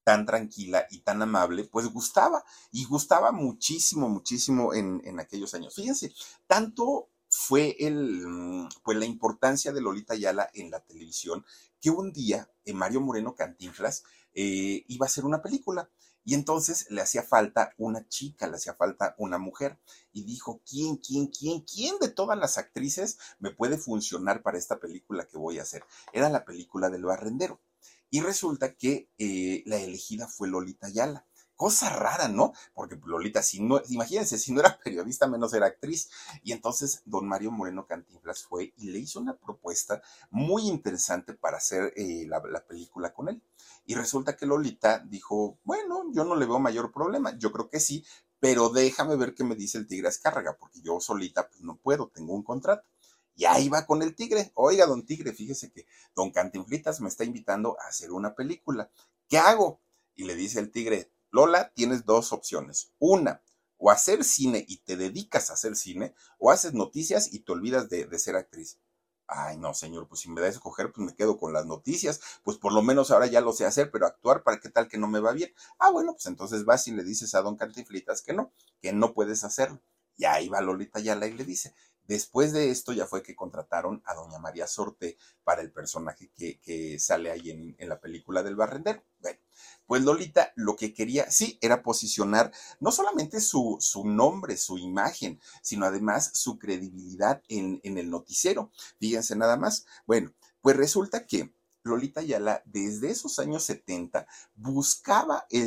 tan 0.03 0.25
tranquila 0.25 0.85
y 0.89 0.99
tan 0.99 1.21
amable, 1.21 1.63
pues 1.65 1.87
gustaba, 1.87 2.45
y 2.71 2.85
gustaba 2.85 3.31
muchísimo, 3.31 4.07
muchísimo 4.07 4.73
en, 4.73 5.01
en 5.03 5.19
aquellos 5.19 5.53
años. 5.53 5.73
Fíjense, 5.75 6.13
tanto 6.47 7.09
fue 7.27 7.75
el, 7.79 8.69
pues 8.83 8.97
la 8.97 9.05
importancia 9.05 9.73
de 9.73 9.81
Lolita 9.81 10.13
Ayala 10.13 10.49
en 10.53 10.71
la 10.71 10.79
televisión, 10.79 11.43
que 11.81 11.89
un 11.89 12.13
día 12.13 12.49
eh, 12.63 12.73
Mario 12.73 13.01
Moreno 13.01 13.35
Cantinflas 13.35 14.03
eh, 14.33 14.85
iba 14.87 15.05
a 15.05 15.07
hacer 15.07 15.25
una 15.25 15.41
película 15.41 15.89
y 16.25 16.33
entonces 16.33 16.87
le 16.89 17.01
hacía 17.01 17.21
falta 17.21 17.73
una 17.77 18.07
chica, 18.09 18.47
le 18.47 18.55
hacía 18.55 18.73
falta 18.73 19.13
una 19.19 19.37
mujer. 19.37 19.77
Y 20.11 20.23
dijo, 20.23 20.59
¿quién, 20.67 20.97
quién, 20.97 21.27
quién, 21.27 21.61
quién 21.61 21.99
de 21.99 22.09
todas 22.09 22.37
las 22.37 22.57
actrices 22.57 23.19
me 23.39 23.51
puede 23.51 23.77
funcionar 23.77 24.41
para 24.41 24.57
esta 24.57 24.79
película 24.79 25.27
que 25.27 25.37
voy 25.37 25.59
a 25.59 25.61
hacer? 25.61 25.83
Era 26.11 26.29
la 26.29 26.43
película 26.43 26.89
del 26.89 27.05
barrendero. 27.05 27.61
Y 28.09 28.21
resulta 28.21 28.73
que 28.73 29.07
eh, 29.19 29.61
la 29.67 29.77
elegida 29.77 30.27
fue 30.27 30.47
Lolita 30.47 30.87
Ayala. 30.87 31.27
Cosa 31.55 31.89
rara, 31.89 32.27
¿no? 32.27 32.53
Porque 32.73 32.99
Lolita, 33.05 33.41
si 33.41 33.61
no, 33.61 33.81
imagínense, 33.87 34.37
si 34.37 34.51
no 34.51 34.59
era 34.59 34.77
periodista, 34.83 35.27
menos 35.27 35.53
era 35.53 35.67
actriz. 35.67 36.09
Y 36.43 36.51
entonces 36.51 37.01
don 37.05 37.27
Mario 37.27 37.51
Moreno 37.51 37.87
Cantinflas 37.87 38.43
fue 38.43 38.73
y 38.77 38.91
le 38.91 38.99
hizo 38.99 39.19
una 39.19 39.37
propuesta 39.37 40.01
muy 40.29 40.67
interesante 40.67 41.33
para 41.33 41.57
hacer 41.57 41.93
eh, 41.95 42.25
la, 42.27 42.41
la 42.51 42.65
película 42.65 43.13
con 43.13 43.29
él. 43.29 43.41
Y 43.85 43.95
resulta 43.95 44.35
que 44.35 44.45
Lolita 44.45 44.99
dijo, 44.99 45.59
bueno, 45.63 46.03
yo 46.11 46.25
no 46.25 46.35
le 46.35 46.45
veo 46.45 46.59
mayor 46.59 46.91
problema, 46.91 47.37
yo 47.37 47.51
creo 47.51 47.69
que 47.69 47.79
sí, 47.79 48.03
pero 48.39 48.69
déjame 48.69 49.15
ver 49.15 49.33
qué 49.33 49.43
me 49.43 49.55
dice 49.55 49.77
el 49.77 49.87
tigre 49.87 50.07
Azcárraga, 50.07 50.57
porque 50.59 50.81
yo 50.81 50.99
solita 50.99 51.47
pues 51.49 51.61
no 51.61 51.77
puedo, 51.77 52.09
tengo 52.09 52.33
un 52.33 52.43
contrato. 52.43 52.87
Y 53.35 53.45
ahí 53.45 53.69
va 53.69 53.85
con 53.85 54.01
el 54.01 54.15
tigre. 54.15 54.51
Oiga, 54.55 54.85
don 54.85 55.05
tigre, 55.05 55.33
fíjese 55.33 55.71
que 55.71 55.85
don 56.15 56.31
Cantinflitas 56.31 57.01
me 57.01 57.09
está 57.09 57.23
invitando 57.23 57.77
a 57.79 57.87
hacer 57.87 58.11
una 58.11 58.33
película. 58.33 58.89
¿Qué 59.27 59.37
hago? 59.37 59.81
Y 60.15 60.23
le 60.23 60.35
dice 60.35 60.59
el 60.59 60.71
tigre, 60.71 61.11
Lola, 61.35 61.73
tienes 61.75 62.05
dos 62.05 62.31
opciones. 62.31 62.93
Una, 62.97 63.41
o 63.77 63.91
hacer 63.91 64.23
cine 64.23 64.63
y 64.69 64.77
te 64.77 64.95
dedicas 64.95 65.49
a 65.49 65.55
hacer 65.55 65.75
cine, 65.75 66.15
o 66.39 66.49
haces 66.49 66.73
noticias 66.73 67.33
y 67.33 67.39
te 67.39 67.51
olvidas 67.51 67.89
de, 67.89 68.07
ser 68.17 68.37
actriz. 68.37 68.79
Ay, 69.27 69.57
no, 69.57 69.73
señor, 69.73 70.07
pues 70.07 70.21
si 70.21 70.29
me 70.29 70.39
da 70.39 70.47
a 70.47 70.51
escoger, 70.51 70.93
pues 70.93 71.05
me 71.05 71.13
quedo 71.13 71.37
con 71.37 71.51
las 71.51 71.65
noticias. 71.65 72.21
Pues 72.45 72.57
por 72.57 72.71
lo 72.71 72.81
menos 72.81 73.11
ahora 73.11 73.27
ya 73.27 73.41
lo 73.41 73.51
sé 73.51 73.65
hacer, 73.65 73.91
pero 73.91 74.05
actuar 74.05 74.43
para 74.43 74.61
qué 74.61 74.69
tal 74.69 74.87
que 74.87 74.97
no 74.97 75.09
me 75.09 75.19
va 75.19 75.33
bien. 75.33 75.53
Ah, 75.77 75.89
bueno, 75.91 76.13
pues 76.13 76.25
entonces 76.27 76.63
vas 76.63 76.87
y 76.87 76.93
le 76.93 77.03
dices 77.03 77.35
a 77.35 77.41
don 77.41 77.57
Cantiflitas 77.57 78.21
que 78.21 78.31
no, 78.31 78.53
que 78.81 78.93
no 78.93 79.13
puedes 79.13 79.43
hacerlo. 79.43 79.81
Y 80.15 80.23
ahí 80.23 80.47
va 80.47 80.61
Lolita 80.61 81.01
Yala 81.01 81.27
y 81.27 81.33
le 81.33 81.43
dice. 81.43 81.73
Después 82.07 82.53
de 82.53 82.69
esto 82.69 82.93
ya 82.93 83.05
fue 83.07 83.23
que 83.23 83.35
contrataron 83.35 84.01
a 84.05 84.13
doña 84.13 84.39
María 84.39 84.67
Sorte 84.67 85.17
para 85.43 85.61
el 85.61 85.71
personaje 85.71 86.31
que, 86.35 86.97
sale 86.99 87.31
ahí 87.31 87.75
en, 87.77 87.89
la 87.89 87.99
película 87.99 88.43
del 88.43 88.55
barrendero. 88.55 89.03
Bueno, 89.19 89.39
Pues 89.85 90.03
Lolita 90.03 90.53
lo 90.55 90.75
que 90.75 90.93
quería, 90.93 91.29
sí, 91.31 91.57
era 91.61 91.81
posicionar 91.83 92.51
no 92.79 92.91
solamente 92.91 93.39
su, 93.39 93.79
nombre, 94.05 94.57
su 94.57 94.77
imagen, 94.77 95.39
sino 95.61 95.85
además 95.85 96.31
su 96.33 96.59
credibilidad 96.59 97.41
en, 97.47 97.79
en 97.83 97.97
el 97.97 98.09
noticiero. 98.09 98.71
Fíjense 98.99 99.35
nada 99.35 99.57
más. 99.57 99.85
Bueno, 100.05 100.33
pues 100.61 100.75
resulta 100.75 101.25
que 101.25 101.53
Lolita 101.85 102.21
Ayala 102.21 102.63
desde 102.65 103.11
esos 103.11 103.37
años 103.39 103.63
70 103.63 104.27
buscaba 104.55 105.45
eh, 105.51 105.59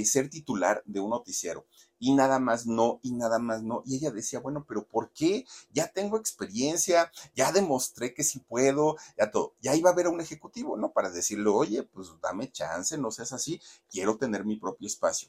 eh, 0.00 0.04
ser 0.04 0.28
titular 0.28 0.82
de 0.84 1.00
un 1.00 1.10
noticiero 1.10 1.66
y 2.02 2.14
nada 2.14 2.40
más 2.40 2.66
no, 2.66 2.98
y 3.04 3.12
nada 3.12 3.38
más 3.38 3.62
no. 3.62 3.84
Y 3.86 3.94
ella 3.94 4.10
decía, 4.10 4.40
bueno, 4.40 4.64
pero 4.66 4.84
¿por 4.88 5.12
qué? 5.12 5.46
Ya 5.72 5.86
tengo 5.86 6.18
experiencia, 6.18 7.12
ya 7.36 7.52
demostré 7.52 8.12
que 8.12 8.24
sí 8.24 8.40
puedo, 8.40 8.96
ya 9.16 9.30
todo. 9.30 9.54
Ya 9.60 9.76
iba 9.76 9.88
a 9.88 9.92
haber 9.92 10.08
un 10.08 10.20
ejecutivo, 10.20 10.76
¿no? 10.76 10.90
Para 10.90 11.10
decirle, 11.10 11.48
oye, 11.48 11.84
pues 11.84 12.08
dame 12.20 12.50
chance, 12.50 12.98
no 12.98 13.12
seas 13.12 13.32
así, 13.32 13.60
quiero 13.88 14.16
tener 14.18 14.44
mi 14.44 14.56
propio 14.56 14.88
espacio. 14.88 15.28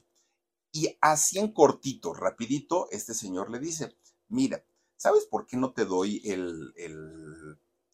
Y 0.71 0.97
así 0.99 1.37
en 1.37 1.53
cortito, 1.53 2.11
rapidito, 2.15 2.87
este 2.89 3.13
señor 3.13 3.51
le 3.51 3.59
dice, 3.59 3.95
mira, 4.27 4.65
¿sabes 4.97 5.25
por 5.25 5.45
qué 5.45 5.57
no 5.57 5.73
te 5.73 5.85
doy 5.85 6.23
el, 6.25 6.73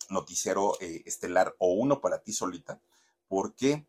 noticiero 0.10 0.78
eh, 0.80 1.04
estelar 1.06 1.54
o 1.60 1.74
uno 1.74 2.02
para 2.02 2.24
ti 2.24 2.34
solita. 2.34 2.82
¿Por 3.28 3.54
qué? 3.54 3.86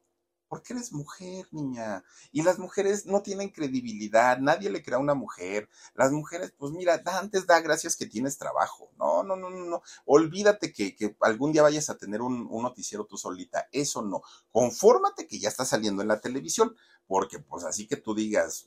Porque 0.51 0.73
eres 0.73 0.93
mujer, 0.93 1.47
niña. 1.53 2.03
Y 2.33 2.43
las 2.43 2.59
mujeres 2.59 3.07
no 3.07 3.23
tienen 3.23 3.51
credibilidad, 3.51 4.37
nadie 4.39 4.69
le 4.69 4.83
crea 4.83 4.97
a 4.97 5.01
una 5.01 5.15
mujer. 5.15 5.69
Las 5.95 6.11
mujeres, 6.11 6.53
pues 6.59 6.73
mira, 6.73 7.01
antes 7.07 7.47
da 7.47 7.61
gracias 7.61 7.95
que 7.95 8.07
tienes 8.07 8.37
trabajo. 8.37 8.91
No, 8.99 9.23
no, 9.23 9.37
no, 9.37 9.49
no, 9.49 9.65
no. 9.65 9.83
Olvídate 10.07 10.73
que, 10.73 10.97
que 10.97 11.17
algún 11.21 11.53
día 11.53 11.63
vayas 11.63 11.89
a 11.89 11.97
tener 11.97 12.21
un, 12.21 12.51
noticiero 12.51 13.07
tú 13.07 13.17
solita. 13.17 13.69
Eso 13.71 14.03
no. 14.03 14.23
Confórmate 14.51 15.29
que 15.29 15.39
ya 15.39 15.49
está 15.49 15.65
saliendo 15.65 16.03
en 16.03 16.09
la 16.09 16.21
televisión. 16.21 16.75
Porque 17.07 17.39
pues 17.39 17.63
así 17.63 17.87
que 17.87 17.97
tú 17.97 18.13
digas, 18.13 18.67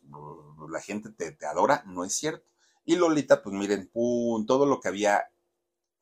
la 0.70 0.80
gente 0.80 1.10
te, 1.10 1.34
te 1.34 1.46
adora, 1.46 1.84
no 1.86 2.06
es 2.06 2.14
cierto. 2.14 2.46
Y 2.86 2.96
Lolita, 2.96 3.44
pues 3.44 3.54
miren, 3.54 3.90
pum, 3.92 4.46
todo 4.46 4.66
lo 4.66 4.80
que 4.80 4.88
había 4.88 5.33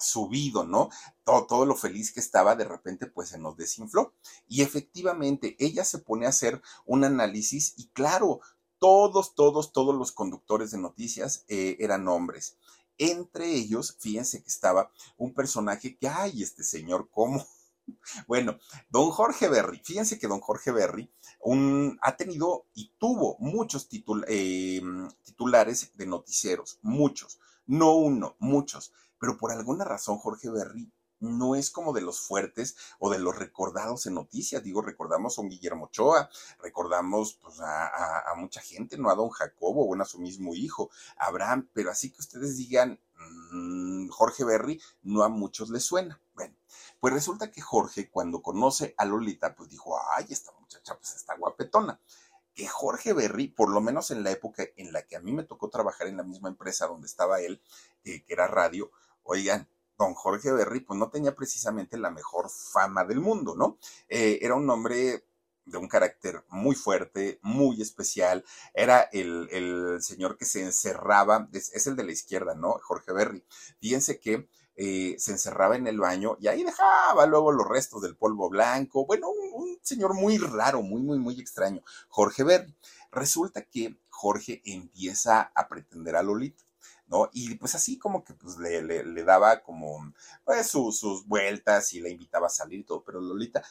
subido, 0.01 0.65
¿no? 0.65 0.89
Todo, 1.23 1.45
todo, 1.45 1.65
lo 1.65 1.75
feliz 1.75 2.11
que 2.11 2.19
estaba, 2.19 2.55
de 2.55 2.65
repente 2.65 3.07
pues 3.07 3.29
se 3.29 3.39
nos 3.39 3.55
desinfló. 3.57 4.13
Y 4.47 4.61
efectivamente, 4.61 5.55
ella 5.59 5.85
se 5.85 5.99
pone 5.99 6.25
a 6.25 6.29
hacer 6.29 6.61
un 6.85 7.03
análisis 7.03 7.73
y 7.77 7.87
claro, 7.89 8.41
todos, 8.81 9.35
todos, 9.35 9.73
todos 9.73 9.95
los 9.95 10.11
conductores 10.11 10.71
de 10.71 10.79
noticias 10.79 11.45
eh, 11.47 11.77
eran 11.79 12.07
hombres. 12.07 12.57
Entre 12.97 13.53
ellos, 13.53 13.95
fíjense 13.99 14.41
que 14.41 14.49
estaba 14.49 14.91
un 15.17 15.33
personaje 15.35 15.97
que, 15.97 16.07
ay, 16.07 16.41
este 16.41 16.63
señor, 16.63 17.09
¿cómo? 17.11 17.45
Bueno, 18.27 18.57
don 18.89 19.09
Jorge 19.09 19.49
Berry, 19.49 19.81
fíjense 19.83 20.17
que 20.17 20.27
don 20.27 20.39
Jorge 20.39 20.71
Berry 20.71 21.11
un, 21.41 21.97
ha 22.01 22.15
tenido 22.15 22.67
y 22.73 22.93
tuvo 22.99 23.35
muchos 23.39 23.89
eh, 24.27 24.81
titulares 25.23 25.91
de 25.95 26.05
noticieros, 26.05 26.79
muchos, 26.83 27.39
no 27.65 27.95
uno, 27.95 28.37
muchos 28.39 28.93
pero 29.21 29.37
por 29.37 29.51
alguna 29.51 29.85
razón 29.85 30.17
Jorge 30.17 30.49
Berry 30.49 30.91
no 31.19 31.53
es 31.53 31.69
como 31.69 31.93
de 31.93 32.01
los 32.01 32.19
fuertes 32.19 32.75
o 32.97 33.11
de 33.11 33.19
los 33.19 33.37
recordados 33.37 34.07
en 34.07 34.15
noticias. 34.15 34.63
Digo, 34.63 34.81
recordamos 34.81 35.37
a 35.37 35.41
un 35.41 35.49
Guillermo 35.49 35.85
Ochoa, 35.85 36.31
recordamos 36.63 37.35
pues, 37.35 37.59
a, 37.61 38.33
mucha 38.37 38.59
gente, 38.61 38.97
no 38.97 39.11
a 39.11 39.15
don 39.15 39.29
Jacobo, 39.29 39.85
bueno, 39.85 40.01
a 40.01 40.07
su 40.07 40.19
mismo 40.19 40.55
hijo, 40.55 40.89
Abraham, 41.17 41.69
pero 41.73 41.91
así 41.91 42.09
que 42.11 42.19
ustedes 42.19 42.57
digan, 42.57 42.99
mmm, 43.51 44.07
Jorge 44.09 44.43
Berry, 44.43 44.81
no 45.03 45.21
a 45.21 45.29
muchos 45.29 45.69
les 45.69 45.83
suena. 45.83 46.19
Bueno, 46.33 46.55
pues 46.99 47.13
resulta 47.13 47.51
que 47.51 47.61
Jorge, 47.61 48.09
cuando 48.09 48.41
conoce 48.41 48.95
a 48.97 49.05
Lolita, 49.05 49.53
pues 49.53 49.69
dijo, 49.69 49.99
ay, 50.15 50.25
esta 50.31 50.51
muchacha 50.59 50.97
pues 50.97 51.15
está 51.15 51.37
guapetona 51.37 52.01
que 52.53 52.67
Jorge 52.67 53.13
Berry, 53.13 53.47
por 53.47 53.69
lo 53.69 53.81
menos 53.81 54.11
en 54.11 54.23
la 54.23 54.31
época 54.31 54.63
en 54.75 54.91
la 54.91 55.03
que 55.03 55.15
a 55.15 55.21
mí 55.21 55.31
me 55.31 55.43
tocó 55.43 55.69
trabajar 55.69 56.07
en 56.07 56.17
la 56.17 56.23
misma 56.23 56.49
empresa 56.49 56.87
donde 56.87 57.07
estaba 57.07 57.39
él, 57.39 57.61
eh, 58.03 58.23
que 58.23 58.33
era 58.33 58.47
radio, 58.47 58.91
Oigan, 59.23 59.67
don 59.97 60.13
Jorge 60.13 60.51
Berry, 60.51 60.81
pues 60.81 60.99
no 60.99 61.09
tenía 61.09 61.35
precisamente 61.35 61.97
la 61.97 62.09
mejor 62.09 62.49
fama 62.49 63.03
del 63.05 63.19
mundo, 63.19 63.55
¿no? 63.55 63.77
Eh, 64.09 64.39
era 64.41 64.55
un 64.55 64.69
hombre 64.69 65.25
de 65.65 65.77
un 65.77 65.87
carácter 65.87 66.43
muy 66.49 66.75
fuerte, 66.75 67.39
muy 67.41 67.81
especial. 67.81 68.43
Era 68.73 69.01
el, 69.11 69.47
el 69.51 70.01
señor 70.01 70.37
que 70.37 70.45
se 70.45 70.61
encerraba, 70.61 71.49
es, 71.53 71.87
el 71.87 71.95
de 71.95 72.03
la 72.03 72.11
izquierda, 72.11 72.55
¿no? 72.55 72.79
Jorge 72.81 73.13
Berry. 73.13 73.45
Fíjense 73.79 74.19
que 74.19 74.49
eh, 74.75 75.15
se 75.19 75.31
encerraba 75.31 75.75
en 75.75 75.87
el 75.87 75.99
baño 75.99 76.37
y 76.39 76.47
ahí 76.47 76.63
dejaba 76.63 77.25
luego 77.27 77.51
los 77.51 77.67
restos 77.67 78.01
del 78.01 78.17
polvo 78.17 78.49
blanco. 78.49 79.05
Bueno, 79.05 79.29
un, 79.29 79.53
un 79.53 79.79
señor 79.81 80.13
muy 80.13 80.37
raro, 80.37 80.81
muy, 80.81 81.01
muy, 81.01 81.19
muy 81.19 81.39
extraño. 81.39 81.83
Jorge 82.09 82.43
Berry. 82.43 82.75
Resulta 83.11 83.63
que 83.63 83.99
Jorge 84.09 84.61
empieza 84.65 85.51
a 85.53 85.67
pretender 85.67 86.15
a 86.15 86.23
Lolita. 86.23 86.63
Y 87.33 87.55
pues 87.55 87.75
así 87.75 87.97
como 87.97 88.23
que 88.23 88.33
pues 88.33 88.57
le, 88.57 88.81
le, 88.81 89.23
daba 89.23 89.61
como 89.61 90.13
pues 90.45 90.67
sus 90.67 91.27
vueltas 91.27 91.93
y 91.93 92.01
le 92.01 92.09
invitaba 92.09 92.47
a 92.47 92.49
salir 92.49 92.79
y 92.79 92.83
todo, 92.83 93.03
pero 93.03 93.19
Lolita 93.19 93.63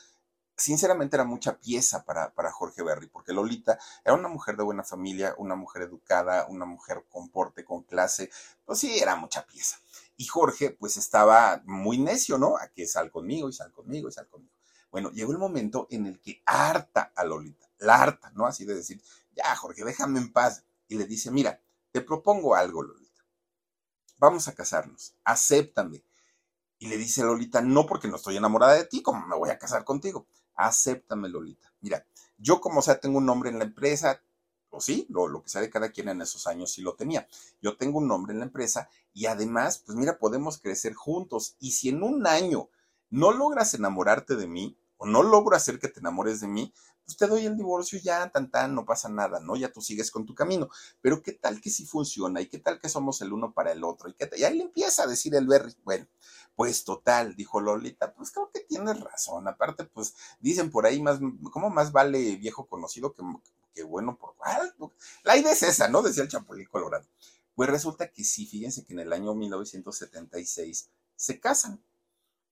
sinceramente 0.56 1.16
era 1.16 1.24
mucha 1.24 1.58
pieza 1.58 2.04
para, 2.04 2.34
para 2.34 2.52
Jorge 2.52 2.82
Berry, 2.82 3.06
porque 3.06 3.32
Lolita 3.32 3.78
era 4.04 4.14
una 4.14 4.28
mujer 4.28 4.56
de 4.58 4.62
buena 4.62 4.84
familia, 4.84 5.34
una 5.38 5.54
mujer 5.54 5.82
educada, 5.82 6.46
una 6.48 6.66
mujer 6.66 7.06
con 7.08 7.30
porte, 7.30 7.64
con 7.64 7.82
clase, 7.84 8.30
pues 8.66 8.78
sí, 8.78 8.98
era 8.98 9.16
mucha 9.16 9.46
pieza. 9.46 9.78
Y 10.18 10.26
Jorge 10.26 10.70
pues 10.78 10.98
estaba 10.98 11.62
muy 11.64 11.96
necio, 11.96 12.36
¿no? 12.36 12.58
A 12.58 12.68
que 12.68 12.86
sal 12.86 13.10
conmigo 13.10 13.48
y 13.48 13.54
sal 13.54 13.72
conmigo 13.72 14.10
y 14.10 14.12
sal 14.12 14.28
conmigo. 14.28 14.52
Bueno, 14.90 15.10
llegó 15.12 15.32
el 15.32 15.38
momento 15.38 15.86
en 15.90 16.04
el 16.04 16.20
que 16.20 16.42
harta 16.44 17.12
a 17.16 17.24
Lolita, 17.24 17.70
la 17.78 18.02
harta, 18.02 18.30
¿no? 18.34 18.44
Así 18.44 18.66
de 18.66 18.74
decir, 18.74 19.00
ya 19.34 19.56
Jorge, 19.56 19.82
déjame 19.82 20.18
en 20.18 20.30
paz. 20.30 20.64
Y 20.88 20.96
le 20.96 21.06
dice, 21.06 21.30
mira, 21.30 21.62
te 21.92 22.02
propongo 22.02 22.54
algo, 22.54 22.82
Lolita 22.82 22.99
vamos 24.20 24.46
a 24.46 24.54
casarnos, 24.54 25.14
acéptame. 25.24 26.04
Y 26.78 26.88
le 26.88 26.96
dice 26.96 27.22
Lolita, 27.22 27.60
no 27.60 27.86
porque 27.86 28.08
no 28.08 28.16
estoy 28.16 28.36
enamorada 28.36 28.74
de 28.74 28.84
ti, 28.84 29.02
como 29.02 29.26
me 29.26 29.36
voy 29.36 29.50
a 29.50 29.58
casar 29.58 29.84
contigo. 29.84 30.26
Acéptame, 30.54 31.28
Lolita. 31.28 31.72
Mira, 31.80 32.06
yo 32.38 32.60
como 32.60 32.80
sea 32.80 33.00
tengo 33.00 33.18
un 33.18 33.26
nombre 33.26 33.50
en 33.50 33.58
la 33.58 33.64
empresa, 33.64 34.22
o 34.70 34.80
sí, 34.80 35.06
lo, 35.10 35.26
lo 35.26 35.42
que 35.42 35.48
sea 35.48 35.60
de 35.60 35.68
cada 35.68 35.90
quien 35.90 36.08
en 36.08 36.22
esos 36.22 36.46
años 36.46 36.72
sí 36.72 36.80
lo 36.80 36.94
tenía. 36.94 37.26
Yo 37.60 37.76
tengo 37.76 37.98
un 37.98 38.08
nombre 38.08 38.32
en 38.32 38.38
la 38.38 38.44
empresa 38.44 38.88
y 39.12 39.26
además, 39.26 39.82
pues 39.84 39.98
mira, 39.98 40.18
podemos 40.18 40.58
crecer 40.58 40.94
juntos. 40.94 41.56
Y 41.58 41.72
si 41.72 41.88
en 41.88 42.02
un 42.02 42.26
año 42.26 42.68
no 43.10 43.32
logras 43.32 43.74
enamorarte 43.74 44.36
de 44.36 44.46
mí, 44.46 44.76
o 44.96 45.06
no 45.06 45.22
logro 45.22 45.56
hacer 45.56 45.78
que 45.78 45.88
te 45.88 46.00
enamores 46.00 46.40
de 46.40 46.48
mí, 46.48 46.72
pues 47.10 47.16
te 47.16 47.26
doy 47.26 47.44
el 47.44 47.56
divorcio 47.56 47.98
ya, 48.00 48.28
tan 48.30 48.50
tan, 48.52 48.72
no 48.72 48.84
pasa 48.84 49.08
nada, 49.08 49.40
¿no? 49.40 49.56
Ya 49.56 49.72
tú 49.72 49.80
sigues 49.80 50.12
con 50.12 50.26
tu 50.26 50.32
camino. 50.32 50.68
Pero 51.00 51.22
qué 51.22 51.32
tal 51.32 51.60
que 51.60 51.68
sí 51.68 51.84
funciona 51.84 52.40
y 52.40 52.46
qué 52.46 52.58
tal 52.58 52.78
que 52.78 52.88
somos 52.88 53.20
el 53.20 53.32
uno 53.32 53.52
para 53.52 53.72
el 53.72 53.82
otro 53.82 54.08
y, 54.08 54.14
qué 54.14 54.26
tal? 54.26 54.38
y 54.38 54.44
ahí 54.44 54.56
le 54.56 54.62
empieza 54.62 55.02
a 55.02 55.06
decir 55.08 55.34
el 55.34 55.48
Berry, 55.48 55.74
bueno, 55.82 56.06
pues 56.54 56.84
total, 56.84 57.34
dijo 57.34 57.60
Lolita, 57.60 58.14
pues 58.14 58.30
creo 58.30 58.50
que 58.52 58.60
tienes 58.60 59.00
razón. 59.00 59.48
Aparte, 59.48 59.84
pues 59.84 60.14
dicen 60.38 60.70
por 60.70 60.86
ahí 60.86 61.02
más, 61.02 61.18
¿cómo 61.52 61.68
más 61.68 61.90
vale 61.90 62.36
viejo 62.36 62.66
conocido 62.68 63.12
que, 63.12 63.82
bueno 63.82 64.16
por 64.16 64.34
La 65.24 65.36
idea 65.36 65.52
es 65.52 65.62
esa, 65.64 65.88
¿no? 65.88 66.02
Decía 66.02 66.22
el 66.22 66.28
Chapulín 66.28 66.66
Colorado. 66.66 67.06
Pues 67.56 67.68
resulta 67.68 68.10
que 68.12 68.22
sí, 68.22 68.46
fíjense 68.46 68.84
que 68.84 68.92
en 68.92 69.00
el 69.00 69.12
año 69.12 69.34
1976 69.34 70.90
se 71.16 71.40
casan 71.40 71.82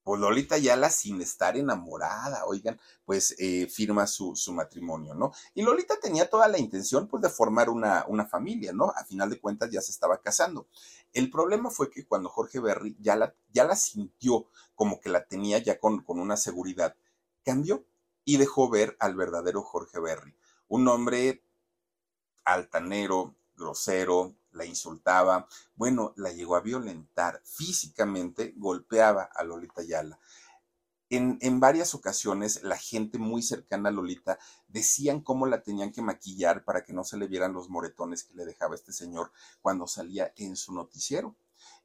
pues 0.08 0.22
Lolita 0.22 0.56
Yala 0.56 0.88
sin 0.88 1.20
estar 1.20 1.58
enamorada, 1.58 2.46
oigan, 2.46 2.80
pues 3.04 3.34
eh, 3.38 3.66
firma 3.66 4.06
su, 4.06 4.34
su, 4.36 4.54
matrimonio, 4.54 5.12
¿no? 5.12 5.32
Y 5.52 5.60
Lolita 5.60 6.00
tenía 6.00 6.30
toda 6.30 6.48
la 6.48 6.58
intención, 6.58 7.08
pues, 7.08 7.22
de 7.22 7.28
formar 7.28 7.68
una, 7.68 8.06
una, 8.08 8.24
familia, 8.24 8.72
¿no? 8.72 8.86
A 8.96 9.04
final 9.04 9.28
de 9.28 9.38
cuentas 9.38 9.70
ya 9.70 9.82
se 9.82 9.90
estaba 9.90 10.22
casando. 10.22 10.66
El 11.12 11.28
problema 11.28 11.68
fue 11.68 11.90
que 11.90 12.06
cuando 12.06 12.30
Jorge 12.30 12.58
Berry 12.58 12.96
ya 12.98 13.16
la, 13.16 13.34
ya 13.52 13.64
la 13.64 13.76
sintió 13.76 14.46
como 14.74 14.98
que 14.98 15.10
la 15.10 15.26
tenía 15.26 15.58
ya 15.58 15.78
con, 15.78 16.02
con 16.02 16.18
una 16.20 16.38
seguridad, 16.38 16.96
cambió 17.44 17.84
y 18.24 18.38
dejó 18.38 18.70
ver 18.70 18.96
al 19.00 19.14
verdadero 19.14 19.60
Jorge 19.60 20.00
Berry, 20.00 20.34
un 20.68 20.88
hombre 20.88 21.42
altanero, 22.46 23.34
grosero, 23.58 24.34
la 24.58 24.66
insultaba, 24.66 25.48
bueno, 25.76 26.12
la 26.16 26.32
llegó 26.32 26.56
a 26.56 26.60
violentar 26.60 27.40
físicamente, 27.44 28.52
golpeaba 28.56 29.30
a 29.34 29.44
Lolita 29.44 29.82
Yala. 29.82 30.18
En, 31.10 31.38
en, 31.40 31.58
varias 31.58 31.94
ocasiones 31.94 32.62
la 32.64 32.76
gente 32.76 33.18
muy 33.18 33.40
cercana 33.40 33.88
a 33.88 33.92
Lolita 33.92 34.38
decían 34.66 35.22
cómo 35.22 35.46
la 35.46 35.62
tenían 35.62 35.90
que 35.90 36.02
maquillar 36.02 36.64
para 36.64 36.84
que 36.84 36.92
no 36.92 37.02
se 37.02 37.16
le 37.16 37.28
vieran 37.28 37.54
los 37.54 37.70
moretones 37.70 38.24
que 38.24 38.34
le 38.34 38.44
dejaba 38.44 38.74
este 38.74 38.92
señor 38.92 39.32
cuando 39.62 39.86
salía 39.86 40.34
en 40.36 40.54
su 40.54 40.74
noticiero. 40.74 41.34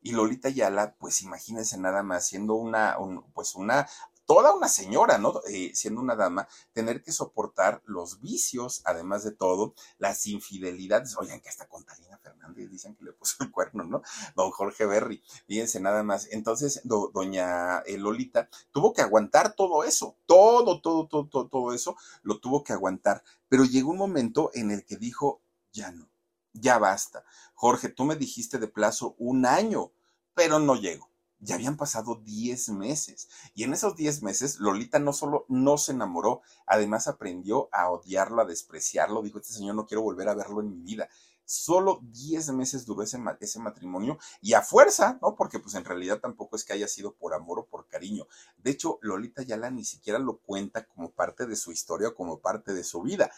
Y 0.01 0.11
Lolita 0.11 0.49
Yala, 0.49 0.95
pues 0.99 1.21
imagínense 1.21 1.77
nada 1.77 2.03
más, 2.03 2.27
siendo 2.27 2.55
una, 2.55 2.97
un, 2.99 3.23
pues 3.31 3.55
una 3.55 3.87
toda 4.25 4.53
una 4.53 4.67
señora, 4.67 5.17
¿no? 5.17 5.41
Eh, 5.49 5.71
siendo 5.73 6.01
una 6.01 6.15
dama, 6.15 6.47
tener 6.73 7.03
que 7.03 7.11
soportar 7.11 7.81
los 7.85 8.21
vicios, 8.21 8.81
además 8.85 9.23
de 9.23 9.31
todo, 9.31 9.73
las 9.97 10.25
infidelidades. 10.27 11.17
Oigan, 11.17 11.41
que 11.41 11.49
hasta 11.49 11.67
con 11.67 11.83
Talina 11.83 12.17
Fernández 12.17 12.69
dicen 12.69 12.95
que 12.95 13.05
le 13.05 13.13
puso 13.13 13.43
el 13.43 13.51
cuerno, 13.51 13.83
¿no? 13.83 14.01
Don 14.35 14.51
Jorge 14.51 14.85
Berry, 14.85 15.23
fíjense 15.47 15.79
nada 15.79 16.03
más. 16.03 16.27
Entonces, 16.31 16.81
doña 16.83 17.79
eh, 17.79 17.97
Lolita 17.97 18.49
tuvo 18.71 18.93
que 18.93 19.01
aguantar 19.01 19.55
todo 19.55 19.83
eso, 19.83 20.17
todo, 20.25 20.81
todo, 20.81 21.07
todo, 21.07 21.27
todo, 21.27 21.47
todo 21.47 21.73
eso 21.73 21.95
lo 22.21 22.39
tuvo 22.39 22.63
que 22.63 22.73
aguantar. 22.73 23.23
Pero 23.49 23.65
llegó 23.65 23.91
un 23.91 23.97
momento 23.97 24.51
en 24.53 24.71
el 24.71 24.85
que 24.85 24.97
dijo, 24.97 25.41
ya 25.71 25.91
no, 25.91 26.09
ya 26.53 26.77
basta. 26.77 27.23
Jorge, 27.53 27.89
tú 27.89 28.05
me 28.05 28.15
dijiste 28.15 28.57
de 28.57 28.67
plazo 28.67 29.15
un 29.17 29.45
año, 29.45 29.91
pero 30.33 30.59
no 30.59 30.75
llego 30.75 31.12
ya 31.43 31.55
habían 31.55 31.77
pasado 31.77 32.21
10 32.23 32.69
meses. 32.69 33.29
Y 33.53 33.63
en 33.63 33.73
esos 33.73 33.95
10 33.95 34.23
meses, 34.23 34.59
Lolita 34.59 34.99
no 34.99 35.13
solo 35.13 35.45
no 35.49 35.77
se 35.77 35.91
enamoró, 35.91 36.41
además 36.65 37.07
aprendió 37.07 37.69
a 37.71 37.89
odiarlo, 37.89 38.41
a 38.41 38.45
despreciarlo. 38.45 39.21
Dijo, 39.21 39.39
este 39.39 39.53
señor 39.53 39.75
no 39.75 39.85
quiero 39.85 40.01
volver 40.01 40.29
a 40.29 40.35
verlo 40.35 40.61
en 40.61 40.69
mi 40.69 40.81
vida. 40.81 41.09
Solo 41.45 41.99
10 42.03 42.53
meses 42.53 42.85
duró 42.85 43.03
ese, 43.03 43.17
matrimonio 43.17 44.17
y 44.41 44.53
a 44.53 44.61
fuerza, 44.61 45.19
¿no? 45.21 45.35
Porque 45.35 45.59
pues 45.59 45.75
en 45.75 45.83
realidad 45.83 46.19
tampoco 46.19 46.55
es 46.55 46.63
que 46.63 46.73
haya 46.73 46.87
sido 46.87 47.13
por 47.15 47.33
amor 47.33 47.59
o 47.59 47.65
por 47.65 47.87
cariño. 47.87 48.27
De 48.57 48.71
hecho, 48.71 48.97
Lolita 49.01 49.43
Yala 49.43 49.69
ni 49.69 49.83
siquiera 49.83 50.19
lo 50.19 50.37
cuenta 50.37 50.85
como 50.85 51.11
parte 51.11 51.45
de 51.45 51.57
su 51.57 51.73
historia 51.73 52.09
o 52.09 52.15
como 52.15 52.39
parte 52.39 52.73
de 52.73 52.85
su 52.85 53.01
vida. 53.01 53.29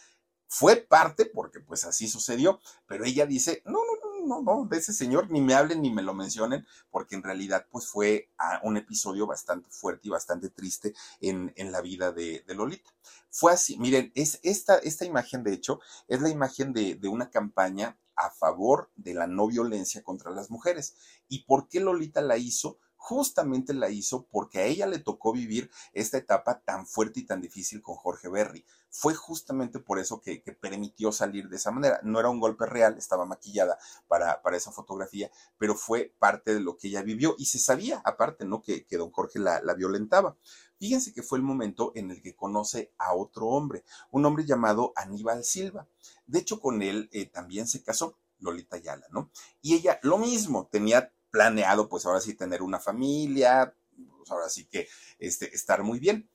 Fue 0.47 0.75
parte 0.75 1.25
porque 1.25 1.59
pues 1.59 1.83
así 1.85 2.07
sucedió, 2.07 2.61
pero 2.85 3.05
ella 3.05 3.25
dice, 3.25 3.63
no, 3.65 3.79
no, 3.79 4.04
no, 4.25 4.41
no, 4.41 4.65
de 4.65 4.77
ese 4.77 4.93
señor 4.93 5.29
ni 5.29 5.41
me 5.41 5.53
hablen 5.53 5.81
ni 5.81 5.91
me 5.91 6.01
lo 6.01 6.13
mencionen, 6.13 6.65
porque 6.91 7.15
en 7.15 7.23
realidad 7.23 7.65
pues 7.71 7.87
fue 7.87 8.29
ah, 8.37 8.59
un 8.63 8.77
episodio 8.77 9.27
bastante 9.27 9.69
fuerte 9.69 10.07
y 10.07 10.11
bastante 10.11 10.49
triste 10.49 10.93
en, 11.21 11.53
la 11.71 11.81
vida 11.81 12.11
de, 12.11 12.43
Lolita. 12.47 12.89
Fue 13.29 13.51
así, 13.51 13.77
miren, 13.77 14.11
es 14.15 14.39
esta, 14.43 14.77
esta 14.77 15.05
imagen 15.05 15.43
de 15.43 15.53
hecho 15.53 15.79
es 16.07 16.21
la 16.21 16.29
imagen 16.29 16.73
de, 16.73 16.95
de 16.95 17.07
una 17.07 17.29
campaña 17.29 17.97
a 18.15 18.29
favor 18.29 18.89
de 18.95 19.13
la 19.13 19.27
no 19.27 19.47
violencia 19.47 20.03
contra 20.03 20.31
las 20.31 20.49
mujeres. 20.49 20.95
¿Y 21.27 21.43
por 21.43 21.67
qué 21.67 21.79
Lolita 21.79 22.21
la 22.21 22.37
hizo? 22.37 22.79
Justamente 23.05 23.75
la 23.75 23.91
hizo 23.91 24.25
porque 24.31 24.57
a 24.57 24.65
ella 24.65 24.87
le 24.87 24.97
tocó 24.97 25.31
vivir 25.31 25.69
esta 25.93 26.17
etapa 26.17 26.61
tan 26.61 26.87
fuerte 26.87 27.19
y 27.19 27.23
tan 27.23 27.39
difícil 27.39 27.83
con 27.83 27.95
Jorge 27.95 28.29
Berry. 28.29 28.65
Fue 28.89 29.13
justamente 29.13 29.77
por 29.77 29.99
eso 29.99 30.21
que, 30.21 30.41
permitió 30.59 31.11
salir 31.11 31.47
de 31.47 31.57
esa 31.57 31.69
manera. 31.69 31.99
No 32.01 32.19
era 32.19 32.29
un 32.29 32.39
golpe 32.39 32.65
real, 32.65 32.97
estaba 32.97 33.27
maquillada 33.27 33.77
para, 34.07 34.41
esa 34.53 34.71
fotografía, 34.71 35.29
pero 35.59 35.75
fue 35.75 36.15
parte 36.17 36.55
de 36.55 36.61
lo 36.61 36.77
que 36.77 36.87
ella 36.87 37.03
vivió 37.03 37.35
y 37.37 37.45
se 37.45 37.59
sabía, 37.59 38.01
aparte, 38.05 38.43
¿no? 38.43 38.63
Que, 38.63 38.87
que 38.87 38.97
don 38.97 39.11
Jorge 39.11 39.37
la, 39.37 39.61
la 39.61 39.75
violentaba. 39.75 40.35
Fíjense 40.79 41.13
que 41.13 41.21
fue 41.21 41.37
el 41.37 41.43
momento 41.43 41.91
en 41.93 42.09
el 42.09 42.23
que 42.23 42.35
conoce 42.35 42.91
a 42.97 43.13
otro 43.13 43.45
hombre, 43.49 43.83
un 44.09 44.25
hombre 44.25 44.45
llamado 44.45 44.93
Aníbal 44.95 45.43
Silva. 45.43 45.87
De 46.25 46.39
hecho, 46.39 46.59
con 46.59 46.81
él 46.81 47.07
eh, 47.11 47.27
también 47.27 47.67
se 47.67 47.83
casó. 47.83 48.17
Lolita 48.39 48.77
Yala, 48.77 49.07
¿no? 49.11 49.31
Y 49.61 49.75
ella 49.75 49.99
lo 50.03 50.17
mismo, 50.17 50.67
tenía 50.71 51.11
planeado, 51.35 51.89
pues 51.89 52.05
ahora 52.05 52.21
sí, 52.21 52.33
tener 52.33 52.61
una 52.61 52.79
familia, 52.79 53.75
pues 54.17 54.31
ahora 54.31 54.47
sí 54.47 54.63
que 54.67 54.87
este, 55.19 55.53
estar 55.53 55.83
muy 55.83 55.99
bien. 55.99 56.29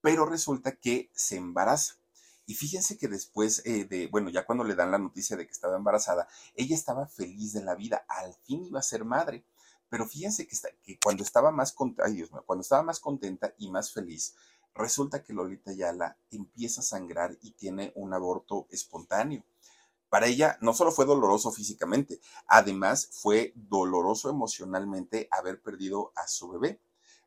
Pero 0.00 0.24
resulta 0.24 0.76
que 0.76 1.10
se 1.14 1.36
embaraza. 1.36 1.96
Y 2.46 2.54
fíjense 2.54 2.96
que 2.96 3.06
después 3.06 3.60
eh, 3.66 3.84
de, 3.84 4.06
bueno, 4.06 4.30
ya 4.30 4.46
cuando 4.46 4.64
le 4.64 4.74
dan 4.74 4.90
la 4.90 4.98
noticia 4.98 5.36
de 5.36 5.44
que 5.44 5.52
estaba 5.52 5.76
embarazada, 5.76 6.26
ella 6.54 6.74
estaba 6.74 7.06
feliz 7.06 7.52
de 7.52 7.62
la 7.62 7.74
vida, 7.74 8.06
al 8.08 8.32
fin 8.44 8.64
iba 8.64 8.80
a 8.80 8.82
ser 8.82 9.04
madre. 9.04 9.44
Pero 9.90 10.06
fíjense 10.06 10.46
que, 10.46 10.56
que 10.82 10.98
cuando 11.04 11.22
estaba 11.22 11.50
más 11.50 11.72
contenta, 11.72 12.40
cuando 12.46 12.62
estaba 12.62 12.82
más 12.82 12.98
contenta 12.98 13.52
y 13.58 13.70
más 13.70 13.92
feliz, 13.92 14.36
resulta 14.74 15.22
que 15.22 15.34
Lolita 15.34 15.74
Yala 15.74 16.16
empieza 16.30 16.80
a 16.80 16.84
sangrar 16.84 17.36
y 17.42 17.52
tiene 17.52 17.92
un 17.94 18.14
aborto 18.14 18.68
espontáneo. 18.70 19.44
Para 20.08 20.26
ella 20.26 20.56
no 20.60 20.72
solo 20.72 20.92
fue 20.92 21.04
doloroso 21.04 21.50
físicamente, 21.50 22.20
además 22.46 23.08
fue 23.12 23.52
doloroso 23.56 24.30
emocionalmente 24.30 25.28
haber 25.30 25.60
perdido 25.60 26.12
a 26.16 26.28
su 26.28 26.48
bebé. 26.48 26.80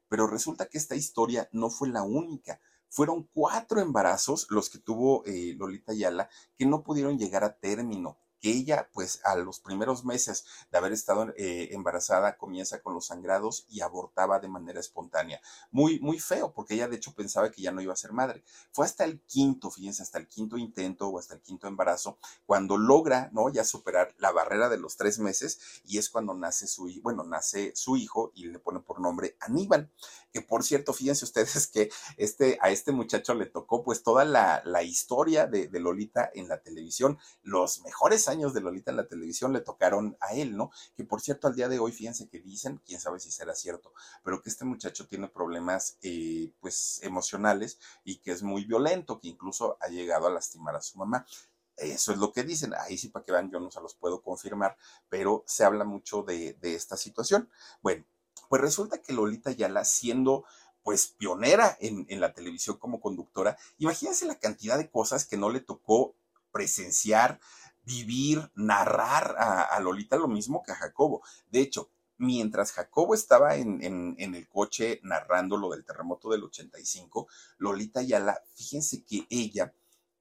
Pero 0.07 0.27
resulta 0.27 0.67
que 0.67 0.77
esta 0.77 0.95
historia 0.95 1.49
no 1.51 1.69
fue 1.69 1.89
la 1.89 2.03
única. 2.03 2.59
Fueron 2.89 3.29
cuatro 3.33 3.81
embarazos 3.81 4.47
los 4.49 4.69
que 4.69 4.79
tuvo 4.79 5.23
eh, 5.25 5.53
Lolita 5.57 5.93
Yala 5.93 6.29
que 6.57 6.65
no 6.65 6.83
pudieron 6.83 7.19
llegar 7.19 7.43
a 7.43 7.55
término 7.55 8.17
que 8.39 8.51
ella, 8.51 8.89
pues 8.93 9.21
a 9.23 9.35
los 9.35 9.59
primeros 9.59 10.05
meses 10.05 10.45
de 10.71 10.77
haber 10.77 10.91
estado 10.93 11.33
eh, 11.37 11.69
embarazada, 11.71 12.37
comienza 12.37 12.81
con 12.81 12.93
los 12.93 13.07
sangrados 13.07 13.65
y 13.69 13.81
abortaba 13.81 14.39
de 14.39 14.47
manera 14.47 14.79
espontánea. 14.79 15.41
Muy, 15.71 15.99
muy 15.99 16.19
feo, 16.19 16.53
porque 16.53 16.75
ella 16.75 16.87
de 16.87 16.97
hecho 16.97 17.13
pensaba 17.13 17.51
que 17.51 17.61
ya 17.61 17.71
no 17.71 17.81
iba 17.81 17.93
a 17.93 17.97
ser 17.97 18.13
madre. 18.13 18.43
Fue 18.71 18.85
hasta 18.85 19.03
el 19.05 19.21
quinto, 19.21 19.71
fíjense, 19.71 20.03
hasta 20.03 20.17
el 20.17 20.27
quinto 20.27 20.57
intento 20.57 21.07
o 21.07 21.19
hasta 21.19 21.35
el 21.35 21.41
quinto 21.41 21.67
embarazo, 21.67 22.17
cuando 22.45 22.77
logra, 22.77 23.29
¿no? 23.33 23.49
Ya 23.49 23.63
superar 23.63 24.13
la 24.17 24.31
barrera 24.31 24.69
de 24.69 24.77
los 24.77 24.97
tres 24.97 25.19
meses 25.19 25.81
y 25.85 25.97
es 25.97 26.09
cuando 26.09 26.33
nace 26.33 26.67
su, 26.67 26.89
bueno, 27.01 27.23
nace 27.23 27.73
su 27.75 27.97
hijo 27.97 28.31
y 28.35 28.45
le 28.45 28.59
pone 28.59 28.79
por 28.79 28.99
nombre 28.99 29.35
Aníbal 29.39 29.89
que 30.31 30.41
por 30.41 30.63
cierto, 30.63 30.93
fíjense 30.93 31.25
ustedes 31.25 31.67
que 31.67 31.89
este, 32.17 32.57
a 32.61 32.69
este 32.69 32.91
muchacho 32.91 33.33
le 33.33 33.45
tocó 33.45 33.83
pues 33.83 34.03
toda 34.03 34.25
la, 34.25 34.83
historia 34.83 35.45
de, 35.45 35.67
de, 35.67 35.79
Lolita 35.79 36.29
en 36.33 36.47
la 36.47 36.61
televisión, 36.61 37.19
los 37.43 37.81
mejores 37.81 38.27
años 38.29 38.53
de 38.53 38.61
Lolita 38.61 38.91
en 38.91 38.97
la 38.97 39.07
televisión 39.07 39.51
le 39.53 39.61
tocaron 39.61 40.17
a 40.21 40.33
él, 40.33 40.55
¿no? 40.55 40.71
Que 40.95 41.03
por 41.03 41.21
cierto, 41.21 41.47
al 41.47 41.55
día 41.55 41.67
de 41.67 41.79
hoy, 41.79 41.91
fíjense 41.91 42.29
que 42.29 42.39
dicen, 42.39 42.81
quién 42.85 42.99
sabe 42.99 43.19
si 43.19 43.31
será 43.31 43.55
cierto, 43.55 43.93
pero 44.23 44.41
que 44.41 44.49
este 44.49 44.65
muchacho 44.65 45.07
tiene 45.07 45.27
problemas 45.27 45.97
eh, 46.01 46.53
pues 46.59 47.01
emocionales 47.03 47.79
y 48.03 48.17
que 48.17 48.31
es 48.31 48.43
muy 48.43 48.65
violento, 48.65 49.19
que 49.19 49.27
incluso 49.27 49.77
ha 49.81 49.87
llegado 49.87 50.27
a 50.27 50.31
lastimar 50.31 50.75
a 50.75 50.81
su 50.81 50.97
mamá. 50.97 51.25
Eso 51.79 52.11
es 52.11 52.17
lo 52.17 52.33
que 52.33 52.43
dicen. 52.43 52.73
Ahí 52.73 52.97
sí, 52.97 53.07
para 53.07 53.25
que 53.25 53.31
vean, 53.31 53.49
yo 53.49 53.59
no 53.59 53.71
se 53.71 53.81
los 53.81 53.95
puedo 53.95 54.21
confirmar, 54.21 54.77
pero 55.07 55.43
se 55.47 55.63
habla 55.63 55.85
mucho 55.85 56.23
de, 56.23 56.57
esta 56.61 56.97
situación. 56.97 57.49
Bueno, 57.81 58.05
pues 58.49 58.61
resulta 58.61 59.01
que 59.01 59.13
Lolita 59.13 59.51
Yala, 59.51 59.85
siendo 59.85 60.45
pues 60.83 61.07
pionera 61.07 61.77
en, 61.81 62.19
la 62.19 62.33
televisión 62.33 62.77
como 62.77 62.99
conductora, 62.99 63.57
imagínense 63.77 64.25
la 64.25 64.39
cantidad 64.39 64.77
de 64.77 64.89
cosas 64.89 65.25
que 65.25 65.37
no 65.37 65.49
le 65.49 65.59
tocó 65.59 66.15
presenciar, 66.51 67.39
vivir, 67.83 68.51
narrar 68.55 69.35
a, 69.37 69.79
Lolita 69.79 70.17
lo 70.17 70.27
mismo 70.27 70.63
que 70.63 70.71
a 70.71 70.75
Jacobo. 70.75 71.21
De 71.49 71.59
hecho, 71.59 71.89
mientras 72.17 72.71
Jacobo 72.71 73.13
estaba 73.13 73.55
en, 73.55 74.15
el 74.17 74.47
coche 74.47 74.99
narrando 75.03 75.57
lo 75.57 75.69
del 75.69 75.85
terremoto 75.85 76.29
del 76.29 76.43
85, 76.43 77.27
Lolita 77.57 78.01
Yala, 78.01 78.41
fíjense 78.53 79.03
que 79.03 79.25
ella 79.29 79.73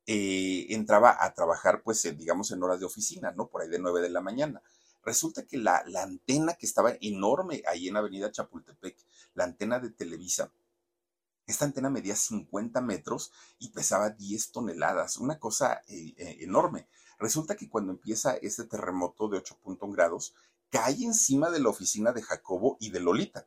eh, 0.06 0.66
entraba 0.70 1.16
a 1.20 1.34
trabajar, 1.34 1.82
pues, 1.82 2.02
digamos, 2.16 2.50
en 2.50 2.62
horas 2.62 2.80
de 2.80 2.86
oficina, 2.86 3.32
¿no? 3.32 3.48
Por 3.48 3.62
ahí 3.62 3.68
de 3.68 3.78
9 3.78 4.00
de 4.00 4.10
la 4.10 4.22
mañana. 4.22 4.62
Resulta 5.04 5.46
que 5.46 5.56
la, 5.58 5.82
antena 6.02 6.54
que 6.54 6.66
estaba 6.66 6.92
enorme 7.00 7.62
ahí 7.66 7.88
en 7.88 7.96
Avenida 7.96 8.30
Chapultepec, 8.30 8.96
la 9.34 9.44
antena 9.44 9.78
de 9.80 9.90
Televisa, 9.90 10.52
esta 11.46 11.64
antena 11.64 11.88
medía 11.88 12.14
50 12.14 12.82
metros 12.82 13.32
y 13.58 13.70
pesaba 13.70 14.10
10 14.10 14.52
toneladas, 14.52 15.16
una 15.16 15.38
cosa 15.38 15.82
eh, 15.88 16.14
eh, 16.18 16.36
enorme. 16.40 16.88
Resulta 17.18 17.56
que 17.56 17.68
cuando 17.68 17.92
empieza 17.92 18.36
este 18.36 18.64
terremoto 18.64 19.28
de 19.28 19.38
8.1 19.38 19.92
grados, 19.92 20.34
cae 20.70 21.02
encima 21.02 21.50
de 21.50 21.60
la 21.60 21.68
oficina 21.68 22.12
de 22.12 22.22
Jacobo 22.22 22.76
y 22.80 22.90
de 22.90 23.00
Lolita. 23.00 23.46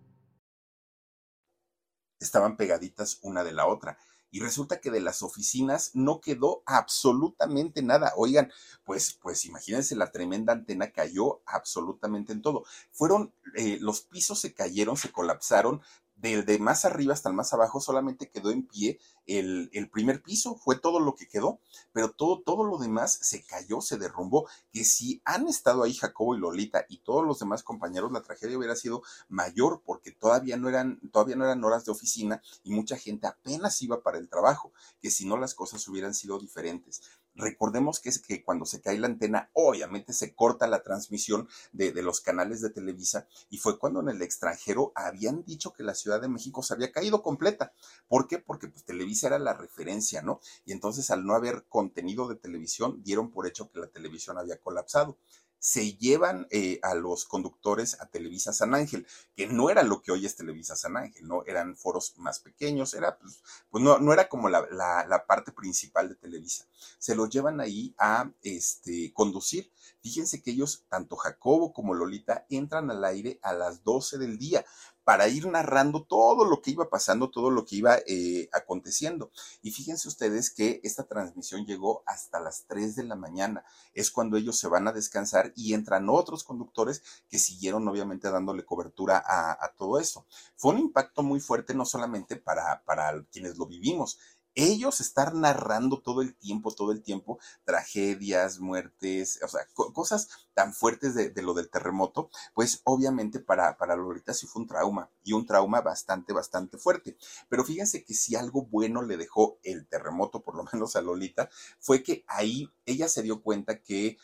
estaban 2.23 2.57
pegaditas 2.57 3.19
una 3.21 3.43
de 3.43 3.53
la 3.53 3.67
otra. 3.67 3.97
Y 4.33 4.39
resulta 4.39 4.79
que 4.79 4.91
de 4.91 5.01
las 5.01 5.23
oficinas 5.23 5.91
no 5.93 6.21
quedó 6.21 6.63
absolutamente 6.65 7.83
nada. 7.83 8.13
Oigan, 8.15 8.49
pues, 8.85 9.13
pues 9.21 9.43
imagínense, 9.45 9.93
la 9.95 10.11
tremenda 10.11 10.53
antena 10.53 10.91
cayó 10.91 11.41
absolutamente 11.45 12.31
en 12.31 12.41
todo. 12.41 12.63
Fueron, 12.91 13.33
eh, 13.57 13.77
los 13.81 14.01
pisos 14.01 14.39
se 14.39 14.53
cayeron, 14.53 14.95
se 14.95 15.11
colapsaron 15.11 15.81
del 16.21 16.45
de 16.45 16.59
más 16.59 16.85
arriba 16.85 17.13
hasta 17.13 17.29
el 17.29 17.35
más 17.35 17.53
abajo 17.53 17.81
solamente 17.81 18.29
quedó 18.29 18.51
en 18.51 18.67
pie 18.67 18.99
el, 19.25 19.69
el, 19.73 19.89
primer 19.89 20.21
piso, 20.21 20.55
fue 20.55 20.77
todo 20.77 20.99
lo 20.99 21.15
que 21.15 21.27
quedó, 21.27 21.59
pero 21.93 22.11
todo, 22.11 22.41
todo 22.41 22.63
lo 22.63 22.77
demás 22.77 23.17
se 23.21 23.43
cayó, 23.43 23.81
se 23.81 23.97
derrumbó, 23.97 24.47
que 24.71 24.83
si 24.83 25.21
han 25.25 25.47
estado 25.47 25.83
ahí 25.83 25.93
Jacobo 25.93 26.35
y 26.35 26.39
Lolita 26.39 26.85
y 26.89 26.99
todos 26.99 27.25
los 27.25 27.39
demás 27.39 27.63
compañeros, 27.63 28.11
la 28.11 28.21
tragedia 28.21 28.57
hubiera 28.57 28.75
sido 28.75 29.03
mayor 29.29 29.81
porque 29.85 30.11
todavía 30.11 30.57
no 30.57 30.69
eran, 30.69 30.99
todavía 31.11 31.35
no 31.35 31.45
eran 31.45 31.63
horas 31.63 31.85
de 31.85 31.91
oficina 31.91 32.41
y 32.63 32.71
mucha 32.71 32.97
gente 32.97 33.27
apenas 33.27 33.81
iba 33.81 34.01
para 34.01 34.17
el 34.17 34.29
trabajo, 34.29 34.73
que 35.01 35.11
si 35.11 35.25
no 35.25 35.37
las 35.37 35.55
cosas 35.55 35.87
hubieran 35.87 36.13
sido 36.13 36.39
diferentes. 36.39 37.01
Recordemos 37.41 37.99
que 37.99 38.09
es 38.09 38.19
que 38.19 38.43
cuando 38.43 38.65
se 38.65 38.81
cae 38.81 38.99
la 38.99 39.07
antena, 39.07 39.49
obviamente 39.53 40.13
se 40.13 40.35
corta 40.35 40.67
la 40.67 40.83
transmisión 40.83 41.49
de, 41.73 41.91
de, 41.91 42.03
los 42.03 42.21
canales 42.21 42.61
de 42.61 42.69
Televisa 42.69 43.27
y 43.49 43.57
fue 43.57 43.79
cuando 43.79 43.99
en 43.99 44.09
el 44.09 44.21
extranjero 44.21 44.91
habían 44.93 45.43
dicho 45.43 45.73
que 45.73 45.81
la 45.81 45.95
Ciudad 45.95 46.21
de 46.21 46.29
México 46.29 46.61
se 46.61 46.75
había 46.75 46.91
caído 46.91 47.23
completa. 47.23 47.73
¿Por 48.07 48.27
qué? 48.27 48.37
Porque 48.37 48.67
pues, 48.67 48.83
Televisa 48.83 49.25
era 49.25 49.39
la 49.39 49.55
referencia, 49.55 50.21
¿no? 50.21 50.39
Y 50.65 50.71
entonces 50.71 51.09
al 51.09 51.25
no 51.25 51.33
haber 51.33 51.65
contenido 51.67 52.27
de 52.27 52.35
televisión, 52.35 53.01
dieron 53.03 53.31
por 53.31 53.47
hecho 53.47 53.71
que 53.71 53.79
la 53.79 53.87
televisión 53.87 54.37
había 54.37 54.57
colapsado 54.57 55.17
se 55.61 55.93
llevan 55.93 56.47
eh, 56.49 56.79
a 56.81 56.95
los 56.95 57.25
conductores 57.25 58.01
a 58.01 58.07
Televisa 58.07 58.51
San 58.51 58.73
Ángel, 58.73 59.05
que 59.35 59.45
no 59.45 59.69
era 59.69 59.83
lo 59.83 60.01
que 60.01 60.11
hoy 60.11 60.25
es 60.25 60.35
Televisa 60.35 60.75
San 60.75 60.97
Ángel, 60.97 61.27
¿no? 61.27 61.43
Eran 61.45 61.77
foros 61.77 62.15
más 62.17 62.39
pequeños, 62.39 62.95
era, 62.95 63.19
pues, 63.19 63.43
pues 63.69 63.83
no, 63.83 63.99
no, 63.99 64.11
era 64.11 64.27
como 64.27 64.49
la, 64.49 64.65
la, 64.71 65.05
la, 65.07 65.27
parte 65.27 65.51
principal 65.51 66.09
de 66.09 66.15
Televisa. 66.15 66.65
Se 66.97 67.13
los 67.13 67.29
llevan 67.29 67.61
ahí 67.61 67.93
a 67.99 68.31
este, 68.41 69.13
conducir. 69.13 69.71
Fíjense 70.01 70.41
que 70.41 70.49
ellos, 70.49 70.83
tanto 70.89 71.15
Jacobo 71.15 71.73
como 71.73 71.93
Lolita, 71.93 72.47
entran 72.49 72.89
al 72.89 73.05
aire 73.05 73.39
a 73.43 73.53
las 73.53 73.83
12 73.83 74.17
del 74.17 74.39
día 74.39 74.65
para 75.03 75.27
ir 75.27 75.47
narrando 75.47 76.03
todo 76.03 76.45
lo 76.45 76.61
que 76.61 76.71
iba 76.71 76.89
pasando, 76.89 77.29
todo 77.29 77.49
lo 77.49 77.65
que 77.65 77.77
iba 77.77 77.97
eh, 78.07 78.49
aconteciendo. 78.53 79.31
Y 79.61 79.71
fíjense 79.71 80.07
ustedes 80.07 80.51
que 80.51 80.79
esta 80.83 81.03
transmisión 81.03 81.65
llegó 81.65 82.03
hasta 82.05 82.39
las 82.39 82.65
3 82.67 82.95
de 82.95 83.03
la 83.03 83.15
mañana. 83.15 83.63
Es 83.93 84.11
cuando 84.11 84.37
ellos 84.37 84.59
se 84.59 84.67
van 84.67 84.87
a 84.87 84.91
descansar 84.91 85.53
y 85.55 85.73
entran 85.73 86.09
otros 86.09 86.43
conductores 86.43 87.01
que 87.29 87.39
siguieron 87.39 87.87
obviamente 87.87 88.29
dándole 88.29 88.65
cobertura 88.65 89.23
a, 89.25 89.51
a 89.63 89.73
todo 89.75 89.99
eso. 89.99 90.25
Fue 90.55 90.73
un 90.73 90.79
impacto 90.79 91.23
muy 91.23 91.39
fuerte 91.39 91.73
no 91.73 91.85
solamente 91.85 92.35
para, 92.35 92.83
para 92.83 93.23
quienes 93.31 93.57
lo 93.57 93.65
vivimos, 93.65 94.19
ellos 94.55 95.01
estar 95.01 95.33
narrando 95.33 96.01
todo 96.01 96.21
el 96.21 96.35
tiempo, 96.35 96.73
todo 96.73 96.91
el 96.91 97.01
tiempo, 97.01 97.39
tragedias, 97.63 98.59
muertes, 98.59 99.39
o 99.43 99.47
sea, 99.47 99.61
co 99.73 99.93
cosas 99.93 100.29
tan 100.53 100.73
fuertes 100.73 101.15
de, 101.15 101.29
de, 101.29 101.41
lo 101.41 101.53
del 101.53 101.69
terremoto, 101.69 102.29
pues 102.53 102.81
obviamente 102.83 103.39
para, 103.39 103.77
para 103.77 103.95
Lolita 103.95 104.33
sí 104.33 104.47
fue 104.47 104.61
un 104.61 104.67
trauma 104.67 105.09
y 105.23 105.33
un 105.33 105.45
trauma 105.45 105.81
bastante, 105.81 106.33
bastante 106.33 106.77
fuerte. 106.77 107.17
Pero 107.49 107.63
fíjense 107.63 108.03
que 108.03 108.13
si 108.13 108.35
algo 108.35 108.65
bueno 108.65 109.01
le 109.01 109.17
dejó 109.17 109.59
el 109.63 109.87
terremoto, 109.87 110.41
por 110.41 110.55
lo 110.55 110.63
menos 110.73 110.95
a 110.95 111.01
Lolita, 111.01 111.49
fue 111.79 112.03
que 112.03 112.23
ahí 112.27 112.69
ella 112.85 113.07
se 113.07 113.23
dio 113.23 113.41
cuenta 113.41 113.81
que 113.81 114.17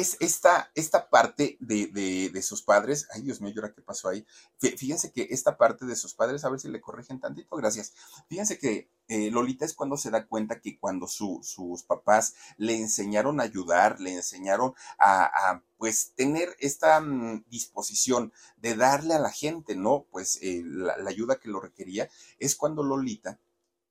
es 0.00 0.16
esta, 0.20 0.70
esta 0.74 1.10
parte 1.10 1.56
de, 1.60 1.88
de, 2.32 2.42
sus 2.42 2.62
padres, 2.62 3.06
ay 3.12 3.22
Dios 3.22 3.40
mío, 3.40 3.52
¿ahora 3.56 3.72
qué 3.74 3.82
pasó 3.82 4.08
ahí? 4.08 4.26
Fíjense 4.58 5.12
que 5.12 5.28
esta 5.30 5.56
parte 5.56 5.84
de 5.84 5.94
sus 5.94 6.14
padres, 6.14 6.44
a 6.44 6.48
ver 6.48 6.58
si 6.58 6.68
le 6.68 6.80
corrigen 6.80 7.20
tantito, 7.20 7.56
gracias. 7.56 7.92
Fíjense 8.28 8.58
que 8.58 8.88
eh, 9.08 9.30
Lolita 9.30 9.64
es 9.64 9.74
cuando 9.74 9.96
se 9.96 10.10
da 10.10 10.26
cuenta 10.26 10.60
que 10.60 10.78
cuando 10.78 11.06
su, 11.06 11.40
sus 11.42 11.82
papás 11.82 12.34
le 12.56 12.76
enseñaron 12.76 13.40
a 13.40 13.44
ayudar, 13.44 14.00
le 14.00 14.14
enseñaron 14.14 14.74
a, 14.98 15.24
a 15.24 15.62
pues 15.76 16.12
tener 16.14 16.56
esta 16.58 16.98
um, 17.00 17.42
disposición 17.50 18.32
de 18.56 18.76
darle 18.76 19.14
a 19.14 19.18
la 19.18 19.30
gente, 19.30 19.76
¿no? 19.76 20.06
Pues 20.10 20.38
eh, 20.42 20.62
la, 20.64 20.96
la 20.96 21.10
ayuda 21.10 21.40
que 21.40 21.48
lo 21.48 21.60
requería, 21.60 22.08
es 22.38 22.56
cuando 22.56 22.82
Lolita 22.82 23.38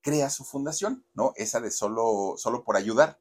crea 0.02 0.30
su 0.30 0.44
fundación, 0.46 1.06
¿no? 1.14 1.34
Esa 1.36 1.60
de 1.60 1.72
solo, 1.72 2.36
solo 2.38 2.64
por 2.64 2.78
ayudar 2.78 3.20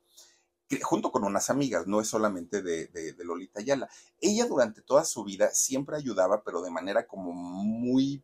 junto 0.82 1.10
con 1.10 1.24
unas 1.24 1.50
amigas, 1.50 1.86
no 1.86 2.00
es 2.00 2.08
solamente 2.08 2.62
de, 2.62 2.88
de, 2.88 3.12
de, 3.12 3.24
Lolita 3.24 3.60
Ayala. 3.60 3.88
Ella 4.20 4.46
durante 4.46 4.82
toda 4.82 5.04
su 5.04 5.24
vida 5.24 5.50
siempre 5.52 5.96
ayudaba, 5.96 6.42
pero 6.44 6.62
de 6.62 6.70
manera 6.70 7.06
como 7.06 7.32
muy, 7.32 8.22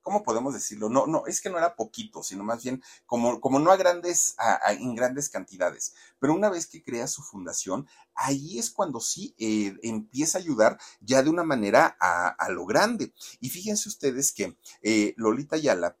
¿cómo 0.00 0.22
podemos 0.22 0.54
decirlo? 0.54 0.88
No, 0.88 1.06
no, 1.06 1.26
es 1.26 1.40
que 1.40 1.50
no 1.50 1.58
era 1.58 1.76
poquito, 1.76 2.22
sino 2.22 2.44
más 2.44 2.62
bien 2.62 2.82
como, 3.06 3.40
como 3.40 3.58
no 3.58 3.70
a 3.70 3.76
grandes, 3.76 4.34
a, 4.38 4.60
a, 4.66 4.72
en 4.72 4.94
grandes 4.94 5.28
cantidades. 5.28 5.94
Pero 6.18 6.34
una 6.34 6.48
vez 6.48 6.66
que 6.66 6.82
crea 6.82 7.06
su 7.06 7.22
fundación, 7.22 7.86
ahí 8.14 8.58
es 8.58 8.70
cuando 8.70 9.00
sí 9.00 9.34
eh, 9.38 9.76
empieza 9.82 10.38
a 10.38 10.40
ayudar 10.40 10.78
ya 11.00 11.22
de 11.22 11.30
una 11.30 11.44
manera 11.44 11.96
a, 12.00 12.28
a, 12.28 12.48
lo 12.50 12.64
grande. 12.64 13.12
Y 13.40 13.50
fíjense 13.50 13.88
ustedes 13.88 14.32
que 14.32 14.56
eh, 14.82 15.14
Lolita 15.16 15.56
Ayala 15.56 15.96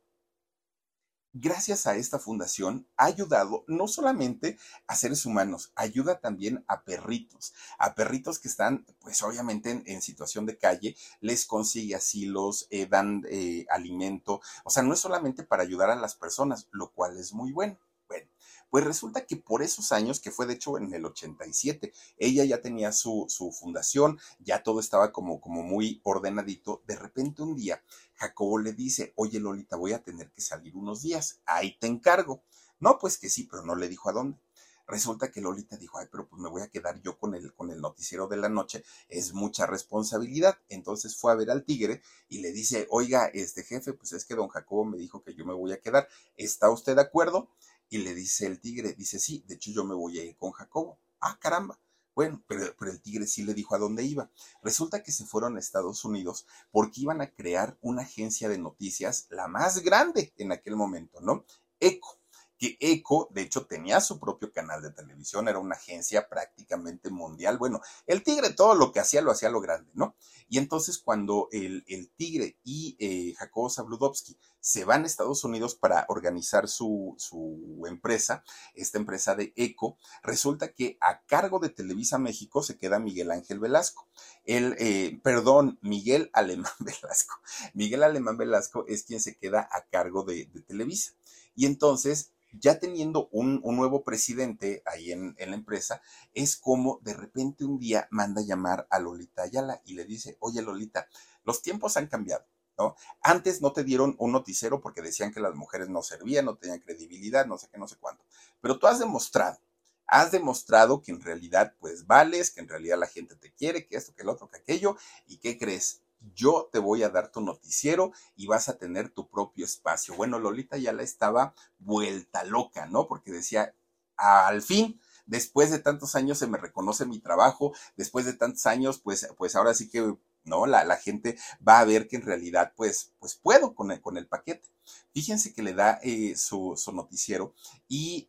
gracias 1.34 1.86
a 1.86 1.96
esta 1.96 2.18
fundación, 2.18 2.86
ha 2.96 3.06
ayudado 3.06 3.64
no 3.66 3.88
solamente 3.88 4.56
a 4.86 4.94
seres 4.94 5.26
humanos, 5.26 5.72
ayuda 5.74 6.20
también 6.20 6.64
a 6.68 6.84
perritos, 6.84 7.52
a 7.78 7.94
perritos 7.94 8.38
que 8.38 8.48
están, 8.48 8.86
pues 9.00 9.20
obviamente 9.22 9.82
en, 9.84 10.00
situación 10.00 10.46
de 10.46 10.56
calle, 10.56 10.96
les 11.20 11.44
consigue 11.44 11.96
asilos, 11.96 12.68
eh, 12.70 12.86
dan 12.86 13.24
eh, 13.28 13.66
alimento, 13.68 14.40
o 14.64 14.70
sea, 14.70 14.84
no 14.84 14.94
es 14.94 15.00
solamente 15.00 15.42
para 15.42 15.64
ayudar 15.64 15.90
a 15.90 15.96
las 15.96 16.14
personas, 16.14 16.68
lo 16.70 16.92
cual 16.92 17.18
es 17.18 17.32
muy 17.32 17.52
bueno. 17.52 17.78
Bueno, 18.06 18.28
pues 18.70 18.84
resulta 18.84 19.24
que 19.24 19.36
por 19.36 19.62
esos 19.62 19.92
años, 19.92 20.20
que 20.20 20.30
fue 20.30 20.46
de 20.46 20.54
hecho 20.54 20.76
en 20.78 20.92
el 20.92 21.04
87, 21.04 21.92
ella 22.18 22.44
ya 22.44 22.60
tenía 22.60 22.92
su, 22.92 23.26
su 23.28 23.50
fundación, 23.50 24.18
ya 24.40 24.62
todo 24.62 24.78
estaba 24.78 25.10
como, 25.10 25.40
como 25.40 25.62
muy 25.62 26.00
ordenadito, 26.04 26.82
de 26.86 26.96
repente 26.96 27.42
un 27.42 27.54
día 27.54 27.82
Jacobo 28.24 28.58
le 28.58 28.72
dice, 28.72 29.12
oye 29.16 29.38
Lolita, 29.38 29.76
voy 29.76 29.92
a 29.92 30.02
tener 30.02 30.30
que 30.30 30.40
salir 30.40 30.74
unos 30.76 31.02
días, 31.02 31.40
ahí 31.44 31.76
te 31.78 31.86
encargo. 31.86 32.42
No, 32.80 32.98
pues 32.98 33.18
que 33.18 33.28
sí, 33.28 33.46
pero 33.50 33.62
no 33.62 33.76
le 33.76 33.88
dijo 33.88 34.08
a 34.08 34.12
dónde. 34.12 34.38
Resulta 34.86 35.30
que 35.30 35.42
Lolita 35.42 35.76
dijo, 35.76 35.98
ay, 35.98 36.06
pero 36.10 36.26
pues 36.26 36.40
me 36.40 36.48
voy 36.48 36.62
a 36.62 36.68
quedar 36.68 37.00
yo 37.02 37.18
con 37.18 37.34
el, 37.34 37.54
con 37.54 37.70
el 37.70 37.80
noticiero 37.82 38.26
de 38.26 38.38
la 38.38 38.48
noche, 38.48 38.82
es 39.08 39.34
mucha 39.34 39.66
responsabilidad. 39.66 40.58
Entonces 40.68 41.16
fue 41.16 41.32
a 41.32 41.34
ver 41.34 41.50
al 41.50 41.64
tigre 41.64 42.00
y 42.28 42.38
le 42.38 42.52
dice, 42.52 42.86
oiga, 42.90 43.26
este 43.26 43.62
jefe, 43.62 43.92
pues 43.92 44.12
es 44.12 44.24
que 44.24 44.34
don 44.34 44.48
Jacobo 44.48 44.86
me 44.86 44.96
dijo 44.96 45.22
que 45.22 45.34
yo 45.34 45.44
me 45.44 45.54
voy 45.54 45.72
a 45.72 45.80
quedar, 45.80 46.08
¿está 46.36 46.70
usted 46.70 46.94
de 46.94 47.02
acuerdo? 47.02 47.50
Y 47.90 47.98
le 47.98 48.14
dice 48.14 48.46
el 48.46 48.58
tigre, 48.58 48.94
dice, 48.94 49.18
sí, 49.18 49.44
de 49.46 49.56
hecho 49.56 49.70
yo 49.70 49.84
me 49.84 49.94
voy 49.94 50.18
a 50.18 50.24
ir 50.24 50.36
con 50.36 50.52
Jacobo. 50.52 50.98
Ah, 51.20 51.38
caramba. 51.38 51.78
Bueno, 52.14 52.42
pero, 52.46 52.74
el 52.80 53.00
tigre 53.00 53.26
sí 53.26 53.42
le 53.42 53.54
dijo 53.54 53.74
a 53.74 53.78
dónde 53.78 54.04
iba. 54.04 54.30
Resulta 54.62 55.02
que 55.02 55.12
se 55.12 55.24
fueron 55.24 55.56
a 55.56 55.60
Estados 55.60 56.04
Unidos 56.04 56.46
porque 56.70 57.00
iban 57.00 57.20
a 57.20 57.30
crear 57.30 57.76
una 57.80 58.02
agencia 58.02 58.48
de 58.48 58.58
noticias, 58.58 59.26
la 59.30 59.48
más 59.48 59.82
grande 59.82 60.32
en 60.36 60.52
aquel 60.52 60.76
momento, 60.76 61.20
¿no? 61.20 61.44
ECO 61.80 62.23
que 62.58 62.76
ECO, 62.80 63.28
de 63.32 63.42
hecho, 63.42 63.66
tenía 63.66 64.00
su 64.00 64.18
propio 64.18 64.52
canal 64.52 64.82
de 64.82 64.90
televisión, 64.90 65.48
era 65.48 65.58
una 65.58 65.76
agencia 65.76 66.28
prácticamente 66.28 67.10
mundial. 67.10 67.58
Bueno, 67.58 67.80
el 68.06 68.22
Tigre 68.22 68.50
todo 68.50 68.74
lo 68.74 68.92
que 68.92 69.00
hacía 69.00 69.22
lo 69.22 69.30
hacía 69.30 69.50
lo 69.50 69.60
grande, 69.60 69.90
¿no? 69.94 70.16
Y 70.48 70.58
entonces 70.58 70.98
cuando 70.98 71.48
el, 71.52 71.84
el 71.88 72.10
Tigre 72.10 72.58
y 72.62 72.96
eh, 72.98 73.34
Jacobo 73.34 73.70
Zabludovsky 73.70 74.38
se 74.60 74.84
van 74.84 75.02
a 75.02 75.06
Estados 75.06 75.44
Unidos 75.44 75.74
para 75.74 76.06
organizar 76.08 76.68
su, 76.68 77.14
su 77.18 77.84
empresa, 77.86 78.44
esta 78.74 78.98
empresa 78.98 79.34
de 79.34 79.52
ECO, 79.56 79.98
resulta 80.22 80.72
que 80.72 80.96
a 81.00 81.22
cargo 81.24 81.58
de 81.58 81.70
Televisa 81.70 82.18
México 82.18 82.62
se 82.62 82.78
queda 82.78 82.98
Miguel 82.98 83.30
Ángel 83.30 83.58
Velasco. 83.58 84.08
El, 84.44 84.76
eh, 84.78 85.20
perdón, 85.22 85.78
Miguel 85.82 86.30
Alemán 86.32 86.72
Velasco. 86.78 87.34
Miguel 87.72 88.02
Alemán 88.02 88.36
Velasco 88.36 88.84
es 88.86 89.04
quien 89.04 89.20
se 89.20 89.36
queda 89.36 89.68
a 89.70 89.86
cargo 89.86 90.24
de, 90.24 90.46
de 90.46 90.60
Televisa. 90.60 91.12
Y 91.54 91.66
entonces 91.66 92.33
ya 92.58 92.78
teniendo 92.78 93.28
un, 93.32 93.60
nuevo 93.62 94.04
presidente 94.04 94.82
ahí 94.86 95.12
en, 95.12 95.34
en, 95.38 95.50
la 95.50 95.56
empresa, 95.56 96.02
es 96.32 96.56
como 96.56 97.00
de 97.02 97.14
repente 97.14 97.64
un 97.64 97.78
día 97.78 98.08
manda 98.10 98.42
llamar 98.42 98.86
a 98.90 98.98
Lolita 98.98 99.42
Ayala 99.42 99.80
y 99.84 99.94
le 99.94 100.04
dice, 100.04 100.36
oye 100.40 100.62
Lolita, 100.62 101.08
los 101.44 101.62
tiempos 101.62 101.96
han 101.96 102.06
cambiado. 102.06 102.44
¿No? 102.76 102.96
Antes 103.20 103.62
no 103.62 103.72
te 103.72 103.84
dieron 103.84 104.16
un 104.18 104.32
noticiero 104.32 104.80
porque 104.80 105.00
decían 105.00 105.32
que 105.32 105.38
las 105.38 105.54
mujeres 105.54 105.88
no 105.88 106.02
servían, 106.02 106.44
no 106.44 106.56
tenían 106.56 106.80
credibilidad, 106.80 107.46
no 107.46 107.56
sé 107.56 107.68
qué, 107.70 107.78
no 107.78 107.86
sé 107.86 107.94
cuánto. 108.00 108.24
Pero 108.60 108.80
tú 108.80 108.88
has 108.88 108.98
demostrado, 108.98 109.60
has 110.08 110.32
demostrado 110.32 111.00
que 111.00 111.12
en 111.12 111.20
realidad 111.20 111.76
pues 111.78 112.04
vales, 112.04 112.50
que 112.50 112.60
en 112.60 112.68
realidad 112.68 112.98
la 112.98 113.06
gente 113.06 113.36
te 113.36 113.52
quiere, 113.52 113.86
que 113.86 113.96
esto, 113.96 114.12
que 114.12 114.22
el 114.22 114.28
otro, 114.28 114.50
que 114.50 114.58
aquello, 114.58 114.96
y 115.28 115.38
¿qué 115.38 115.56
crees? 115.56 116.02
Yo 116.34 116.68
te 116.72 116.78
voy 116.78 117.02
a 117.02 117.10
dar 117.10 117.30
tu 117.30 117.40
noticiero 117.40 118.12
y 118.36 118.46
vas 118.46 118.68
a 118.68 118.78
tener 118.78 119.10
tu 119.10 119.28
propio 119.28 119.64
espacio. 119.64 120.14
Bueno, 120.14 120.38
Lolita 120.38 120.76
ya 120.76 120.92
la 120.92 121.02
estaba 121.02 121.54
vuelta 121.78 122.44
loca, 122.44 122.86
¿no? 122.86 123.06
Porque 123.06 123.32
decía, 123.32 123.74
al 124.16 124.62
fin, 124.62 125.00
después 125.26 125.70
de 125.70 125.78
tantos 125.78 126.14
años 126.14 126.38
se 126.38 126.46
me 126.46 126.58
reconoce 126.58 127.06
mi 127.06 127.18
trabajo, 127.18 127.74
después 127.96 128.24
de 128.24 128.34
tantos 128.34 128.66
años, 128.66 128.98
pues, 128.98 129.28
pues 129.36 129.56
ahora 129.56 129.74
sí 129.74 129.88
que, 129.88 130.16
¿no? 130.44 130.66
La, 130.66 130.84
la 130.84 130.96
gente 130.96 131.38
va 131.66 131.80
a 131.80 131.84
ver 131.84 132.08
que 132.08 132.16
en 132.16 132.22
realidad, 132.22 132.72
pues, 132.76 133.12
pues 133.18 133.34
puedo 133.34 133.74
con 133.74 133.90
el, 133.90 134.00
con 134.00 134.16
el 134.16 134.26
paquete. 134.26 134.68
Fíjense 135.12 135.52
que 135.52 135.62
le 135.62 135.74
da 135.74 135.98
eh, 136.02 136.36
su, 136.36 136.74
su 136.76 136.92
noticiero 136.92 137.54
y 137.88 138.28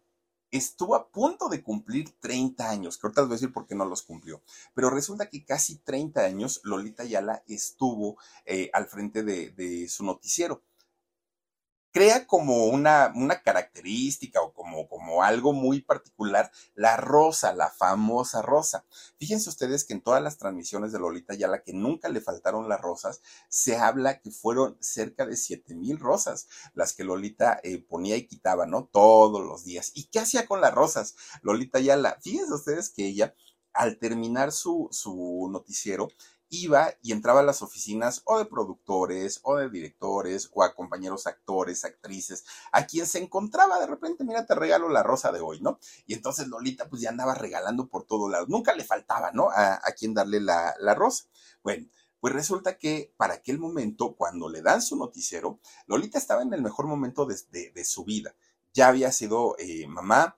estuvo 0.58 0.96
a 0.96 1.10
punto 1.10 1.50
de 1.50 1.64
cumplir 1.64 2.10
30 2.20 2.70
años, 2.70 2.98
que 2.98 3.08
ahorita 3.08 3.22
les 3.22 3.28
voy 3.28 3.34
a 3.34 3.38
decir 3.38 3.54
por 3.54 3.68
qué 3.68 3.76
no 3.76 3.86
los 3.86 4.04
cumplió, 4.04 4.42
pero 4.74 4.90
resulta 4.90 5.30
que 5.30 5.46
casi 5.46 5.78
30 5.78 6.22
años 6.22 6.62
Lolita 6.64 7.04
Ayala 7.04 7.44
estuvo 7.48 8.18
eh, 8.46 8.70
al 8.74 8.88
frente 8.88 9.24
de 9.24 9.88
su 9.90 10.04
noticiero 10.04 10.62
crea 11.96 12.28
como 12.28 12.66
una, 12.66 13.14
una 13.16 13.42
característica 13.42 14.42
o 14.42 14.52
como, 14.52 14.90
como 14.90 15.24
algo 15.24 15.54
muy 15.54 15.80
particular 15.80 16.52
la 16.74 16.98
rosa, 16.98 17.54
la 17.54 17.70
famosa 17.70 18.42
rosa. 18.42 18.86
Fíjense 19.18 19.48
ustedes 19.48 19.86
que 19.86 19.94
en 19.94 20.02
todas 20.02 20.22
las 20.22 20.38
transmisiones 20.38 20.92
de 20.92 21.00
Lolita 21.00 21.36
Yala, 21.36 21.64
que 21.64 21.72
nunca 21.72 22.10
le 22.10 22.20
faltaron 22.20 22.68
las 22.68 22.82
rosas, 22.82 23.22
se 23.48 23.78
habla 23.78 24.20
que 24.20 24.30
fueron 24.30 24.78
cerca 24.82 25.26
de 25.26 25.38
7 25.38 25.74
mil 25.74 25.98
rosas 25.98 26.50
las 26.74 26.92
que 26.92 27.06
Lolita 27.06 27.62
eh, 27.64 27.78
ponía 27.78 28.18
y 28.18 28.28
quitaba, 28.28 28.66
¿no? 28.66 28.90
Todos 28.92 29.42
los 29.46 29.64
días. 29.64 29.94
¿Y 29.94 30.08
qué 30.08 30.20
hacía 30.20 30.48
con 30.48 30.60
las 30.60 30.74
rosas? 30.74 31.16
Lolita 31.44 31.80
Yala, 31.80 32.18
fíjense 32.22 32.54
ustedes 32.54 32.90
que 32.90 33.08
ella, 33.08 33.36
al 33.72 34.00
terminar 34.00 34.52
su, 34.52 34.90
su 34.92 35.48
noticiero, 35.50 36.10
iba 36.50 36.94
y 37.02 37.12
entraba 37.12 37.42
a 37.42 37.44
las 37.44 37.62
oficinas 37.62 38.22
o 38.26 38.38
de 38.38 38.46
productores 38.46 39.40
o 39.44 39.58
de 39.58 39.70
directores 39.70 40.50
o 40.54 40.64
a 40.64 40.76
compañeros 40.76 41.28
actores, 41.28 41.86
actrices, 41.86 42.46
a 42.72 42.86
quien 42.86 43.06
se 43.06 43.20
encontraba 43.20 43.80
de 43.80 43.88
repente, 43.88 44.24
mira, 44.24 44.46
te 44.46 44.56
regalo 44.56 44.90
la 44.90 45.04
rosa 45.04 45.32
de 45.32 45.42
hoy, 45.42 45.62
¿no? 45.62 45.80
Y 46.06 46.14
entonces 46.14 46.48
Lolita 46.48 46.90
pues 46.90 47.02
ya 47.02 47.10
andaba 47.10 47.34
regalando 47.36 47.88
por 47.88 48.06
todos 48.06 48.32
lados, 48.32 48.50
nunca 48.50 48.74
le 48.74 48.84
faltaba, 48.84 49.32
¿no? 49.32 49.50
A, 49.52 49.80
quien 49.98 50.14
darle 50.14 50.40
la, 50.40 50.76
rosa. 50.96 51.26
Bueno. 51.64 51.88
Pues 52.22 52.34
resulta 52.34 52.80
que 52.80 53.14
para 53.18 53.36
aquel 53.36 53.60
momento, 53.60 54.16
cuando 54.16 54.50
le 54.50 54.64
dan 54.64 54.82
su 54.82 54.96
noticiero, 54.96 55.60
Lolita 55.86 56.18
estaba 56.18 56.42
en 56.42 56.52
el 56.56 56.64
mejor 56.64 56.88
momento 56.88 57.28
de, 57.28 57.86
su 57.86 58.04
vida. 58.04 58.36
Ya 58.74 58.88
había 58.88 59.12
sido 59.12 59.56
eh, 59.60 59.86
mamá, 59.86 60.36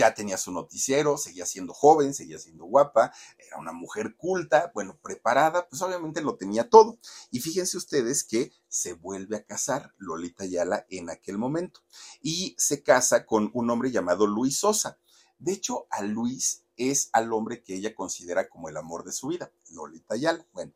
ya 0.00 0.14
tenía 0.14 0.38
su 0.38 0.50
noticiero, 0.50 1.18
seguía 1.18 1.44
siendo 1.44 1.74
joven, 1.74 2.14
seguía 2.14 2.38
siendo 2.38 2.64
guapa, 2.64 3.12
era 3.36 3.58
una 3.58 3.72
mujer 3.72 4.16
culta, 4.16 4.72
bueno, 4.74 4.98
preparada, 5.02 5.68
pues 5.68 5.82
obviamente 5.82 6.22
lo 6.22 6.36
tenía 6.36 6.70
todo. 6.70 6.98
Y 7.30 7.40
fíjense 7.40 7.76
ustedes 7.76 8.24
que 8.24 8.50
se 8.68 8.94
vuelve 8.94 9.36
a 9.36 9.44
casar 9.44 9.94
Lolita 9.98 10.44
Ayala 10.44 10.86
en 10.88 11.10
aquel 11.10 11.36
momento 11.36 11.80
y 12.22 12.56
se 12.56 12.82
casa 12.82 13.26
con 13.26 13.50
un 13.52 13.68
hombre 13.68 13.90
llamado 13.90 14.26
Luis 14.26 14.56
Sosa. 14.56 14.98
De 15.38 15.52
hecho, 15.52 15.86
a 15.90 16.00
Luis 16.02 16.64
es 16.76 17.10
al 17.12 17.30
hombre 17.34 17.62
que 17.62 17.74
ella 17.74 17.94
considera 17.94 18.48
como 18.48 18.70
el 18.70 18.78
amor 18.78 19.04
de 19.04 19.12
su 19.12 19.28
vida, 19.28 19.52
Lolita 19.70 20.14
Ayala. 20.14 20.46
Bueno, 20.54 20.72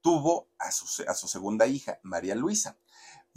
tuvo 0.00 0.48
a 0.58 0.72
su, 0.72 1.04
a 1.06 1.14
su 1.14 1.28
segunda 1.28 1.68
hija, 1.68 2.00
María 2.02 2.34
Luisa. 2.34 2.76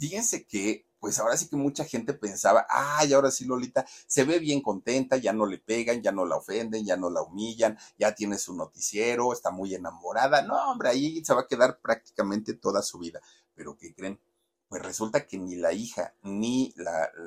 Fíjense 0.00 0.48
que 0.48 0.87
pues 1.00 1.18
ahora 1.18 1.36
sí 1.36 1.48
que 1.48 1.56
mucha 1.56 1.84
gente 1.84 2.14
pensaba, 2.14 2.66
ay, 2.68 3.12
ahora 3.12 3.30
sí 3.30 3.44
Lolita 3.44 3.86
se 4.06 4.24
ve 4.24 4.38
bien 4.38 4.60
contenta, 4.60 5.16
ya 5.16 5.32
no 5.32 5.46
le 5.46 5.58
pegan, 5.58 6.02
ya 6.02 6.12
no 6.12 6.24
la 6.26 6.36
ofenden, 6.36 6.84
ya 6.84 6.96
no 6.96 7.10
la 7.10 7.22
humillan, 7.22 7.78
ya 7.98 8.14
tiene 8.14 8.38
su 8.38 8.54
noticiero, 8.54 9.32
está 9.32 9.50
muy 9.50 9.74
enamorada. 9.74 10.42
No, 10.42 10.70
hombre, 10.70 10.90
ahí 10.90 11.24
se 11.24 11.34
va 11.34 11.42
a 11.42 11.46
quedar 11.46 11.80
prácticamente 11.80 12.54
toda 12.54 12.82
su 12.82 12.98
vida. 12.98 13.20
Pero 13.54 13.76
¿qué 13.76 13.94
creen? 13.94 14.20
Pues 14.68 14.82
resulta 14.82 15.26
que 15.26 15.38
ni 15.38 15.56
la 15.56 15.72
hija 15.72 16.14
ni 16.22 16.74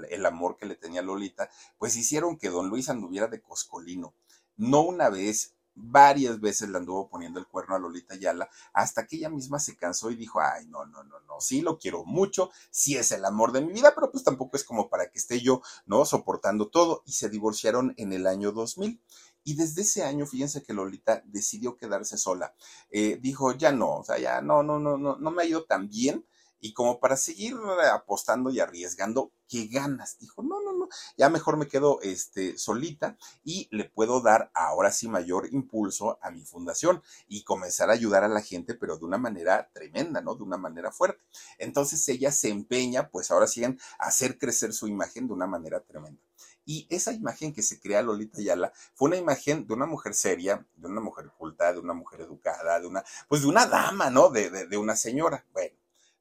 el 0.09 0.25
amor 0.25 0.57
que 0.57 0.67
le 0.67 0.75
tenía 0.75 1.01
Lolita, 1.01 1.49
pues 1.77 1.95
hicieron 1.95 2.37
que 2.37 2.49
don 2.49 2.69
Luis 2.69 2.89
anduviera 2.89 3.27
de 3.27 3.41
coscolino. 3.41 4.13
No 4.57 4.81
una 4.81 5.09
vez, 5.09 5.55
varias 5.75 6.39
veces 6.39 6.69
le 6.69 6.77
anduvo 6.77 7.09
poniendo 7.09 7.39
el 7.39 7.47
cuerno 7.47 7.75
a 7.75 7.79
Lolita 7.79 8.15
Yala, 8.15 8.49
hasta 8.73 9.05
que 9.05 9.17
ella 9.17 9.29
misma 9.29 9.59
se 9.59 9.75
cansó 9.75 10.11
y 10.11 10.15
dijo, 10.15 10.41
ay, 10.41 10.67
no, 10.67 10.85
no, 10.85 11.03
no, 11.03 11.19
no, 11.21 11.39
sí 11.39 11.61
lo 11.61 11.77
quiero 11.77 12.03
mucho, 12.05 12.51
sí 12.69 12.97
es 12.97 13.11
el 13.11 13.25
amor 13.25 13.51
de 13.51 13.61
mi 13.61 13.73
vida, 13.73 13.93
pero 13.95 14.11
pues 14.11 14.23
tampoco 14.23 14.57
es 14.57 14.63
como 14.63 14.89
para 14.89 15.09
que 15.09 15.19
esté 15.19 15.41
yo, 15.41 15.61
¿no? 15.85 16.05
Soportando 16.05 16.69
todo. 16.69 17.03
Y 17.05 17.13
se 17.13 17.29
divorciaron 17.29 17.93
en 17.97 18.13
el 18.13 18.27
año 18.27 18.51
2000. 18.51 19.01
Y 19.43 19.55
desde 19.55 19.81
ese 19.81 20.03
año, 20.03 20.27
fíjense 20.27 20.61
que 20.61 20.73
Lolita 20.73 21.23
decidió 21.25 21.75
quedarse 21.75 22.17
sola. 22.17 22.53
Eh, 22.91 23.17
dijo, 23.21 23.53
ya 23.53 23.71
no, 23.71 23.97
o 23.97 24.03
sea, 24.03 24.19
ya 24.19 24.41
no, 24.41 24.61
no, 24.61 24.79
no, 24.79 24.97
no, 24.97 25.17
no 25.17 25.31
me 25.31 25.43
ha 25.43 25.45
ido 25.45 25.65
tan 25.65 25.89
bien 25.89 26.25
y 26.59 26.73
como 26.73 26.99
para 26.99 27.17
seguir 27.17 27.55
apostando 27.91 28.51
y 28.51 28.59
arriesgando, 28.59 29.31
qué 29.51 29.67
ganas. 29.67 30.17
Dijo, 30.17 30.41
no, 30.43 30.61
no, 30.61 30.71
no, 30.71 30.87
ya 31.17 31.29
mejor 31.29 31.57
me 31.57 31.67
quedo 31.67 31.99
este, 32.01 32.57
solita 32.57 33.17
y 33.43 33.67
le 33.71 33.83
puedo 33.83 34.21
dar 34.21 34.49
ahora 34.53 34.91
sí 34.91 35.09
mayor 35.09 35.49
impulso 35.51 36.17
a 36.21 36.31
mi 36.31 36.45
fundación 36.45 37.03
y 37.27 37.43
comenzar 37.43 37.89
a 37.89 37.93
ayudar 37.93 38.23
a 38.23 38.29
la 38.29 38.41
gente, 38.41 38.75
pero 38.75 38.97
de 38.97 39.03
una 39.03 39.17
manera 39.17 39.69
tremenda, 39.73 40.21
¿no? 40.21 40.35
De 40.35 40.43
una 40.43 40.55
manera 40.55 40.89
fuerte. 40.93 41.21
Entonces 41.57 42.07
ella 42.07 42.31
se 42.31 42.47
empeña, 42.47 43.09
pues 43.09 43.29
ahora 43.29 43.45
sí, 43.45 43.65
en 43.65 43.77
hacer 43.99 44.37
crecer 44.37 44.71
su 44.71 44.87
imagen 44.87 45.27
de 45.27 45.33
una 45.33 45.47
manera 45.47 45.81
tremenda. 45.81 46.21
Y 46.63 46.87
esa 46.89 47.11
imagen 47.11 47.53
que 47.53 47.61
se 47.61 47.81
crea 47.81 48.01
Lolita 48.01 48.39
Ayala 48.39 48.71
fue 48.93 49.09
una 49.09 49.17
imagen 49.17 49.67
de 49.67 49.73
una 49.73 49.85
mujer 49.85 50.13
seria, 50.13 50.65
de 50.77 50.87
una 50.87 51.01
mujer 51.01 51.29
culta, 51.37 51.73
de 51.73 51.79
una 51.79 51.93
mujer 51.93 52.21
educada, 52.21 52.79
de 52.79 52.87
una, 52.87 53.03
pues 53.27 53.41
de 53.41 53.47
una 53.47 53.65
dama, 53.65 54.09
¿no? 54.09 54.29
De, 54.29 54.49
de, 54.49 54.67
de 54.67 54.77
una 54.77 54.95
señora. 54.95 55.45
Bueno, 55.51 55.75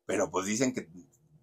pero 0.05 0.29
pues 0.33 0.47
dicen 0.47 0.73
que 0.75 0.89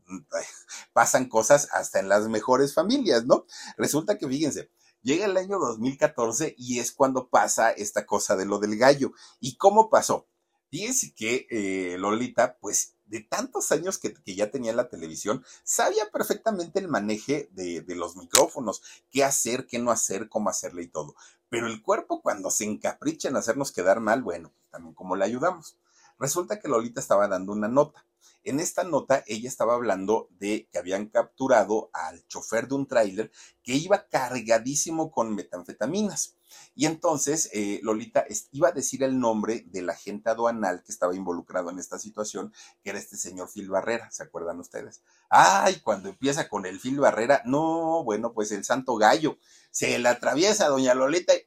pasan 0.94 1.30
cosas 1.30 1.70
hasta 1.72 2.00
en 2.00 2.10
las 2.10 2.28
mejores 2.28 2.74
familias, 2.74 3.26
¿no? 3.26 3.46
Resulta 3.78 4.18
que, 4.18 4.28
fíjense, 4.28 4.70
llega 5.02 5.26
el 5.26 5.38
año 5.38 5.60
2014 5.60 6.56
y 6.58 6.80
es 6.80 6.92
cuando 6.92 7.30
pasa 7.30 7.72
esta 7.72 8.06
cosa 8.06 8.36
de 8.36 8.46
lo 8.46 8.60
del 8.60 8.78
gallo. 8.78 9.12
¿Y 9.40 9.58
cómo 9.58 9.90
pasó? 9.90 10.28
Fíjense 10.70 11.14
que 11.14 11.48
eh, 11.50 11.98
Lolita, 11.98 12.58
pues 12.60 12.96
de 13.06 13.22
tantos 13.22 13.72
años 13.72 13.98
que, 14.00 14.14
ya 14.26 14.52
tenía 14.52 14.72
en 14.72 14.78
la 14.78 14.90
televisión, 14.90 15.46
sabía 15.64 16.12
perfectamente 16.12 16.80
el 16.80 16.90
maneje 16.90 17.50
de, 17.54 17.80
de, 17.82 17.96
los 17.96 18.18
micrófonos, 18.18 18.82
qué 19.10 19.24
hacer, 19.24 19.66
qué 19.66 19.80
no 19.80 19.92
hacer, 19.92 20.28
cómo 20.28 20.50
hacerle 20.50 20.84
y 20.84 20.88
todo. 20.88 21.16
Pero 21.48 21.68
el 21.68 21.82
cuerpo 21.82 22.22
cuando 22.22 22.52
se 22.52 22.66
encapricha 22.66 23.30
en 23.30 23.38
hacernos 23.38 23.72
quedar 23.72 24.02
mal, 24.02 24.24
bueno, 24.24 24.52
pues 24.54 24.70
también 24.70 24.94
cómo 24.94 25.16
le 25.16 25.24
ayudamos. 25.24 25.78
Resulta 26.20 26.60
que 26.60 26.68
Lolita 26.68 27.00
estaba 27.00 27.30
dando 27.30 27.54
una 27.54 27.70
nota 27.70 28.07
en 28.50 28.60
esta 28.60 28.84
nota 28.84 29.24
ella 29.28 29.50
estaba 29.50 29.74
hablando 29.74 30.30
de 30.40 30.68
que 30.72 30.78
habían 30.78 31.08
capturado 31.08 31.90
al 31.94 32.26
chofer 32.28 32.68
de 32.68 32.76
un 32.76 32.88
tráiler 32.88 33.32
que 33.62 33.76
iba 33.76 34.08
cargadísimo 34.08 35.12
con 35.12 35.36
metanfetaminas. 35.36 36.38
Y 36.76 36.86
entonces 36.86 37.50
eh, 37.54 37.82
Lolita 37.84 38.26
iba 38.52 38.70
a 38.70 38.72
decir 38.72 39.04
el 39.04 39.20
nombre 39.20 39.66
del 39.68 39.90
agente 39.90 40.30
aduanal 40.30 40.82
que 40.84 40.92
estaba 40.92 41.14
involucrado 41.14 41.70
en 41.70 41.80
esta 41.80 42.00
situación, 42.00 42.54
que 42.84 42.92
era 42.92 43.00
este 43.00 43.18
señor 43.18 43.50
Phil 43.52 43.70
Barrera, 43.70 44.10
¿se 44.12 44.24
acuerdan 44.24 44.60
ustedes? 44.60 45.02
Ay, 45.30 45.82
cuando 45.82 46.08
empieza 46.08 46.48
con 46.48 46.66
el 46.66 46.80
Phil 46.80 47.00
Barrera, 47.00 47.42
no, 47.46 48.04
bueno, 48.06 48.34
pues 48.34 48.52
el 48.52 48.64
santo 48.64 48.96
gallo 48.96 49.38
se 49.72 50.00
le 50.00 50.08
atraviesa 50.08 50.70
doña 50.70 50.94
Lolita 50.94 51.34
y, 51.36 51.46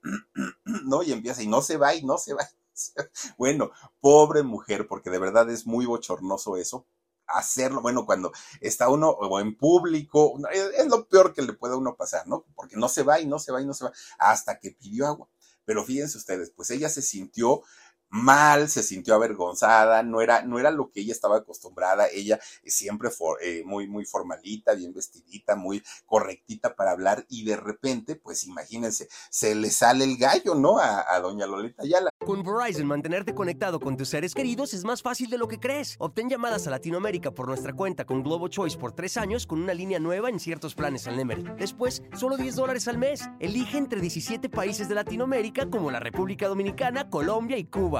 no, 0.85 1.03
y 1.03 1.13
empieza 1.13 1.43
y 1.43 1.47
no 1.47 1.63
se 1.63 1.79
va 1.79 1.95
y 1.95 2.05
no 2.05 2.19
se 2.19 2.35
va 2.35 2.47
bueno, 3.39 3.71
pobre 4.01 4.43
mujer, 4.43 4.87
porque 4.87 5.11
de 5.11 5.19
verdad 5.19 5.51
es 5.51 5.67
muy 5.67 5.87
bochornoso 5.87 6.57
eso, 6.57 6.87
hacerlo, 7.27 7.81
bueno, 7.81 8.07
cuando 8.07 8.33
está 8.61 8.89
uno 8.89 9.11
o 9.11 9.41
en 9.41 9.57
público, 9.57 10.39
es, 10.53 10.87
lo 10.87 11.07
peor 11.07 11.33
que 11.33 11.43
le 11.43 11.53
puede 11.53 11.75
a 11.75 11.79
uno 11.79 11.97
pasar, 11.97 12.27
¿no? 12.27 12.45
Porque 12.55 12.77
no 12.77 12.89
se 12.89 13.03
va 13.03 13.21
y 13.21 13.27
no 13.27 13.39
se 13.39 13.53
va 13.53 13.63
y 13.63 13.67
no 13.67 13.75
se 13.75 13.85
va 13.85 13.93
hasta 14.19 14.59
que 14.59 14.73
pidió 14.73 15.07
agua. 15.07 15.29
Pero 15.65 15.85
fíjense 15.85 16.19
ustedes, 16.19 16.51
pues 16.51 16.71
ella 16.71 16.89
se 16.89 17.03
sintió 17.03 17.63
mal, 18.11 18.69
se 18.69 18.83
sintió 18.83 19.15
avergonzada, 19.15 20.03
no 20.03 20.21
era, 20.21 20.43
no 20.43 20.59
era 20.59 20.71
lo 20.71 20.91
que 20.91 21.01
ella 21.01 21.13
estaba 21.13 21.39
acostumbrada, 21.39 22.09
ella 22.13 22.39
siempre 22.65 23.11
fue 23.11 23.37
eh, 23.43 23.63
muy, 23.65 23.87
muy 23.87 24.05
formalita, 24.05 24.75
bien 24.75 24.93
vestidita, 24.93 25.57
muy 25.57 25.83
correctita 26.07 26.75
para 26.75 26.93
hablar 26.93 27.25
y 27.29 27.45
de 27.45 27.57
repente, 27.57 28.17
pues 28.17 28.45
imagínense, 28.45 29.09
se 29.31 29.55
le 29.55 29.71
sale 29.71 30.05
el 30.05 30.17
gallo, 30.17 30.55
¿no? 30.55 30.79
A, 30.79 31.15
a 31.15 31.21
doña 31.21 31.47
Lolita 31.47 31.83
Ayala. 31.83 32.11
Con 32.19 32.43
Verizon, 32.43 32.87
mantenerte 32.87 33.35
conectado 33.35 33.81
con 33.81 33.97
tus 33.97 34.09
seres 34.09 34.35
queridos 34.35 34.75
es 34.75 34.85
más 34.85 35.03
fácil 35.03 35.31
de 35.31 35.39
lo 35.39 35.49
que 35.49 35.59
crees. 35.59 35.97
Obtén 35.99 36.29
llamadas 36.29 36.67
a 36.67 36.71
Latinoamérica 36.71 37.31
por 37.31 37.49
nuestra 37.49 37.73
cuenta 37.73 38.05
con 38.05 38.23
Globo 38.23 38.49
Choice 38.49 38.77
por 38.77 38.93
tres 38.93 39.17
años 39.17 39.47
con 39.47 39.63
una 39.63 39.73
línea 39.73 39.99
nueva 39.99 40.29
en 40.29 40.39
ciertos 40.39 40.75
planes 40.75 41.07
al 41.07 41.17
Nemery. 41.17 41.45
Después, 41.59 42.03
solo 42.15 42.37
10 42.37 42.57
dólares 42.57 42.89
al 42.89 42.99
mes. 42.99 43.29
Elige 43.39 43.79
entre 43.79 44.01
17 44.01 44.49
países 44.49 44.89
de 44.89 44.95
Latinoamérica 44.95 45.71
como 45.71 45.91
la 45.91 46.01
República 46.01 46.49
Dominicana, 46.49 47.09
Colombia 47.09 47.57
y 47.57 47.65
Cuba. 47.65 48.00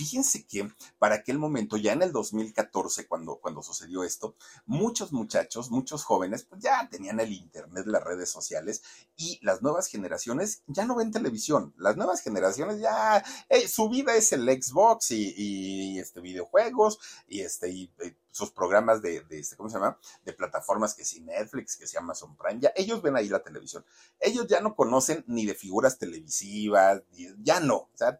Fíjense 0.00 0.46
que 0.46 0.66
para 0.98 1.16
aquel 1.16 1.38
momento, 1.38 1.76
ya 1.76 1.92
en 1.92 2.00
el 2.00 2.10
2014, 2.10 3.06
cuando, 3.06 3.36
cuando 3.36 3.62
sucedió 3.62 4.02
esto, 4.02 4.34
muchos 4.64 5.12
muchachos, 5.12 5.70
muchos 5.70 6.04
jóvenes, 6.04 6.44
pues 6.44 6.62
ya 6.62 6.88
tenían 6.90 7.20
el 7.20 7.30
Internet, 7.34 7.84
las 7.84 8.02
redes 8.02 8.30
sociales, 8.30 8.82
y 9.14 9.38
las 9.42 9.60
nuevas 9.60 9.88
generaciones 9.88 10.62
ya 10.66 10.86
no 10.86 10.94
ven 10.94 11.12
televisión. 11.12 11.74
Las 11.76 11.98
nuevas 11.98 12.22
generaciones 12.22 12.80
ya, 12.80 13.22
su 13.68 13.90
vida 13.90 14.16
es 14.16 14.32
el 14.32 14.48
Xbox 14.48 15.10
y, 15.10 15.98
este, 15.98 16.22
videojuegos, 16.22 16.98
y, 17.28 17.40
este, 17.40 17.68
y, 17.68 17.92
sus 18.30 18.50
programas 18.50 19.02
de, 19.02 19.22
de, 19.22 19.40
este, 19.40 19.56
¿cómo 19.56 19.68
se 19.68 19.76
llama? 19.76 19.98
De 20.24 20.32
plataformas 20.32 20.94
que 20.94 21.04
si 21.04 21.20
Netflix, 21.20 21.76
que 21.76 21.86
si 21.86 21.96
Amazon 21.96 22.36
Prime, 22.36 22.60
ya 22.60 22.72
ellos 22.76 23.02
ven 23.02 23.16
ahí 23.16 23.28
la 23.28 23.42
televisión. 23.42 23.84
Ellos 24.18 24.46
ya 24.46 24.60
no 24.60 24.74
conocen 24.74 25.24
ni 25.26 25.46
de 25.46 25.54
figuras 25.54 25.98
televisivas, 25.98 27.02
ya 27.42 27.60
no. 27.60 27.76
O 27.76 27.90
sea, 27.94 28.18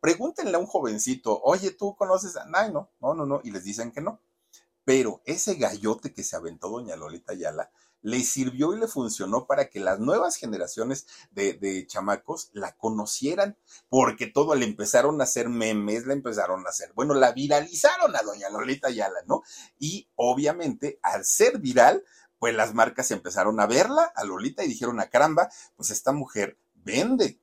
pregúntenle 0.00 0.56
a 0.56 0.58
un 0.58 0.66
jovencito, 0.66 1.40
oye, 1.42 1.70
¿tú 1.70 1.94
conoces 1.96 2.36
a 2.36 2.44
Nay? 2.46 2.72
No, 2.72 2.90
no, 3.00 3.14
no, 3.14 3.26
no, 3.26 3.40
y 3.44 3.50
les 3.50 3.64
dicen 3.64 3.92
que 3.92 4.00
no. 4.00 4.20
Pero 4.84 5.22
ese 5.24 5.54
gallote 5.54 6.12
que 6.12 6.24
se 6.24 6.34
aventó 6.34 6.68
doña 6.68 6.96
Lolita 6.96 7.32
Ayala, 7.32 7.70
le 8.02 8.20
sirvió 8.24 8.74
y 8.74 8.80
le 8.80 8.88
funcionó 8.88 9.46
para 9.46 9.68
que 9.70 9.80
las 9.80 9.98
nuevas 10.00 10.36
generaciones 10.36 11.06
de, 11.30 11.86
chamacos 11.86 12.50
la 12.52 12.76
conocieran, 12.76 13.56
porque 13.88 14.26
todo 14.26 14.54
le 14.54 14.66
empezaron 14.66 15.20
a 15.20 15.24
hacer 15.24 15.48
memes, 15.48 16.06
le 16.06 16.12
empezaron 16.12 16.66
a 16.66 16.70
hacer, 16.70 16.92
bueno, 16.94 17.14
la 17.14 17.32
viralizaron 17.32 18.14
a 18.14 18.22
doña 18.22 18.50
Lolita 18.50 18.88
Ayala, 18.88 19.20
¿no? 19.26 19.42
Y 19.78 20.08
obviamente 20.16 20.98
al 21.02 21.24
ser 21.24 21.58
viral, 21.58 22.04
pues 22.38 22.54
las 22.54 22.74
marcas 22.74 23.10
empezaron 23.12 23.60
a 23.60 23.66
verla, 23.66 24.12
a 24.16 24.24
Lolita, 24.24 24.64
y 24.64 24.68
dijeron, 24.68 24.98
a 24.98 25.08
caramba, 25.08 25.48
pues 25.76 25.90
esta 25.90 26.10
mujer 26.12 26.58
vende, 26.74 27.38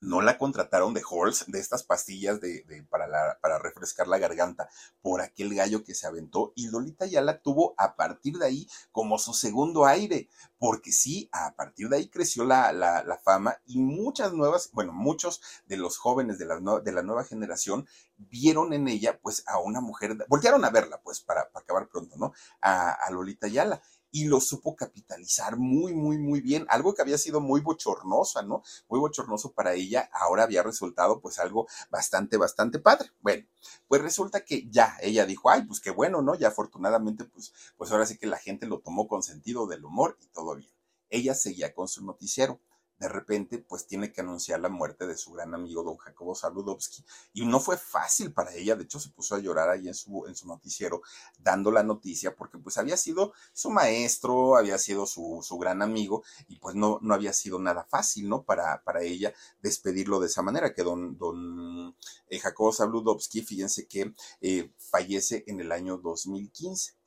no 0.00 0.22
la 0.22 0.38
contrataron 0.38 0.94
de 0.94 1.02
Halls, 1.08 1.44
de 1.46 1.58
estas 1.58 1.82
pastillas 1.82 2.40
de, 2.40 2.64
para, 2.88 3.38
para, 3.40 3.58
refrescar 3.58 4.08
la 4.08 4.18
garganta, 4.18 4.68
por 5.02 5.20
aquel 5.20 5.54
gallo 5.54 5.84
que 5.84 5.94
se 5.94 6.06
aventó. 6.06 6.52
Y 6.56 6.68
Lolita 6.68 7.06
ya 7.06 7.20
la 7.20 7.40
tuvo 7.40 7.74
a 7.76 7.96
partir 7.96 8.38
de 8.38 8.46
ahí 8.46 8.68
como 8.92 9.18
su 9.18 9.34
segundo 9.34 9.86
aire, 9.86 10.28
porque 10.58 10.92
sí, 10.92 11.28
a 11.32 11.54
partir 11.54 11.88
de 11.88 11.96
ahí 11.96 12.08
creció 12.08 12.44
la, 12.44 12.72
la, 12.72 13.20
fama 13.22 13.58
y 13.66 13.78
muchas 13.78 14.32
nuevas, 14.32 14.70
bueno, 14.72 14.92
muchos 14.92 15.42
de 15.66 15.76
los 15.76 15.98
jóvenes 15.98 16.38
de 16.38 16.46
la, 16.46 16.58
de 16.82 16.92
la 16.92 17.02
nueva 17.02 17.24
generación 17.24 17.86
vieron 18.16 18.72
en 18.72 18.88
ella 18.88 19.18
pues 19.20 19.44
a 19.46 19.58
una 19.58 19.80
mujer, 19.80 20.16
voltearon 20.28 20.64
a 20.64 20.70
verla 20.70 21.00
pues 21.02 21.20
para, 21.20 21.50
para 21.50 21.62
acabar 21.62 21.88
pronto, 21.88 22.16
¿no? 22.16 22.32
A, 22.60 22.92
a 22.92 23.10
Lolita 23.10 23.48
Yala 23.48 23.82
y 24.10 24.24
lo 24.24 24.40
supo 24.40 24.76
capitalizar 24.76 25.56
muy, 25.56 25.92
muy, 25.94 26.18
muy 26.18 26.40
bien. 26.40 26.66
Algo 26.68 26.94
que 26.94 27.02
había 27.02 27.18
sido 27.18 27.40
muy 27.40 27.60
bochornoso, 27.60 28.42
¿no? 28.42 28.62
Muy 28.88 29.00
bochornoso 29.00 29.52
para 29.52 29.74
ella, 29.74 30.10
ahora 30.12 30.44
había 30.44 30.62
resultado 30.62 31.20
pues 31.20 31.38
algo 31.38 31.66
bastante, 31.90 32.36
bastante 32.36 32.78
padre. 32.78 33.10
Bueno, 33.20 33.46
pues 33.88 34.02
resulta 34.02 34.44
que 34.44 34.68
ya 34.70 34.96
ella 35.00 35.26
dijo, 35.26 35.50
ay, 35.50 35.62
pues 35.62 35.80
qué 35.80 35.90
bueno, 35.90 36.22
¿no? 36.22 36.34
Ya 36.34 36.48
afortunadamente, 36.48 37.24
pues, 37.24 37.52
pues 37.76 37.90
ahora 37.90 38.06
sí 38.06 38.18
que 38.18 38.26
la 38.26 38.38
gente 38.38 38.66
lo 38.66 38.80
tomó 38.80 39.06
con 39.08 39.22
sentido 39.22 39.66
del 39.66 39.84
humor 39.84 40.16
y 40.20 40.26
todo 40.28 40.56
bien. 40.56 40.72
Ella 41.08 41.34
seguía 41.34 41.74
con 41.74 41.88
su 41.88 42.04
noticiero 42.04 42.60
de 43.00 43.08
repente 43.08 43.58
pues 43.58 43.86
tiene 43.86 44.12
que 44.12 44.20
anunciar 44.20 44.60
la 44.60 44.68
muerte 44.68 45.06
de 45.06 45.16
su 45.16 45.32
gran 45.32 45.54
amigo 45.54 45.82
don 45.82 45.96
Jacobo 45.96 46.34
Saludowski 46.34 47.04
y 47.32 47.46
no 47.46 47.58
fue 47.58 47.76
fácil 47.76 48.32
para 48.32 48.54
ella, 48.54 48.76
de 48.76 48.84
hecho 48.84 49.00
se 49.00 49.10
puso 49.10 49.34
a 49.34 49.38
llorar 49.38 49.70
ahí 49.70 49.88
en 49.88 49.94
su, 49.94 50.26
en 50.26 50.36
su 50.36 50.46
noticiero 50.46 51.00
dando 51.38 51.70
la 51.72 51.82
noticia 51.82 52.36
porque 52.36 52.58
pues 52.58 52.76
había 52.78 52.96
sido 52.96 53.32
su 53.52 53.70
maestro, 53.70 54.56
había 54.56 54.78
sido 54.78 55.06
su, 55.06 55.40
su 55.42 55.58
gran 55.58 55.82
amigo 55.82 56.22
y 56.46 56.56
pues 56.56 56.76
no, 56.76 56.98
no 57.02 57.14
había 57.14 57.32
sido 57.32 57.58
nada 57.58 57.84
fácil, 57.84 58.28
¿no? 58.28 58.44
Para, 58.44 58.82
para 58.84 59.02
ella 59.02 59.32
despedirlo 59.62 60.20
de 60.20 60.26
esa 60.26 60.42
manera 60.42 60.74
que 60.74 60.82
don, 60.82 61.16
don 61.16 61.96
eh, 62.28 62.38
Jacobo 62.38 62.72
Saludowski, 62.72 63.42
fíjense 63.42 63.88
que 63.88 64.14
eh, 64.40 64.72
fallece 64.78 65.44
en 65.46 65.60
el 65.60 65.72
año 65.72 65.98
2015. 65.98 66.99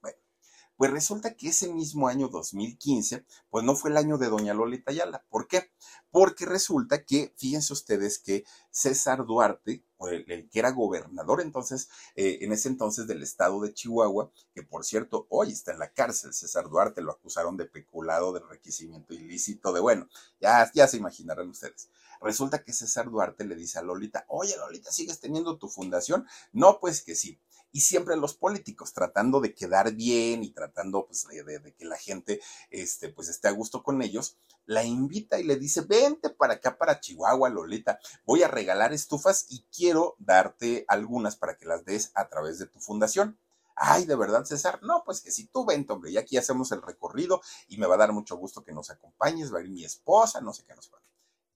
Pues 0.76 0.90
resulta 0.92 1.36
que 1.36 1.50
ese 1.50 1.72
mismo 1.72 2.08
año 2.08 2.30
2015, 2.30 3.26
pues 3.50 3.64
no 3.64 3.76
fue 3.76 3.92
el 3.92 3.98
año 3.98 4.18
de 4.18 4.28
doña 4.28 4.56
Lolita 4.56 4.92
Ayala. 4.92 5.24
¿Por 5.30 5.48
qué? 5.48 5.72
Porque 6.10 6.46
resulta 6.46 7.04
que, 7.04 7.34
fíjense 7.38 7.74
ustedes 7.74 8.18
que 8.18 8.44
César 8.72 9.26
Duarte, 9.26 9.84
el, 10.10 10.50
que 10.50 10.60
era 10.60 10.72
gobernador 10.72 11.42
entonces, 11.42 11.90
eh, 12.16 12.40
en 12.42 12.52
ese 12.52 12.70
entonces 12.70 13.06
del 13.06 13.22
estado 13.22 13.62
de 13.62 13.74
Chihuahua, 13.74 14.32
que 14.54 14.64
por 14.64 14.84
cierto 14.84 15.28
hoy 15.30 15.52
está 15.52 15.74
en 15.74 15.80
la 15.80 15.94
cárcel, 15.94 16.34
César 16.34 16.68
Duarte 16.70 17.02
lo 17.02 17.12
acusaron 17.12 17.56
de 17.56 17.66
peculado, 17.66 18.34
de 18.34 18.42
enriquecimiento 18.42 19.14
ilícito, 19.14 19.74
de 19.74 19.80
bueno, 19.80 20.08
ya, 20.42 20.70
ya 20.74 20.88
se 20.88 20.98
imaginarán 20.98 21.50
ustedes. 21.50 21.90
Resulta 22.20 22.64
que 22.64 22.74
César 22.74 23.12
Duarte 23.12 23.46
le 23.46 23.56
dice 23.56 23.78
a 23.80 23.84
Lolita, 23.84 24.26
oye 24.28 24.58
Lolita, 24.58 24.92
¿sigues 24.92 25.20
teniendo 25.20 25.58
tu 25.58 25.70
fundación? 25.70 26.26
No, 26.52 26.80
pues 26.80 27.04
que 27.04 27.16
sí 27.16 27.40
y 27.74 27.82
siempre 27.82 28.16
los 28.16 28.36
políticos 28.36 28.94
tratando 28.94 29.42
de 29.42 29.54
quedar 29.54 29.92
bien 29.94 30.44
y 30.44 30.52
tratando 30.52 31.06
pues, 31.08 31.26
de, 31.28 31.74
que 31.74 31.86
la 31.86 31.98
gente 31.98 32.40
este, 32.70 33.10
pues, 33.10 33.28
esté 33.28 33.50
a 33.50 33.52
gusto 33.52 33.84
con 33.84 34.02
ellos, 34.02 34.38
la 34.66 34.86
invita 34.86 35.40
y 35.40 35.44
le 35.44 35.58
dice, 35.58 35.82
vente 35.82 36.30
para 36.30 36.54
acá, 36.54 36.78
para 36.78 37.00
Chihuahua, 37.02 37.50
Lolita, 37.50 38.00
voy 38.26 38.44
a 38.44 38.48
regalar 38.48 38.94
estufas 38.94 39.48
y 39.50 39.66
quiero 39.76 40.16
darte 40.20 40.86
algunas 40.88 41.36
para 41.36 41.58
que 41.58 41.66
las 41.66 41.84
des 41.84 42.12
a 42.14 42.30
través 42.30 42.60
de 42.60 42.68
tu 42.68 42.80
fundación. 42.80 43.38
Ay, 43.76 44.06
de 44.06 44.16
verdad, 44.16 44.46
César. 44.46 44.80
No, 44.84 45.04
pues 45.04 45.22
que 45.22 45.32
si 45.32 45.48
tú 45.48 45.66
vente, 45.66 45.92
hombre, 45.94 46.12
y 46.12 46.18
aquí 46.18 46.38
hacemos 46.38 46.72
el 46.72 46.82
recorrido 46.84 47.42
y 47.68 47.78
me 47.78 47.88
va 47.88 47.96
a 47.96 47.98
dar 47.98 48.14
mucho 48.14 48.38
gusto 48.38 48.64
que 48.64 48.72
nos 48.72 48.92
acompañes, 48.92 49.52
va 49.52 49.60
a 49.60 49.62
ir 49.64 49.70
mi 49.70 49.84
esposa, 49.84 50.42
no 50.42 50.54
sé 50.54 50.64
qué 50.64 50.76
nos 50.76 50.94
va. 50.94 51.02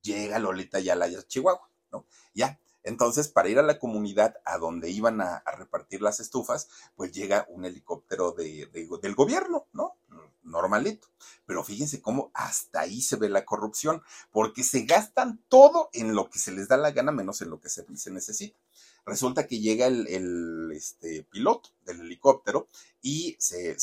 Llega 0.01 0.39
Lolita 0.39 0.79
ya 0.79 0.93
a 0.93 1.27
Chihuahua, 1.27 1.69
¿no? 1.91 2.05
Ya, 2.33 2.59
entonces, 2.87 3.27
para 3.27 3.49
ir 3.49 3.59
a 3.59 3.63
la 3.63 3.79
comunidad 3.79 4.37
a 4.45 4.57
donde 4.57 4.89
iban 4.89 5.19
a, 5.19 5.43
repartir 5.57 6.01
las 6.01 6.21
estufas, 6.21 6.69
pues 6.95 7.11
llega 7.11 7.45
un 7.49 7.65
helicóptero 7.65 8.31
de, 8.31 8.69
del 9.01 9.13
gobierno, 9.13 9.67
¿no? 9.73 9.97
Normalito. 10.43 11.09
Pero 11.45 11.65
fíjense 11.65 12.01
cómo 12.01 12.31
hasta 12.33 12.79
ahí 12.79 13.01
se 13.01 13.17
ve 13.17 13.27
la 13.27 13.43
corrupción, 13.43 14.01
porque 14.31 14.63
se 14.63 14.83
gastan 14.85 15.43
todo 15.49 15.89
en 15.91 16.15
lo 16.15 16.29
que 16.29 16.39
se 16.39 16.53
les 16.53 16.69
da 16.69 16.77
la 16.77 16.91
gana, 16.91 17.11
menos 17.11 17.41
en 17.41 17.49
lo 17.49 17.59
que 17.59 17.67
se, 17.67 17.85
necesita. 18.09 18.57
Resulta 19.05 19.47
que 19.47 19.59
llega 19.59 19.87
el, 19.87 20.71
este, 20.73 21.23
piloto 21.23 21.71
del 21.85 21.99
helicóptero 21.99 22.69
y 23.01 23.35
se, 23.37 23.75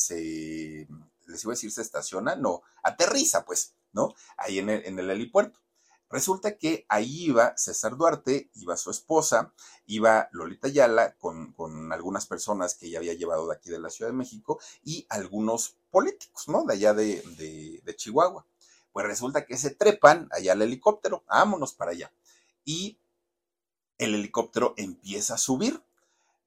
les 1.27 1.43
iba 1.43 1.51
a 1.51 1.55
decir, 1.55 1.71
se 1.71 1.83
estaciona, 1.83 2.35
no, 2.35 2.63
aterriza, 2.81 3.45
pues, 3.45 3.75
¿no? 3.93 4.15
Ahí 4.35 4.57
en 4.57 4.69
el 4.69 5.09
helipuerto. 5.11 5.59
Resulta 6.09 6.57
que 6.57 6.85
ahí 6.87 7.25
iba 7.25 7.57
César 7.57 7.97
Duarte, 7.97 8.49
iba 8.55 8.77
su 8.77 8.91
esposa, 8.91 9.53
iba 9.87 10.29
Lolita 10.31 10.67
Yala 10.67 11.15
con, 11.17 11.53
con, 11.53 11.91
algunas 11.91 12.27
personas 12.27 12.75
que 12.75 12.87
ella 12.87 12.99
había 12.99 13.13
llevado 13.13 13.47
de 13.47 13.55
aquí 13.55 13.69
de 13.69 13.79
la 13.79 13.89
Ciudad 13.89 14.11
de 14.11 14.17
México 14.17 14.59
y 14.83 15.05
algunos 15.09 15.77
políticos, 15.89 16.47
¿no? 16.47 16.63
De 16.63 16.73
allá 16.73 16.93
de, 16.93 17.21
de, 17.83 17.95
Chihuahua. 17.95 18.45
Pues 18.91 19.05
resulta 19.05 19.45
que 19.45 19.57
se 19.57 19.71
trepan 19.71 20.29
allá 20.31 20.53
al 20.53 20.61
helicóptero, 20.61 21.23
vámonos 21.27 21.73
para 21.73 21.91
allá. 21.91 22.11
Y 22.63 22.97
el 23.97 24.15
helicóptero 24.15 24.73
empieza 24.77 25.35
a 25.35 25.39
subir 25.39 25.81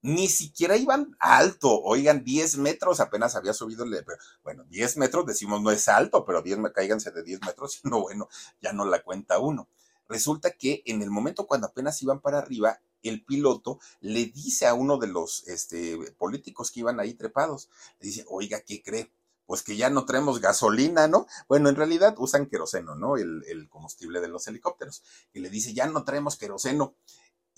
ni 0.03 0.29
siquiera 0.29 0.77
iban 0.77 1.17
alto, 1.19 1.81
oigan, 1.83 2.25
10 2.25 2.59
metros, 2.59 3.01
apenas 3.01 3.35
había 3.35 3.53
subido, 3.53 3.85
el, 3.85 4.05
bueno, 4.43 4.65
10 4.65 4.97
metros 4.99 5.27
decimos 5.27 5.61
no 5.61 5.71
es 5.71 5.89
alto, 5.89 6.25
pero 6.25 6.43
10, 6.43 6.59
cáiganse 6.75 7.11
de 7.11 7.23
10 7.23 7.41
metros, 7.43 7.81
no, 7.85 8.03
bueno, 8.03 8.29
ya 8.61 8.73
no 8.73 8.85
la 8.85 9.03
cuenta 9.03 9.39
uno. 9.39 9.69
Resulta 10.09 10.53
que 10.53 10.83
en 10.87 11.03
el 11.03 11.11
momento 11.11 11.47
cuando 11.47 11.67
apenas 11.67 12.03
iban 12.03 12.21
para 12.21 12.39
arriba, 12.39 12.81
el 13.03 13.25
piloto 13.25 13.79
le 14.01 14.27
dice 14.27 14.67
a 14.67 14.75
uno 14.75 14.99
de 14.99 15.07
los 15.07 15.47
este, 15.49 15.99
políticos 16.19 16.71
que 16.71 16.81
iban 16.81 16.99
ahí 17.01 17.15
trepados, 17.15 17.69
le 18.01 18.09
dice, 18.09 18.25
oiga, 18.29 18.61
¿qué 18.61 18.83
cree? 18.83 19.13
Pues 19.47 19.63
que 19.63 19.77
ya 19.77 19.89
no 19.89 20.05
traemos 20.05 20.41
gasolina, 20.41 21.09
¿no? 21.09 21.27
Bueno, 21.49 21.69
en 21.69 21.77
realidad 21.77 22.15
usan 22.19 22.47
queroseno, 22.47 22.95
¿no? 22.95 23.17
El, 23.17 23.45
el 23.49 23.69
combustible 23.69 24.21
de 24.21 24.29
los 24.29 24.47
helicópteros. 24.47 25.03
Y 25.33 25.41
le 25.41 25.49
dice, 25.49 25.73
ya 25.73 25.87
no 25.87 26.05
traemos 26.05 26.37
queroseno. 26.37 26.95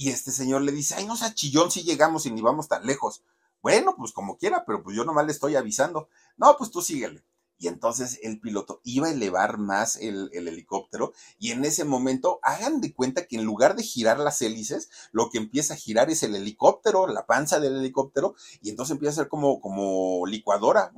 Y 0.01 0.09
este 0.09 0.32
señor 0.32 0.62
le 0.62 0.72
dice, 0.72 0.94
ay, 0.94 1.05
no 1.05 1.14
sea 1.14 1.34
chillón 1.34 1.70
si 1.70 1.82
llegamos 1.82 2.24
y 2.24 2.30
ni 2.30 2.40
vamos 2.40 2.68
tan 2.68 2.86
lejos. 2.86 3.22
Bueno, 3.61 3.94
pues 3.98 4.12
como 4.12 4.38
quiera, 4.38 4.64
pero 4.64 4.82
pues 4.82 4.96
yo 4.96 5.05
nomás 5.05 5.26
le 5.26 5.32
estoy 5.32 5.57
avisando. 5.57 6.09
No, 6.38 6.57
pues 6.57 6.70
tú 6.70 6.80
síguele 6.80 7.22
y 7.61 7.68
entonces 7.68 8.18
el 8.22 8.40
piloto 8.40 8.80
iba 8.84 9.08
a 9.08 9.12
elevar 9.12 9.58
más 9.58 9.96
el, 9.96 10.30
helicóptero 10.32 11.12
y 11.38 11.52
en 11.52 11.66
ese 11.66 11.84
momento 11.84 12.40
hagan 12.42 12.80
de 12.80 12.94
cuenta 12.94 13.26
que 13.26 13.36
en 13.36 13.44
lugar 13.44 13.76
de 13.76 13.82
girar 13.82 14.18
las 14.18 14.40
hélices, 14.40 14.88
lo 15.12 15.28
que 15.28 15.36
empieza 15.36 15.74
a 15.74 15.76
girar 15.76 16.08
es 16.08 16.22
el 16.22 16.34
helicóptero, 16.34 17.06
la 17.06 17.26
panza 17.26 17.61
del 17.61 17.76
helicóptero 17.76 18.34
y 18.62 18.70
entonces 18.70 18.92
empieza 18.92 19.12
a 19.12 19.24
ser 19.24 19.28
como, 19.28 19.61
como 19.61 20.26
licuadora, 20.26 20.90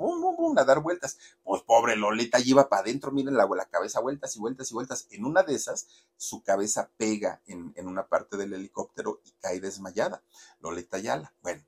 a 0.56 0.64
dar 0.64 0.80
vueltas. 0.80 1.18
Pues 1.42 1.62
pobre 1.62 1.96
Lolita 1.96 2.38
lleva 2.38 2.68
para 2.68 2.82
adentro, 2.82 3.10
miren 3.10 3.36
la, 3.36 3.48
la, 3.56 3.64
cabeza 3.66 3.98
vueltas 3.98 4.36
y 4.36 4.38
vueltas 4.38 4.70
y 4.70 4.74
vueltas. 4.74 5.06
En 5.10 5.24
una 5.24 5.42
de 5.42 5.56
esas, 5.56 5.88
su 6.16 6.44
cabeza 6.44 6.90
pega 6.96 7.42
en, 7.46 7.72
en 7.74 7.88
una 7.88 8.06
parte 8.06 8.36
del 8.36 8.52
helicóptero 8.52 9.20
y 9.24 9.32
cae 9.40 9.58
desmayada. 9.58 10.22
Lolita 10.60 10.98
Yala. 10.98 11.34
Bueno, 11.42 11.64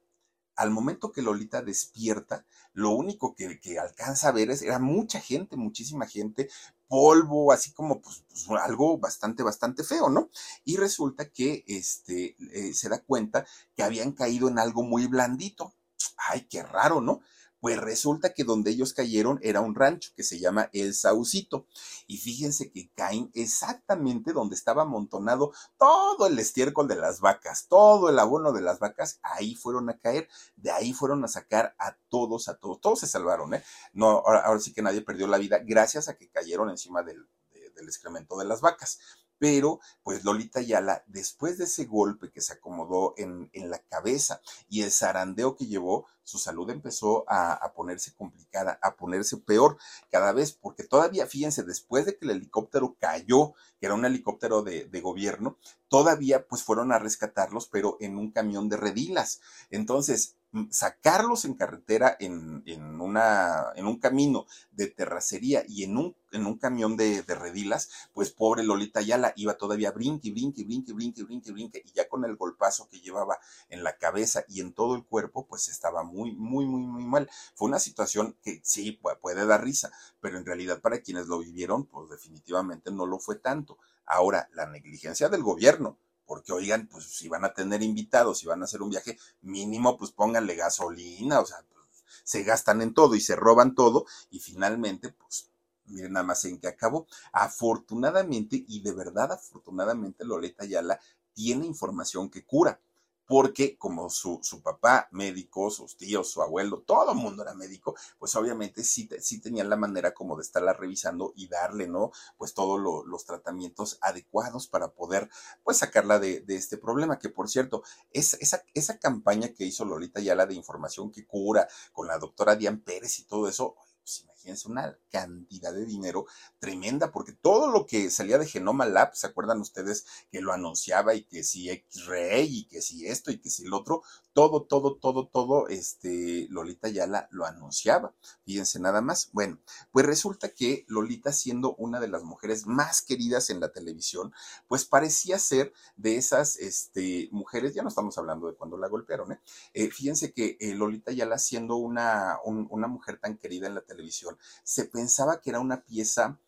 al 0.57 0.71
momento 0.71 1.13
que 1.13 1.23
Lolita 1.23 1.63
despierta, 1.63 2.45
lo 2.73 2.91
único 2.91 3.35
que, 3.35 3.61
alcanza 3.79 4.29
a 4.29 4.33
ver 4.33 4.51
es, 4.51 4.63
era 4.63 4.79
mucha 4.79 5.21
gente, 5.21 5.57
muchísima 5.57 6.07
gente, 6.07 6.49
polvo, 6.89 7.53
así 7.53 7.73
como 7.73 8.01
pues, 8.01 8.25
pues 8.29 8.47
algo 8.61 8.99
bastante, 8.99 9.43
bastante 9.43 9.85
feo, 9.85 10.09
¿no? 10.09 10.31
Y 10.65 10.77
resulta 10.77 11.31
que 11.31 11.65
este, 11.67 12.37
eh, 12.53 12.75
se 12.75 12.89
da 12.89 13.01
cuenta 13.01 13.47
que 13.75 13.83
habían 13.83 14.13
caído 14.13 14.49
en 14.49 14.59
algo 14.59 14.83
muy 14.83 15.07
blandito. 15.07 15.75
Ay, 16.17 16.47
qué 16.49 16.63
raro, 16.63 17.01
¿no? 17.01 17.21
Pues 17.65 17.79
resulta 17.79 18.35
que 18.35 18.45
donde 18.45 18.73
ellos 18.73 18.93
cayeron 18.93 19.41
era 19.43 19.63
un 19.63 19.75
rancho 19.75 20.11
que 20.15 20.23
se 20.23 20.39
llama 20.39 20.69
El 20.75 20.93
Saucito. 20.93 21.67
Y 22.07 22.19
fíjense 22.19 22.71
que 22.71 22.91
caen 22.95 23.31
exactamente 23.33 24.35
donde 24.35 24.55
estaba 24.55 24.83
amontonado 24.83 25.51
todo 25.79 26.27
el 26.27 26.39
estiércol 26.39 26.89
de 26.89 26.97
las 26.97 27.21
vacas, 27.21 27.67
todo 27.67 28.11
el 28.11 28.19
abono 28.19 28.53
de 28.53 28.61
las 28.61 28.81
vacas, 28.81 29.19
ahí 29.23 29.55
fueron 29.55 29.89
a 29.89 29.97
caer, 29.97 30.29
de 30.57 30.73
ahí 30.73 30.93
fueron 30.93 31.25
a 31.25 31.29
sacar 31.29 31.75
a 31.79 31.97
todos, 32.11 32.49
a 32.49 32.59
todos, 32.59 32.83
todos 32.83 33.01
se 33.01 33.07
salvaron, 33.07 33.55
¿eh? 33.55 33.65
No, 33.95 34.23
ahora, 34.27 34.61
sí 34.61 34.75
que 34.75 34.83
nadie 34.83 35.01
perdió 35.01 35.27
la 35.27 35.39
vida 35.39 35.59
gracias 35.65 36.11
a 36.11 36.19
que 36.19 36.29
cayeron 36.29 36.69
encima 36.69 37.03
del, 37.03 37.27
del 37.75 37.87
excremento 37.87 38.37
de 38.37 38.45
las 38.45 38.61
vacas 38.61 38.99
pero 39.39 39.81
pues 40.03 40.25
Lolita 40.25 40.61
Yala, 40.61 41.05
después 41.07 41.59
de 41.59 41.65
ese 41.65 41.85
golpe 41.85 42.31
que 42.31 42.41
se 42.41 42.55
acomodó 42.55 43.15
en, 43.17 43.51
en 43.53 43.71
la 43.71 43.79
cabeza 43.79 44.41
y 44.69 44.83
el 44.83 44.91
zarandeo 44.91 45.57
que 45.57 45.67
llevó, 45.67 46.07
su 46.25 46.39
salud 46.39 46.69
empezó 46.71 47.25
a, 47.29 47.73
ponerse 47.77 48.15
complicada, 48.15 48.79
a 48.83 48.97
ponerse 48.97 49.37
peor 49.37 49.77
cada 50.11 50.33
vez, 50.33 50.53
porque 50.53 50.83
todavía, 50.83 51.27
fíjense, 51.27 51.63
después 51.63 52.07
de 52.07 52.17
que 52.17 52.25
el 52.25 52.31
helicóptero 52.31 52.97
cayó, 52.99 53.53
que 53.79 53.87
era 53.87 53.95
un 53.95 54.07
helicóptero 54.07 54.63
de, 54.63 54.87
de 54.87 55.01
gobierno, 55.03 55.59
todavía 55.89 56.47
pues 56.47 56.63
fueron 56.63 56.93
a 56.93 56.99
rescatarlos, 56.99 57.69
pero 57.69 57.99
en 58.01 58.17
un 58.17 58.33
camión 58.33 58.71
de 58.71 58.79
redilas. 58.79 59.41
Entonces, 59.71 60.37
sacarlos 60.71 61.45
en 61.45 61.55
carretera 61.55 62.17
en, 62.21 62.63
en, 62.67 63.01
una, 63.01 63.73
en 63.75 63.87
un 63.87 63.99
camino 63.99 64.47
de 64.73 64.87
terracería 64.89 65.65
y 65.67 65.85
en 65.85 65.97
un, 65.97 66.17
en 66.33 66.47
un 66.47 66.59
camión 66.59 66.97
de, 66.97 67.23
de, 67.23 67.35
redilas, 67.35 67.91
pues 68.13 68.31
pobre 68.31 68.63
Lolita 68.63 69.01
Yala 69.01 69.33
iba 69.37 69.55
todavía 69.55 69.91
brinque, 69.91 70.31
brinque, 70.31 70.65
brinque, 70.65 70.93
brinque, 70.93 71.25
brinque, 71.25 71.53
brinque, 71.53 71.83
y 71.85 71.93
ya 71.93 72.09
con 72.09 72.25
el 72.25 72.37
golpazo 72.37 72.89
que 72.89 73.01
llevaba 73.01 73.39
en 73.69 73.83
la 73.83 73.97
cabeza 73.97 74.45
y 74.49 74.61
en 74.61 74.73
todo 74.73 74.95
el 74.95 75.05
cuerpo, 75.05 75.47
pues 75.47 75.69
estaba 75.69 76.03
muy, 76.05 76.33
muy, 76.33 76.67
muy, 76.67 76.83
muy 76.83 77.05
mal. 77.05 77.29
Fue 77.55 77.69
una 77.69 77.79
situación 77.79 78.37
que 78.43 78.61
sí 78.63 79.01
puede 79.21 79.47
dar 79.47 79.65
risa, 79.65 79.91
pero 80.21 80.39
en 80.39 80.47
realidad 80.47 80.81
para 80.81 81.01
quienes 81.01 81.27
lo 81.27 81.39
vivieron, 81.39 81.87
pues 81.87 82.09
definitivamente 82.11 82.93
no 82.93 83.07
lo 83.07 83.19
fue 83.19 83.37
tanto. 83.37 83.79
Ahora, 84.07 84.49
la 84.53 84.67
negligencia 84.67 85.29
del 85.29 85.43
gobierno, 85.43 85.99
porque 86.27 86.53
oigan, 86.53 86.87
pues 86.87 87.05
si 87.05 87.29
van 87.29 87.45
a 87.45 87.53
tener 87.53 87.83
invitados, 87.83 88.39
si 88.39 88.47
van 88.47 88.63
a 88.63 88.65
hacer 88.65 88.83
un 88.83 88.91
viaje, 88.91 89.19
mínimo 89.43 89.97
pues 89.97 90.11
pónganle 90.11 90.55
gasolina, 90.55 91.41
o 91.41 91.47
sea, 91.47 91.59
pues, 91.73 92.05
se 92.25 92.43
gastan 92.43 92.83
en 92.83 92.95
todo 92.95 93.15
y 93.15 93.21
se 93.21 93.37
roban 93.37 93.75
todo 93.75 94.07
y 94.31 94.41
finalmente 94.41 95.11
pues 95.11 95.51
miren 95.87 96.13
nada 96.13 96.25
más 96.25 96.45
en 96.45 96.59
qué 96.59 96.69
acabó. 96.69 97.07
Afortunadamente 97.33 98.65
y 98.67 98.81
de 98.81 98.93
verdad 98.93 99.33
afortunadamente 99.33 100.25
Loleta 100.25 100.65
Yala 100.65 100.99
tiene 101.35 101.67
información 101.67 102.31
que 102.31 102.45
cura 102.45 102.81
porque 103.27 103.79
como 103.79 104.11
su, 104.11 104.41
su, 104.43 104.63
papá 104.63 105.09
médico, 105.13 105.71
sus 105.71 105.97
tíos, 105.97 106.31
su 106.31 106.43
abuelo, 106.43 106.83
todo 106.87 107.13
el 107.13 107.19
mundo 107.19 107.43
era 107.43 107.55
médico, 107.55 107.95
pues 108.19 108.35
obviamente 108.37 108.85
sí, 108.85 109.09
sí 109.21 109.41
tenían 109.41 109.71
la 109.71 109.77
manera 109.77 110.13
como 110.13 110.37
de 110.37 110.43
estarla 110.43 110.73
revisando 110.73 111.33
y 111.37 111.49
darle, 111.49 111.89
¿no? 111.89 112.11
Pues 112.37 112.55
todos 112.55 112.81
los 113.07 113.25
tratamientos 113.25 113.99
adecuados 114.01 114.69
para 114.69 114.89
poder, 114.89 115.31
pues 115.63 115.79
sacarla 115.79 116.19
de, 116.19 116.41
de 116.41 116.57
este 116.57 116.77
problema, 116.77 117.19
que 117.19 117.29
por 117.29 117.49
cierto, 117.49 117.83
es, 118.11 118.35
esa, 118.35 118.63
esa 118.75 118.99
campaña 118.99 119.49
que 119.49 119.65
hizo 119.65 119.85
Lolita 119.85 120.21
la 120.35 120.47
de 120.47 120.55
información 120.55 121.11
que 121.11 121.27
cura 121.27 121.69
con 121.93 122.07
la 122.07 122.19
doctora 122.19 122.57
Diane 122.57 122.79
Pérez 122.79 123.19
y 123.19 123.25
todo 123.25 123.49
eso, 123.49 123.75
pues 124.03 124.27
imagínense 124.45 124.69
una 124.69 124.99
cantidad 125.11 125.73
de 125.73 125.87
dinero 125.87 126.27
tremenda, 126.59 127.11
porque 127.11 127.33
todo 127.33 127.71
lo 127.71 127.87
que 127.87 128.11
salía 128.11 128.39
de 128.39 128.47
Genoma 128.47 128.85
Lab, 128.87 129.15
¿se 129.15 129.27
acuerdan 129.27 129.61
ustedes 129.61 130.07
que 130.31 130.41
lo 130.41 130.53
anunciaba 130.53 131.15
y 131.15 131.25
que 131.25 131.43
si 131.43 131.71
X-Ray 131.71 132.59
y 132.59 132.65
que 132.67 132.83
si 132.83 133.07
esto 133.07 133.31
y 133.31 133.39
que 133.39 133.51
si 133.51 133.65
el 133.65 133.73
otro? 133.73 134.03
Todo, 134.33 134.63
todo, 134.63 134.97
todo, 134.97 135.29
todo, 135.29 135.69
este, 135.69 136.49
Lolita 136.51 136.89
Yala 136.89 137.29
lo 137.31 137.47
anunciaba. 137.47 138.13
Fíjense 138.45 138.81
nada 138.81 139.01
más. 139.01 139.31
Bueno, 139.33 139.61
pues 139.93 140.05
resulta 140.05 140.49
que 140.49 140.85
Lolita, 140.89 141.33
siendo 141.33 141.77
una 141.77 142.01
de 142.01 142.09
las 142.09 142.25
mujeres 142.25 142.67
más 142.67 143.01
queridas 143.01 143.51
en 143.51 143.61
la 143.61 143.71
televisión, 143.71 144.35
pues 144.67 144.85
parecía 144.85 145.39
ser 145.39 145.73
de 145.97 146.17
esas, 146.17 146.57
este, 146.57 147.29
mujeres, 147.31 147.75
ya 147.75 147.83
no 147.83 147.89
estamos 147.89 148.19
hablando 148.19 148.49
de 148.49 148.55
cuando 148.55 148.77
la 148.77 148.89
golpearon, 148.89 149.33
¿eh? 149.33 149.41
eh 149.73 149.91
fíjense 149.91 150.33
que 150.33 150.57
eh, 150.61 150.75
Lolita 150.75 151.13
Yala, 151.13 151.39
siendo 151.39 151.77
una, 151.77 152.39
una 152.45 152.89
mujer 152.89 153.19
tan 153.21 153.39
querida 153.39 153.69
en 153.69 153.75
la 153.77 153.83
televisión, 153.83 154.34
se 154.63 154.85
pensaba 154.85 155.41
que 155.41 155.51
era 155.51 155.61
una 155.61 155.85
pieza 155.85 156.39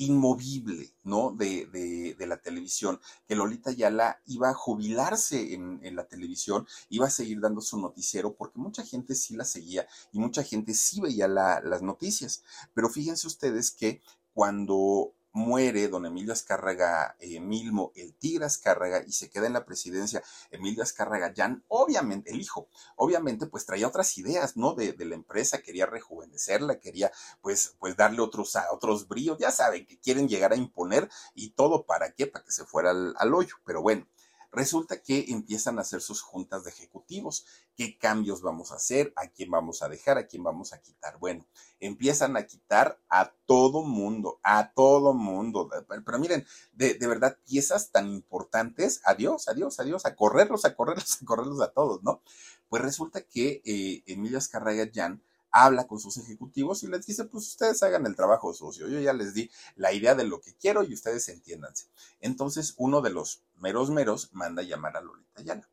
inmovible, 0.00 0.94
¿no? 1.02 1.32
De, 1.32 1.66
de, 1.66 2.26
la 2.26 2.38
televisión, 2.38 2.98
que 3.28 3.36
Lolita 3.36 3.70
Yala 3.70 4.22
iba 4.26 4.48
a 4.48 4.54
jubilarse 4.54 5.52
en, 5.52 5.94
la 5.94 6.06
televisión, 6.06 6.66
iba 6.88 7.06
a 7.06 7.10
seguir 7.10 7.38
dando 7.40 7.60
su 7.60 7.78
noticiero, 7.78 8.34
porque 8.34 8.58
mucha 8.58 8.82
gente 8.82 9.14
sí 9.14 9.36
la 9.36 9.44
seguía 9.44 9.86
y 10.10 10.18
mucha 10.18 10.42
gente 10.42 10.72
sí 10.72 11.02
veía 11.02 11.28
la, 11.28 11.60
las 11.60 11.82
noticias. 11.82 12.42
Pero 12.72 12.88
fíjense 12.88 13.26
ustedes 13.26 13.70
que 13.70 14.00
cuando 14.32 15.12
muere 15.32 15.88
don 15.88 16.06
Emilio 16.06 16.32
Azcárraga 16.32 17.16
eh, 17.20 17.40
Milmo, 17.40 17.92
el 17.94 18.14
Tigre 18.14 18.44
Azcárraga, 18.46 19.02
y 19.06 19.12
se 19.12 19.30
queda 19.30 19.46
en 19.46 19.52
la 19.52 19.64
presidencia 19.64 20.22
Emilio 20.50 20.82
Azcárraga 20.82 21.32
Jan, 21.36 21.64
obviamente, 21.68 22.30
el 22.30 22.40
hijo, 22.40 22.68
obviamente, 22.96 23.46
pues 23.46 23.66
traía 23.66 23.88
otras 23.88 24.16
ideas, 24.18 24.56
¿no? 24.56 24.74
De, 24.74 24.92
de 24.92 25.04
la 25.04 25.14
empresa, 25.14 25.62
quería 25.62 25.86
rejuvenecerla, 25.86 26.78
quería, 26.80 27.10
pues, 27.40 27.74
pues 27.78 27.96
darle 27.96 28.20
otros, 28.20 28.56
otros 28.72 29.08
brillos, 29.08 29.38
ya 29.38 29.50
saben, 29.50 29.86
que 29.86 29.98
quieren 29.98 30.28
llegar 30.28 30.52
a 30.52 30.56
imponer 30.56 31.08
y 31.34 31.50
todo 31.50 31.84
para 31.86 32.12
qué, 32.12 32.26
para 32.26 32.44
que 32.44 32.52
se 32.52 32.64
fuera 32.64 32.90
al, 32.90 33.14
al 33.18 33.34
hoyo, 33.34 33.56
pero 33.64 33.82
bueno. 33.82 34.06
Resulta 34.52 35.00
que 35.00 35.26
empiezan 35.28 35.78
a 35.78 35.82
hacer 35.82 36.00
sus 36.00 36.22
juntas 36.22 36.64
de 36.64 36.70
ejecutivos. 36.70 37.46
¿Qué 37.76 37.96
cambios 37.98 38.42
vamos 38.42 38.72
a 38.72 38.76
hacer? 38.76 39.12
¿A 39.14 39.28
quién 39.28 39.50
vamos 39.50 39.82
a 39.82 39.88
dejar? 39.88 40.18
¿A 40.18 40.26
quién 40.26 40.42
vamos 40.42 40.72
a 40.72 40.80
quitar? 40.80 41.18
Bueno, 41.18 41.46
empiezan 41.78 42.36
a 42.36 42.46
quitar 42.46 42.98
a 43.08 43.32
todo 43.46 43.84
mundo, 43.84 44.40
a 44.42 44.72
todo 44.72 45.14
mundo. 45.14 45.70
Pero, 45.88 46.18
miren, 46.18 46.44
de, 46.72 46.98
verdad, 47.06 47.38
piezas 47.46 47.92
tan 47.92 48.08
importantes, 48.08 49.00
adiós, 49.04 49.46
adiós, 49.48 49.78
adiós, 49.78 50.04
a 50.04 50.16
correrlos, 50.16 50.64
a 50.64 50.74
correrlos, 50.74 51.22
a 51.22 51.24
correrlos 51.24 51.60
a 51.60 51.72
todos, 51.72 52.02
¿no? 52.02 52.22
Pues 52.68 52.82
resulta 52.82 53.22
que 53.22 53.62
eh, 53.64 54.02
Emilia 54.06 54.38
Escarraga 54.38 54.90
Jan 54.92 55.22
habla 55.50 55.86
con 55.86 56.00
sus 56.00 56.16
ejecutivos 56.18 56.82
y 56.82 56.88
les 56.88 57.06
dice, 57.06 57.24
pues 57.24 57.46
ustedes 57.48 57.82
hagan 57.82 58.06
el 58.06 58.16
trabajo 58.16 58.52
sucio, 58.54 58.88
yo 58.88 59.00
ya 59.00 59.12
les 59.12 59.34
di 59.34 59.50
la 59.76 59.92
idea 59.92 60.14
de 60.14 60.24
lo 60.24 60.40
que 60.40 60.54
quiero 60.54 60.84
y 60.84 60.94
ustedes 60.94 61.28
entiéndanse. 61.28 61.86
Entonces 62.20 62.74
uno 62.76 63.00
de 63.00 63.10
los 63.10 63.42
meros 63.56 63.90
meros 63.90 64.30
manda 64.32 64.62
llamar 64.62 64.96
a 64.96 65.00
Lolita 65.00 65.42
Yana. 65.42 65.68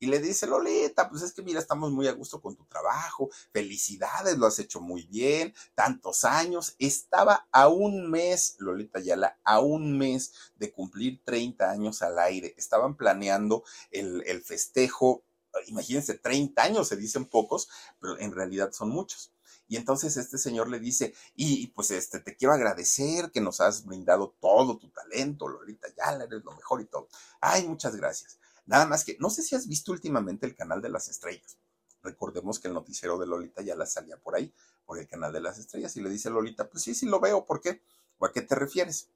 Y 0.00 0.06
le 0.06 0.20
dice, 0.20 0.46
Lolita, 0.46 1.10
pues 1.10 1.22
es 1.22 1.32
que 1.32 1.42
mira, 1.42 1.58
estamos 1.58 1.90
muy 1.90 2.06
a 2.06 2.12
gusto 2.12 2.40
con 2.40 2.54
tu 2.54 2.64
trabajo, 2.66 3.30
felicidades, 3.52 4.38
lo 4.38 4.46
has 4.46 4.58
hecho 4.60 4.80
muy 4.80 5.06
bien, 5.06 5.52
tantos 5.74 6.24
años. 6.24 6.76
Estaba 6.78 7.48
a 7.50 7.68
un 7.68 8.08
mes, 8.08 8.54
Lolita 8.58 9.00
Yala, 9.00 9.40
a 9.42 9.58
un 9.58 9.98
mes 9.98 10.32
de 10.54 10.70
cumplir 10.70 11.20
30 11.24 11.68
años 11.68 12.02
al 12.02 12.18
aire. 12.20 12.54
Estaban 12.56 12.96
planeando 12.96 13.64
el, 13.90 14.22
el 14.26 14.42
festejo 14.42 15.24
imagínense, 15.66 16.14
30 16.14 16.62
años, 16.62 16.88
se 16.88 16.96
dicen 16.96 17.26
pocos, 17.26 17.68
pero 18.00 18.18
en 18.18 18.32
realidad 18.32 18.72
son 18.72 18.90
muchos. 18.90 19.32
Y 19.68 19.76
entonces 19.76 20.16
este 20.16 20.38
señor 20.38 20.68
le 20.68 20.80
dice, 20.80 21.14
y, 21.34 21.68
pues 21.68 21.90
este, 21.90 22.20
te 22.20 22.36
quiero 22.36 22.54
agradecer 22.54 23.30
que 23.30 23.42
nos 23.42 23.60
has 23.60 23.84
brindado 23.84 24.34
todo 24.40 24.78
tu 24.78 24.88
talento, 24.88 25.46
Lolita 25.46 25.88
ya 25.94 26.12
eres 26.14 26.42
lo 26.42 26.52
mejor 26.52 26.80
y 26.80 26.86
todo. 26.86 27.08
Ay, 27.40 27.68
muchas 27.68 27.94
gracias. 27.94 28.38
Nada 28.64 28.86
más 28.86 29.04
que, 29.04 29.16
no 29.20 29.28
sé 29.28 29.42
si 29.42 29.54
has 29.54 29.68
visto 29.68 29.92
últimamente 29.92 30.46
el 30.46 30.56
canal 30.56 30.80
de 30.80 30.88
las 30.88 31.08
estrellas. 31.08 31.58
Recordemos 32.02 32.58
que 32.58 32.68
el 32.68 32.74
noticiero 32.74 33.18
de 33.18 33.26
Lolita 33.26 33.60
ya 33.60 33.74
la 33.76 33.84
salía 33.84 34.16
por 34.16 34.36
ahí, 34.36 34.54
por 34.86 34.98
el 34.98 35.06
canal 35.06 35.32
de 35.32 35.40
las 35.40 35.58
estrellas, 35.58 35.94
y 35.96 36.00
le 36.00 36.08
dice 36.08 36.30
Lolita, 36.30 36.68
pues 36.70 36.84
sí, 36.84 36.94
sí 36.94 37.04
lo 37.06 37.20
veo, 37.20 37.44
¿por 37.44 37.60
qué? 37.60 37.82
¿O 38.18 38.24
a 38.24 38.32
qué 38.32 38.40
te 38.40 38.54
refieres? 38.54 39.10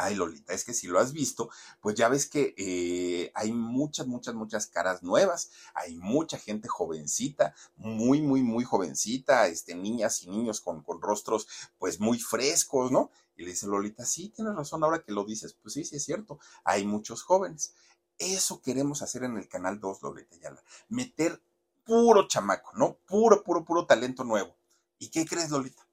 Ay, 0.00 0.14
Lolita, 0.14 0.52
es 0.52 0.64
que 0.64 0.74
si 0.74 0.86
lo 0.86 1.00
has 1.00 1.12
visto, 1.12 1.50
pues 1.80 1.96
ya 1.96 2.08
ves 2.08 2.30
que 2.30 2.54
eh, 2.56 3.32
hay 3.34 3.50
muchas, 3.50 4.06
muchas, 4.06 4.32
muchas 4.32 4.68
caras 4.68 5.02
nuevas, 5.02 5.50
hay 5.74 5.96
mucha 5.96 6.38
gente 6.38 6.68
jovencita, 6.68 7.52
muy, 7.74 8.20
muy, 8.22 8.42
muy 8.42 8.62
jovencita, 8.62 9.48
este, 9.48 9.74
niñas 9.74 10.22
y 10.22 10.30
niños 10.30 10.60
con, 10.60 10.84
con 10.84 11.02
rostros 11.02 11.48
pues 11.78 11.98
muy 11.98 12.20
frescos, 12.20 12.92
¿no? 12.92 13.10
Y 13.34 13.42
le 13.42 13.50
dice 13.50 13.66
Lolita, 13.66 14.04
sí, 14.04 14.28
tienes 14.28 14.54
razón 14.54 14.84
ahora 14.84 15.02
que 15.02 15.10
lo 15.10 15.24
dices, 15.24 15.54
pues 15.54 15.74
sí, 15.74 15.84
sí 15.84 15.96
es 15.96 16.04
cierto, 16.04 16.38
hay 16.62 16.86
muchos 16.86 17.24
jóvenes. 17.24 17.74
Eso 18.18 18.62
queremos 18.62 19.02
hacer 19.02 19.24
en 19.24 19.36
el 19.36 19.48
canal 19.48 19.80
2, 19.80 20.00
Lolita 20.02 20.36
Yala, 20.36 20.62
meter 20.88 21.42
puro 21.84 22.28
chamaco, 22.28 22.70
¿no? 22.76 22.98
Puro, 23.04 23.42
puro, 23.42 23.64
puro 23.64 23.84
talento 23.84 24.22
nuevo. 24.22 24.54
¿Y 25.00 25.08
qué 25.10 25.26
crees, 25.26 25.50
Lolita? 25.50 25.88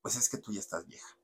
Pues 0.00 0.14
es 0.14 0.28
que 0.28 0.38
tú 0.38 0.52
ya 0.52 0.60
estás 0.60 0.86
vieja 0.86 1.17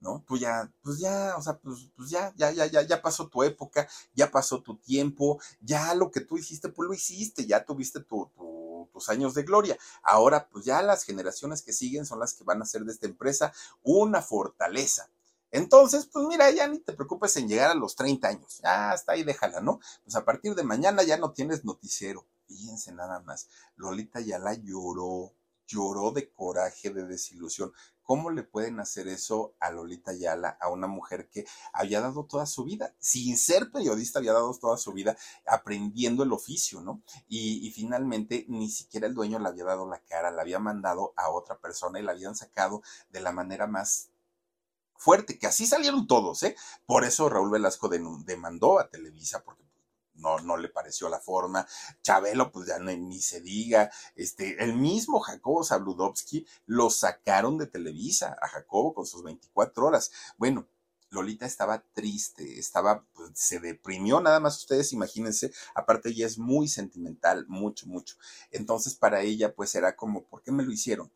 ¿no? 0.00 0.24
Tú 0.26 0.36
ya, 0.36 0.70
pues 0.82 0.98
ya, 0.98 1.34
o 1.36 1.42
sea, 1.42 1.58
pues, 1.58 1.90
pues 1.96 2.10
ya, 2.10 2.32
ya, 2.36 2.50
ya, 2.52 2.66
ya, 2.66 2.82
ya 2.82 3.02
pasó 3.02 3.28
tu 3.28 3.42
época, 3.42 3.88
ya 4.14 4.30
pasó 4.30 4.62
tu 4.62 4.76
tiempo, 4.76 5.40
ya 5.60 5.94
lo 5.94 6.10
que 6.10 6.20
tú 6.20 6.38
hiciste, 6.38 6.68
pues 6.68 6.88
lo 6.88 6.94
hiciste, 6.94 7.46
ya 7.46 7.64
tuviste 7.64 8.00
tu, 8.00 8.30
tus 8.92 9.08
años 9.08 9.34
de 9.34 9.42
gloria. 9.42 9.76
Ahora, 10.02 10.48
pues 10.48 10.64
ya 10.64 10.82
las 10.82 11.04
generaciones 11.04 11.62
que 11.62 11.72
siguen 11.72 12.06
son 12.06 12.20
las 12.20 12.34
que 12.34 12.44
van 12.44 12.60
a 12.60 12.64
hacer 12.64 12.84
de 12.84 12.92
esta 12.92 13.06
empresa 13.06 13.52
una 13.82 14.22
fortaleza. 14.22 15.08
Entonces, 15.50 16.06
pues 16.06 16.26
mira, 16.26 16.50
ya 16.50 16.68
ni 16.68 16.78
te 16.78 16.92
preocupes 16.92 17.36
en 17.36 17.48
llegar 17.48 17.70
a 17.70 17.74
los 17.74 17.96
30 17.96 18.28
años, 18.28 18.60
ya 18.62 18.92
está 18.92 19.12
ahí, 19.12 19.24
déjala, 19.24 19.60
¿no? 19.60 19.80
Pues 20.04 20.14
a 20.14 20.24
partir 20.24 20.54
de 20.54 20.62
mañana 20.62 21.02
ya 21.02 21.16
no 21.16 21.32
tienes 21.32 21.64
noticiero. 21.64 22.26
Fíjense 22.46 22.92
nada 22.92 23.20
más, 23.20 23.48
Lolita 23.76 24.20
Yala 24.20 24.54
lloró, 24.54 25.32
lloró 25.68 26.10
de 26.10 26.32
coraje, 26.32 26.90
de 26.90 27.06
desilusión. 27.06 27.72
¿Cómo 28.02 28.30
le 28.30 28.42
pueden 28.42 28.80
hacer 28.80 29.06
eso 29.06 29.54
a 29.60 29.70
Lolita 29.70 30.14
Yala, 30.14 30.56
a 30.60 30.70
una 30.70 30.86
mujer 30.86 31.28
que 31.28 31.44
había 31.74 32.00
dado 32.00 32.24
toda 32.24 32.46
su 32.46 32.64
vida, 32.64 32.94
sin 32.98 33.36
ser 33.36 33.70
periodista, 33.70 34.18
había 34.18 34.32
dado 34.32 34.56
toda 34.58 34.78
su 34.78 34.92
vida 34.92 35.16
aprendiendo 35.46 36.22
el 36.22 36.32
oficio, 36.32 36.80
¿no? 36.80 37.02
Y, 37.28 37.66
y 37.66 37.70
finalmente 37.70 38.46
ni 38.48 38.70
siquiera 38.70 39.06
el 39.06 39.14
dueño 39.14 39.38
le 39.38 39.48
había 39.48 39.64
dado 39.64 39.86
la 39.86 40.00
cara, 40.00 40.30
la 40.30 40.40
había 40.40 40.58
mandado 40.58 41.12
a 41.16 41.30
otra 41.30 41.58
persona 41.58 42.00
y 42.00 42.02
la 42.02 42.12
habían 42.12 42.34
sacado 42.34 42.82
de 43.10 43.20
la 43.20 43.30
manera 43.30 43.66
más 43.66 44.08
fuerte, 44.96 45.38
que 45.38 45.46
así 45.46 45.66
salieron 45.66 46.06
todos, 46.06 46.42
¿eh? 46.42 46.56
Por 46.86 47.04
eso 47.04 47.28
Raúl 47.28 47.50
Velasco 47.50 47.88
demandó 47.88 48.78
a 48.80 48.88
Televisa, 48.88 49.44
porque 49.44 49.67
no, 50.18 50.38
no 50.40 50.56
le 50.56 50.68
pareció 50.68 51.08
la 51.08 51.20
forma. 51.20 51.66
Chabelo, 52.02 52.52
pues 52.52 52.68
ya 52.68 52.78
ni 52.78 53.20
se 53.20 53.40
diga. 53.40 53.90
Este, 54.14 54.62
el 54.62 54.74
mismo 54.74 55.20
Jacobo 55.20 55.64
Zabludovsky 55.64 56.46
lo 56.66 56.90
sacaron 56.90 57.58
de 57.58 57.66
Televisa 57.66 58.36
a 58.40 58.48
Jacobo 58.48 58.94
con 58.94 59.06
sus 59.06 59.22
24 59.22 59.86
horas. 59.86 60.10
Bueno, 60.36 60.68
Lolita 61.10 61.46
estaba 61.46 61.82
triste, 61.94 62.58
estaba, 62.58 63.06
pues, 63.14 63.30
se 63.34 63.60
deprimió, 63.60 64.20
nada 64.20 64.40
más 64.40 64.58
ustedes 64.58 64.92
imagínense, 64.92 65.52
aparte 65.74 66.10
ella 66.10 66.26
es 66.26 66.38
muy 66.38 66.68
sentimental, 66.68 67.46
mucho, 67.48 67.86
mucho. 67.86 68.16
Entonces 68.50 68.94
para 68.94 69.22
ella 69.22 69.54
pues 69.54 69.74
era 69.74 69.96
como, 69.96 70.24
¿por 70.24 70.42
qué 70.42 70.52
me 70.52 70.64
lo 70.64 70.72
hicieron? 70.72 71.10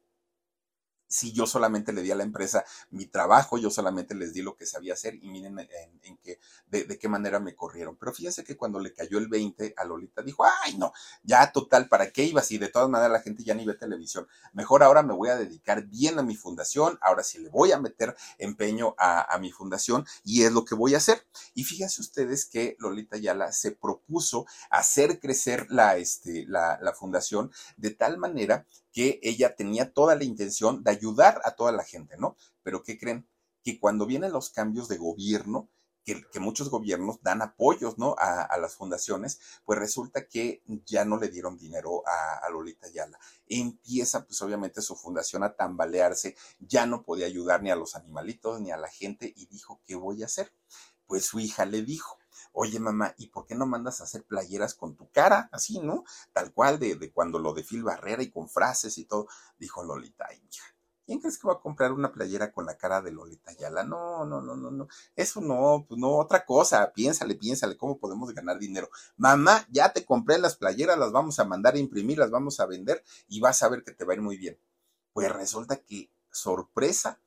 Si 1.13 1.33
yo 1.33 1.47
solamente 1.47 1.93
le 1.93 2.03
di 2.03 2.11
a 2.11 2.17
la 2.17 2.23
empresa 2.23 2.65
mi 2.91 3.07
trabajo, 3.07 3.59
yo 3.59 3.71
solamente 3.71 4.15
les 4.15 4.33
di 4.33 4.41
lo 4.41 4.57
que 4.57 4.65
sabía 4.67 4.95
hacer 4.95 5.15
y 5.15 5.29
miren 5.29 5.59
en, 5.59 6.17
qué, 6.19 6.41
de, 6.67 6.99
qué 6.99 7.09
manera 7.09 7.39
me 7.39 7.55
corrieron. 7.55 7.97
Pero 7.97 8.13
fíjense 8.13 8.45
que 8.45 8.57
cuando 8.57 8.81
le 8.81 8.95
cayó 8.95 9.19
el 9.19 9.29
20 9.29 9.75
a 9.77 9.85
Lolita 9.85 10.23
dijo, 10.23 10.45
ay 10.65 10.79
no, 10.79 10.93
ya 11.23 11.53
total, 11.53 11.89
¿para 11.89 12.11
qué 12.11 12.25
iba? 12.25 12.43
Si 12.43 12.57
de 12.57 12.69
todas 12.69 12.89
maneras 12.89 13.13
la 13.13 13.21
gente 13.21 13.45
ya 13.45 13.55
ni 13.55 13.67
ve 13.67 13.75
televisión. 13.75 14.27
Mejor 14.55 14.83
ahora 14.83 15.03
me 15.03 15.13
voy 15.13 15.29
a 15.29 15.37
dedicar 15.37 15.85
bien 15.85 16.19
a 16.19 16.23
mi 16.23 16.35
fundación, 16.35 16.99
ahora 17.03 17.23
sí 17.23 17.39
le 17.39 17.51
voy 17.51 17.73
a 17.73 17.79
meter 17.79 18.17
empeño 18.39 18.95
a, 18.99 19.35
a 19.35 19.39
mi 19.39 19.53
fundación 19.53 20.07
y 20.25 20.45
es 20.45 20.53
lo 20.53 20.65
que 20.65 20.75
voy 20.75 20.95
a 20.95 20.99
hacer. 20.99 21.27
Y 21.55 21.65
fíjense 21.65 22.01
ustedes 22.01 22.47
que 22.47 22.77
Lolita 22.79 23.19
Yala 23.19 23.53
se 23.53 23.73
propuso 23.73 24.47
hacer 24.71 25.21
crecer 25.21 25.67
la, 25.69 25.97
este, 25.97 26.47
la, 26.49 26.79
la 26.81 26.95
fundación 26.95 27.53
de 27.77 27.91
tal 27.91 28.17
manera 28.17 28.67
que 28.93 29.19
ella 29.23 29.57
tenía 29.57 29.93
toda 29.93 30.15
la 30.15 30.25
intención 30.25 30.83
de 30.85 30.91
ayudar 30.91 31.41
a 31.45 31.53
toda 31.53 31.73
la 31.73 31.85
gente, 31.85 32.17
¿no? 32.19 32.37
Pero 32.63 32.83
¿qué 32.83 32.99
creen? 32.99 33.27
Que 33.63 33.81
cuando 33.81 34.07
vienen 34.07 34.33
los 34.33 34.51
cambios 34.51 34.89
de 34.89 34.99
gobierno, 34.99 35.69
que, 36.05 36.41
muchos 36.41 36.69
gobiernos 36.69 37.23
dan 37.23 37.43
apoyos, 37.43 37.97
¿no? 37.97 38.17
A, 38.19 38.57
las 38.59 38.75
fundaciones, 38.75 39.41
pues 39.65 39.79
resulta 39.79 40.27
que 40.27 40.63
ya 40.87 41.05
no 41.05 41.17
le 41.17 41.29
dieron 41.29 41.57
dinero 41.57 42.03
a, 42.07 42.45
a 42.45 42.51
Lolita 42.51 42.87
Ayala. 42.87 43.19
Empieza, 43.47 44.25
pues 44.27 44.41
obviamente, 44.43 44.83
su 44.83 44.97
fundación 44.97 45.45
a 45.45 45.55
tambalearse, 45.55 46.37
ya 46.59 46.87
no 46.87 47.03
podía 47.03 47.27
ayudar 47.27 47.63
ni 47.63 47.71
a 47.71 47.77
los 47.77 47.95
animalitos 47.95 48.61
ni 48.61 48.73
a 48.73 48.77
la 48.77 48.89
gente 48.89 49.33
y 49.35 49.47
dijo, 49.47 49.81
¿qué 49.85 49.95
voy 49.95 50.23
a 50.23 50.27
hacer? 50.27 50.53
Pues 51.07 51.25
su 51.25 51.39
hija 51.39 51.65
le 51.67 51.83
dijo, 51.83 52.19
oye 52.53 52.79
mamá, 52.81 53.15
¿y 53.19 53.29
por 53.29 53.47
qué 53.47 53.55
no 53.55 53.67
mandas 53.67 54.01
a 54.01 54.05
hacer 54.05 54.25
playeras 54.25 54.75
con 54.75 54.97
tu 54.97 55.11
cara? 55.11 55.49
Así, 55.53 55.81
¿no? 55.81 56.05
Tal 56.33 56.53
cual 56.53 56.79
de, 56.79 56.97
de 56.97 57.13
cuando 57.13 57.39
lo 57.39 57.55
de 57.55 57.65
Phil 57.65 57.83
Barrera 57.83 58.23
y 58.23 58.31
con 58.31 58.49
frases 58.49 58.99
y 58.99 59.05
todo. 59.05 59.27
Dijo 59.59 59.83
Lolita, 59.83 60.27
¿quién 61.07 61.21
crees 61.21 61.39
que 61.39 61.47
va 61.49 61.55
a 61.55 61.61
comprar 61.61 61.93
una 61.93 62.13
playera 62.13 62.53
con 62.53 62.67
la 62.67 62.77
cara 62.77 63.03
de 63.03 63.13
Lolita 63.13 63.53
Yala? 63.53 63.85
No, 63.85 64.25
no, 64.25 64.41
no, 64.41 64.57
no, 64.57 64.71
no. 64.71 64.89
Eso 65.17 65.41
no, 65.41 65.85
pues 65.89 65.99
no, 66.01 66.17
otra 66.19 66.45
cosa. 66.45 66.93
Piénsale, 66.93 67.35
piénsale, 67.35 67.77
¿cómo 67.77 67.99
podemos 67.99 68.33
ganar 68.35 68.59
dinero? 68.59 68.89
Mamá, 69.17 69.67
ya 69.71 69.93
te 69.93 70.05
compré 70.05 70.39
las 70.39 70.57
playeras, 70.57 70.99
las 70.99 71.13
vamos 71.13 71.39
a 71.39 71.45
mandar 71.45 71.75
a 71.75 71.79
imprimir, 71.79 72.19
las 72.19 72.31
vamos 72.31 72.61
a 72.61 72.67
vender 72.67 73.03
y 73.29 73.41
vas 73.41 73.63
a 73.63 73.69
ver 73.69 73.85
que 73.85 73.93
te 73.93 74.05
va 74.05 74.13
a 74.13 74.17
ir 74.17 74.23
muy 74.23 74.37
bien. 74.37 74.59
Pues 75.13 75.31
resulta 75.31 75.77
que, 75.77 76.11
sorpresa, 76.31 77.21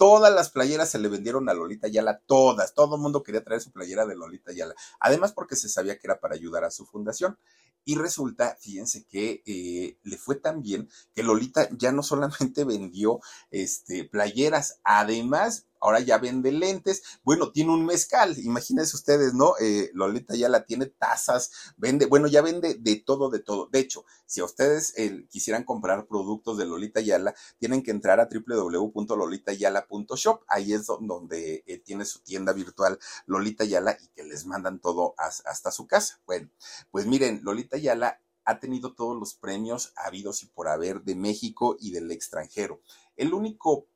Todas 0.00 0.32
las 0.32 0.48
playeras 0.48 0.88
se 0.88 0.98
le 0.98 1.10
vendieron 1.10 1.50
a 1.50 1.52
Lolita 1.52 1.86
Yala, 1.86 2.22
todas. 2.24 2.72
Todo 2.72 2.96
el 2.96 3.02
mundo 3.02 3.22
quería 3.22 3.44
traer 3.44 3.60
su 3.60 3.70
playera 3.70 4.06
de 4.06 4.16
Lolita 4.16 4.50
Yala. 4.50 4.74
Además, 4.98 5.34
porque 5.34 5.56
se 5.56 5.68
sabía 5.68 5.98
que 5.98 6.06
era 6.06 6.18
para 6.20 6.34
ayudar 6.34 6.64
a 6.64 6.70
su 6.70 6.86
fundación. 6.86 7.36
Y 7.84 7.96
resulta, 7.96 8.56
fíjense 8.58 9.04
que 9.04 9.42
eh, 9.44 9.98
le 10.02 10.16
fue 10.16 10.36
tan 10.36 10.62
bien 10.62 10.88
que 11.12 11.22
Lolita 11.22 11.68
ya 11.76 11.92
no 11.92 12.02
solamente 12.02 12.64
vendió 12.64 13.20
este, 13.50 14.04
playeras, 14.04 14.80
además 14.84 15.66
ahora 15.80 16.00
ya 16.00 16.18
vende 16.18 16.52
lentes, 16.52 17.02
bueno, 17.24 17.50
tiene 17.52 17.72
un 17.72 17.84
mezcal, 17.84 18.38
imagínense 18.38 18.96
ustedes, 18.96 19.34
¿no? 19.34 19.54
Eh, 19.60 19.90
Lolita 19.94 20.36
ya 20.36 20.48
la 20.48 20.64
tiene 20.64 20.86
tazas, 20.86 21.50
vende, 21.76 22.06
bueno, 22.06 22.28
ya 22.28 22.42
vende 22.42 22.74
de 22.74 22.96
todo, 22.96 23.30
de 23.30 23.40
todo. 23.40 23.66
De 23.66 23.80
hecho, 23.80 24.04
si 24.26 24.40
a 24.40 24.44
ustedes 24.44 24.94
eh, 24.96 25.26
quisieran 25.28 25.64
comprar 25.64 26.06
productos 26.06 26.56
de 26.58 26.66
Lolita 26.66 27.00
Yala, 27.00 27.34
tienen 27.58 27.82
que 27.82 27.90
entrar 27.90 28.20
a 28.20 28.28
www.lolitayala.shop, 28.28 30.44
ahí 30.48 30.72
es 30.72 30.86
donde 30.86 31.64
eh, 31.66 31.78
tiene 31.78 32.04
su 32.04 32.20
tienda 32.20 32.52
virtual 32.52 32.98
Lolita 33.26 33.64
Yala 33.64 33.96
y 34.00 34.06
que 34.08 34.22
les 34.24 34.46
mandan 34.46 34.80
todo 34.80 35.14
hasta 35.16 35.70
su 35.70 35.86
casa. 35.86 36.20
Bueno, 36.26 36.50
pues 36.90 37.06
miren, 37.06 37.40
Lolita 37.42 37.78
Yala 37.78 38.20
ha 38.44 38.58
tenido 38.58 38.94
todos 38.94 39.18
los 39.18 39.34
premios 39.34 39.92
habidos 39.96 40.42
y 40.42 40.46
por 40.46 40.68
haber 40.68 41.02
de 41.02 41.14
México 41.14 41.76
y 41.78 41.92
del 41.92 42.10
extranjero. 42.10 42.80
El 43.16 43.34
único 43.34 43.86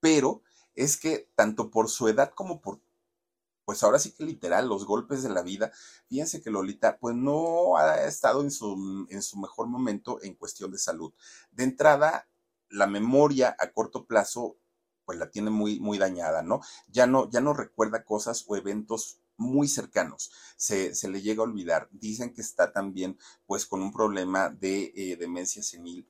pero 0.00 0.42
es 0.74 0.96
que 0.96 1.28
tanto 1.34 1.70
por 1.70 1.88
su 1.88 2.08
edad 2.08 2.32
como 2.34 2.60
por, 2.60 2.80
pues 3.64 3.82
ahora 3.82 3.98
sí 3.98 4.12
que 4.12 4.24
literal, 4.24 4.68
los 4.68 4.84
golpes 4.86 5.22
de 5.22 5.28
la 5.30 5.42
vida, 5.42 5.72
fíjense 6.08 6.42
que 6.42 6.50
Lolita 6.50 6.98
pues 6.98 7.14
no 7.14 7.76
ha 7.76 8.04
estado 8.04 8.42
en 8.42 8.50
su, 8.50 9.06
en 9.08 9.22
su 9.22 9.38
mejor 9.38 9.66
momento 9.68 10.18
en 10.22 10.34
cuestión 10.34 10.70
de 10.72 10.78
salud. 10.78 11.12
De 11.50 11.64
entrada, 11.64 12.28
la 12.68 12.86
memoria 12.86 13.54
a 13.58 13.72
corto 13.72 14.06
plazo 14.06 14.56
pues 15.04 15.18
la 15.18 15.30
tiene 15.30 15.50
muy, 15.50 15.80
muy 15.80 15.98
dañada, 15.98 16.42
¿no? 16.42 16.60
Ya 16.88 17.06
no, 17.06 17.28
ya 17.30 17.40
no 17.40 17.54
recuerda 17.54 18.04
cosas 18.04 18.44
o 18.46 18.56
eventos 18.56 19.18
muy 19.36 19.68
cercanos. 19.68 20.30
Se, 20.56 20.94
se, 20.94 21.08
le 21.08 21.22
llega 21.22 21.40
a 21.40 21.44
olvidar. 21.46 21.88
Dicen 21.90 22.32
que 22.32 22.40
está 22.40 22.72
también 22.72 23.18
pues 23.46 23.66
con 23.66 23.82
un 23.82 23.92
problema 23.92 24.48
de 24.48 24.92
eh, 24.94 25.16
demencia 25.16 25.62
senil 25.62 26.08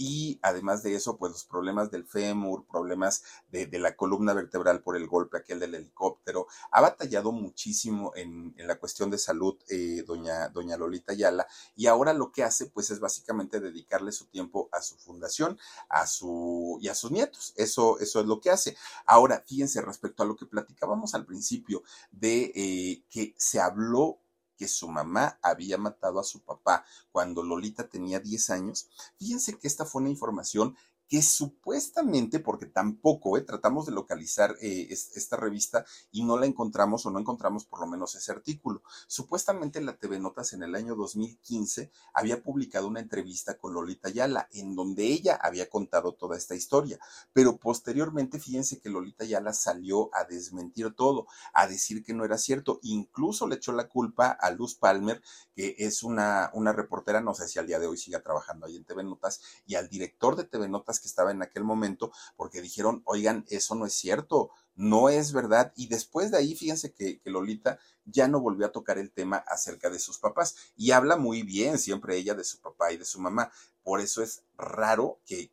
y 0.00 0.38
además 0.40 0.82
de 0.82 0.94
eso, 0.94 1.18
pues 1.18 1.30
los 1.30 1.44
problemas 1.44 1.90
del 1.90 2.06
fémur, 2.06 2.64
problemas 2.66 3.22
de, 3.50 3.68
la 3.78 3.96
columna 3.96 4.32
vertebral 4.32 4.82
por 4.82 4.96
el 4.96 5.06
golpe 5.06 5.36
aquel 5.36 5.60
del 5.60 5.74
helicóptero. 5.74 6.46
Ha 6.70 6.80
batallado 6.80 7.32
muchísimo 7.32 8.10
en, 8.16 8.54
la 8.56 8.78
cuestión 8.78 9.10
de 9.10 9.18
salud 9.18 9.58
eh, 9.68 10.02
doña, 10.06 10.48
doña 10.48 10.78
Lolita 10.78 11.12
Ayala 11.12 11.46
y 11.76 11.86
ahora 11.86 12.14
lo 12.14 12.32
que 12.32 12.42
hace 12.44 12.64
pues 12.64 12.90
es 12.90 12.98
básicamente 12.98 13.60
dedicarle 13.60 14.10
su 14.12 14.24
tiempo 14.24 14.70
a 14.72 14.80
su 14.80 14.96
fundación 14.96 15.58
a 15.90 16.06
su, 16.06 16.78
y 16.80 16.88
a 16.88 16.94
sus 16.94 17.10
nietos. 17.10 17.52
Eso, 17.56 17.98
eso 17.98 18.20
es 18.20 18.26
lo 18.26 18.40
que 18.40 18.48
hace. 18.48 18.78
Ahora, 19.04 19.44
fíjense 19.46 19.82
respecto 19.82 20.22
a 20.22 20.26
lo 20.26 20.34
que 20.34 20.46
platicábamos 20.46 21.14
al 21.14 21.26
principio 21.26 21.82
de 22.10 22.52
eh, 22.54 23.04
que 23.10 23.34
se 23.36 23.60
habló 23.60 24.19
que 24.60 24.68
su 24.68 24.88
mamá 24.88 25.38
había 25.40 25.78
matado 25.78 26.20
a 26.20 26.22
su 26.22 26.42
papá 26.42 26.84
cuando 27.12 27.42
Lolita 27.42 27.88
tenía 27.88 28.20
10 28.20 28.50
años. 28.50 28.90
Fíjense 29.16 29.58
que 29.58 29.66
esta 29.66 29.86
fue 29.86 30.02
una 30.02 30.10
información 30.10 30.76
que 31.10 31.22
supuestamente, 31.22 32.38
porque 32.38 32.66
tampoco 32.66 33.36
eh, 33.36 33.40
tratamos 33.40 33.84
de 33.84 33.90
localizar 33.92 34.54
eh, 34.62 34.86
esta 34.90 35.36
revista 35.36 35.84
y 36.12 36.22
no 36.22 36.38
la 36.38 36.46
encontramos 36.46 37.04
o 37.04 37.10
no 37.10 37.18
encontramos 37.18 37.64
por 37.64 37.80
lo 37.80 37.88
menos 37.88 38.14
ese 38.14 38.30
artículo. 38.30 38.84
Supuestamente 39.08 39.80
la 39.80 39.96
TV 39.96 40.20
Notas 40.20 40.52
en 40.52 40.62
el 40.62 40.76
año 40.76 40.94
2015 40.94 41.90
había 42.14 42.44
publicado 42.44 42.86
una 42.86 43.00
entrevista 43.00 43.58
con 43.58 43.74
Lolita 43.74 44.08
Yala 44.08 44.48
en 44.52 44.76
donde 44.76 45.02
ella 45.06 45.34
había 45.42 45.68
contado 45.68 46.14
toda 46.14 46.36
esta 46.36 46.54
historia, 46.54 47.00
pero 47.32 47.56
posteriormente 47.56 48.38
fíjense 48.38 48.78
que 48.78 48.88
Lolita 48.88 49.24
Yala 49.24 49.52
salió 49.52 50.14
a 50.14 50.22
desmentir 50.22 50.94
todo, 50.94 51.26
a 51.52 51.66
decir 51.66 52.04
que 52.04 52.14
no 52.14 52.24
era 52.24 52.38
cierto, 52.38 52.78
incluso 52.82 53.48
le 53.48 53.56
echó 53.56 53.72
la 53.72 53.88
culpa 53.88 54.30
a 54.30 54.52
Luz 54.52 54.76
Palmer, 54.76 55.20
que 55.56 55.74
es 55.78 56.04
una, 56.04 56.50
una 56.54 56.72
reportera, 56.72 57.20
no 57.20 57.34
sé 57.34 57.48
si 57.48 57.58
al 57.58 57.66
día 57.66 57.80
de 57.80 57.88
hoy 57.88 57.96
siga 57.96 58.22
trabajando 58.22 58.66
ahí 58.66 58.76
en 58.76 58.84
TV 58.84 59.02
Notas, 59.02 59.40
y 59.66 59.74
al 59.74 59.88
director 59.88 60.36
de 60.36 60.44
TV 60.44 60.68
Notas 60.68 60.99
que 61.00 61.08
estaba 61.08 61.30
en 61.30 61.42
aquel 61.42 61.64
momento, 61.64 62.12
porque 62.36 62.60
dijeron, 62.60 63.02
oigan, 63.04 63.44
eso 63.48 63.74
no 63.74 63.86
es 63.86 63.92
cierto, 63.92 64.50
no 64.74 65.08
es 65.08 65.32
verdad. 65.32 65.72
Y 65.76 65.88
después 65.88 66.30
de 66.30 66.38
ahí, 66.38 66.54
fíjense 66.54 66.92
que, 66.92 67.20
Lolita 67.24 67.78
ya 68.04 68.28
no 68.28 68.40
volvió 68.40 68.66
a 68.66 68.72
tocar 68.72 68.98
el 68.98 69.12
tema 69.12 69.36
acerca 69.46 69.90
de 69.90 69.98
sus 69.98 70.18
papás 70.18 70.56
y 70.76 70.90
habla 70.90 71.16
muy 71.16 71.42
bien 71.42 71.78
siempre 71.78 72.16
ella 72.16 72.34
de 72.34 72.44
su 72.44 72.60
papá 72.60 72.92
y 72.92 72.96
de 72.96 73.04
su 73.04 73.20
mamá. 73.20 73.52
Por 73.82 74.00
eso 74.00 74.22
es 74.22 74.42
raro 74.56 75.20
que, 75.26 75.50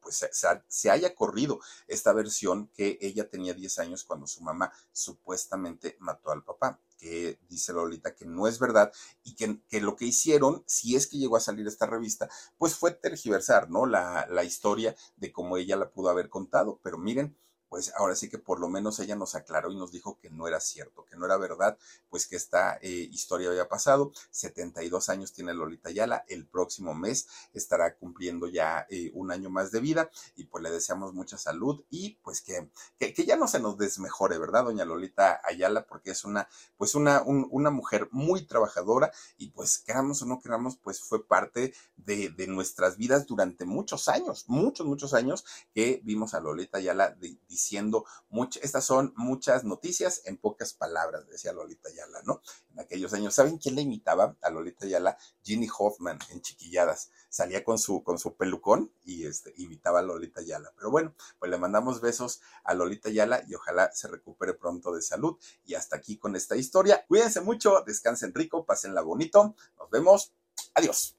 pues, 0.00 0.16
se, 0.16 0.30
se, 0.68 0.90
haya 0.90 1.14
corrido 1.14 1.60
esta 1.88 2.12
versión 2.12 2.68
que 2.74 2.98
ella 3.00 3.28
tenía 3.28 3.54
10 3.54 3.78
años 3.80 4.04
cuando 4.04 4.26
su 4.26 4.42
mamá 4.42 4.72
supuestamente 4.92 5.96
mató 6.00 6.30
al 6.30 6.44
papá 6.44 6.80
que 7.00 7.38
dice 7.48 7.72
Lolita 7.72 8.14
que 8.14 8.26
no 8.26 8.46
es 8.46 8.58
verdad 8.58 8.92
y 9.24 9.34
que, 9.34 9.60
que, 9.68 9.80
lo 9.80 9.96
que 9.96 10.04
hicieron, 10.04 10.62
si 10.66 10.96
es 10.96 11.06
que 11.06 11.18
llegó 11.18 11.36
a 11.36 11.40
salir 11.40 11.66
esta 11.66 11.86
revista, 11.86 12.28
pues 12.58 12.74
fue 12.74 12.92
tergiversar, 12.92 13.70
¿no? 13.70 13.86
La, 13.86 14.26
la 14.30 14.44
historia 14.44 14.94
de 15.16 15.32
cómo 15.32 15.56
ella 15.56 15.76
la 15.76 15.90
pudo 15.90 16.10
haber 16.10 16.28
contado. 16.28 16.78
Pero 16.82 16.98
miren, 16.98 17.36
pues 17.70 17.92
ahora 17.96 18.16
sí 18.16 18.28
que 18.28 18.36
por 18.36 18.58
lo 18.58 18.68
menos 18.68 18.98
ella 18.98 19.14
nos 19.14 19.36
aclaró 19.36 19.70
y 19.70 19.76
nos 19.76 19.92
dijo 19.92 20.18
que 20.20 20.28
no 20.28 20.48
era 20.48 20.58
cierto, 20.58 21.04
que 21.04 21.16
no 21.16 21.24
era 21.24 21.36
verdad, 21.36 21.78
pues 22.08 22.26
que 22.26 22.34
esta 22.34 22.78
eh, 22.82 23.08
historia 23.12 23.48
había 23.48 23.68
pasado. 23.68 24.10
72 24.32 25.08
años 25.08 25.32
tiene 25.32 25.54
Lolita 25.54 25.90
Yala, 25.90 26.24
el 26.28 26.48
próximo 26.48 26.94
mes 26.94 27.28
estará 27.54 27.94
cumpliendo 27.94 28.48
ya 28.48 28.86
eh, 28.90 29.12
un 29.14 29.30
año 29.30 29.50
más 29.50 29.70
de 29.70 29.78
vida 29.78 30.10
y 30.34 30.44
pues 30.44 30.64
le 30.64 30.70
deseamos 30.72 31.14
mucha 31.14 31.38
salud 31.38 31.84
y 31.90 32.16
pues 32.24 32.42
que, 32.42 32.68
que, 32.98 33.24
ya 33.24 33.36
no 33.36 33.46
se 33.46 33.60
nos 33.60 33.78
desmejore, 33.78 34.38
¿verdad, 34.38 34.64
doña 34.64 34.84
Lolita 34.84 35.40
Ayala? 35.44 35.86
Porque 35.86 36.10
es 36.10 36.24
una, 36.24 36.48
pues 36.76 36.96
una, 36.96 37.22
una 37.22 37.70
mujer 37.70 38.08
muy 38.10 38.46
trabajadora 38.46 39.12
y 39.36 39.50
pues 39.50 39.78
queramos 39.78 40.20
o 40.22 40.26
no 40.26 40.40
queramos, 40.40 40.76
pues 40.76 41.00
fue 41.00 41.24
parte 41.24 41.72
de, 41.96 42.30
de 42.30 42.48
nuestras 42.48 42.96
vidas 42.96 43.26
durante 43.28 43.64
muchos 43.64 44.08
años, 44.08 44.46
muchos, 44.48 44.88
muchos 44.88 45.14
años 45.14 45.44
que 45.72 46.00
vimos 46.02 46.34
a 46.34 46.40
Lolita 46.40 46.78
Ayala 46.78 47.16
diciendo, 47.60 48.06
mucho, 48.30 48.58
estas 48.62 48.84
son 48.84 49.12
muchas 49.16 49.64
noticias 49.64 50.22
en 50.24 50.38
pocas 50.38 50.72
palabras, 50.72 51.28
decía 51.28 51.52
Lolita 51.52 51.90
Ayala, 51.90 52.22
¿no? 52.24 52.40
En 52.72 52.80
aquellos 52.80 53.12
años. 53.12 53.34
¿Saben 53.34 53.58
quién 53.58 53.74
le 53.74 53.82
imitaba 53.82 54.36
a 54.40 54.50
Lolita 54.50 54.86
Ayala? 54.86 55.18
Ginny 55.42 55.68
Hoffman 55.78 56.18
en 56.30 56.40
Chiquilladas. 56.40 57.10
Salía 57.28 57.62
con 57.62 57.78
su, 57.78 58.02
con 58.02 58.18
su 58.18 58.34
pelucón 58.36 58.92
y 59.04 59.26
este, 59.26 59.52
imitaba 59.56 60.00
a 60.00 60.02
Lolita 60.02 60.40
Ayala. 60.40 60.72
Pero 60.74 60.90
bueno, 60.90 61.14
pues 61.38 61.50
le 61.50 61.58
mandamos 61.58 62.00
besos 62.00 62.40
a 62.64 62.74
Lolita 62.74 63.10
Ayala 63.10 63.44
y 63.46 63.54
ojalá 63.54 63.92
se 63.92 64.08
recupere 64.08 64.54
pronto 64.54 64.92
de 64.94 65.02
salud. 65.02 65.36
Y 65.64 65.74
hasta 65.74 65.96
aquí 65.96 66.18
con 66.18 66.36
esta 66.36 66.56
historia. 66.56 67.04
Cuídense 67.06 67.40
mucho, 67.40 67.82
descansen 67.86 68.34
rico, 68.34 68.64
pásenla 68.64 69.02
bonito. 69.02 69.54
Nos 69.78 69.90
vemos. 69.90 70.32
Adiós. 70.74 71.16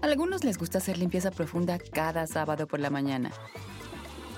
A 0.00 0.06
algunos 0.06 0.44
les 0.44 0.58
gusta 0.58 0.78
hacer 0.78 0.96
limpieza 0.96 1.30
profunda 1.30 1.78
cada 1.78 2.26
sábado 2.26 2.66
por 2.66 2.80
la 2.80 2.90
mañana. 2.90 3.32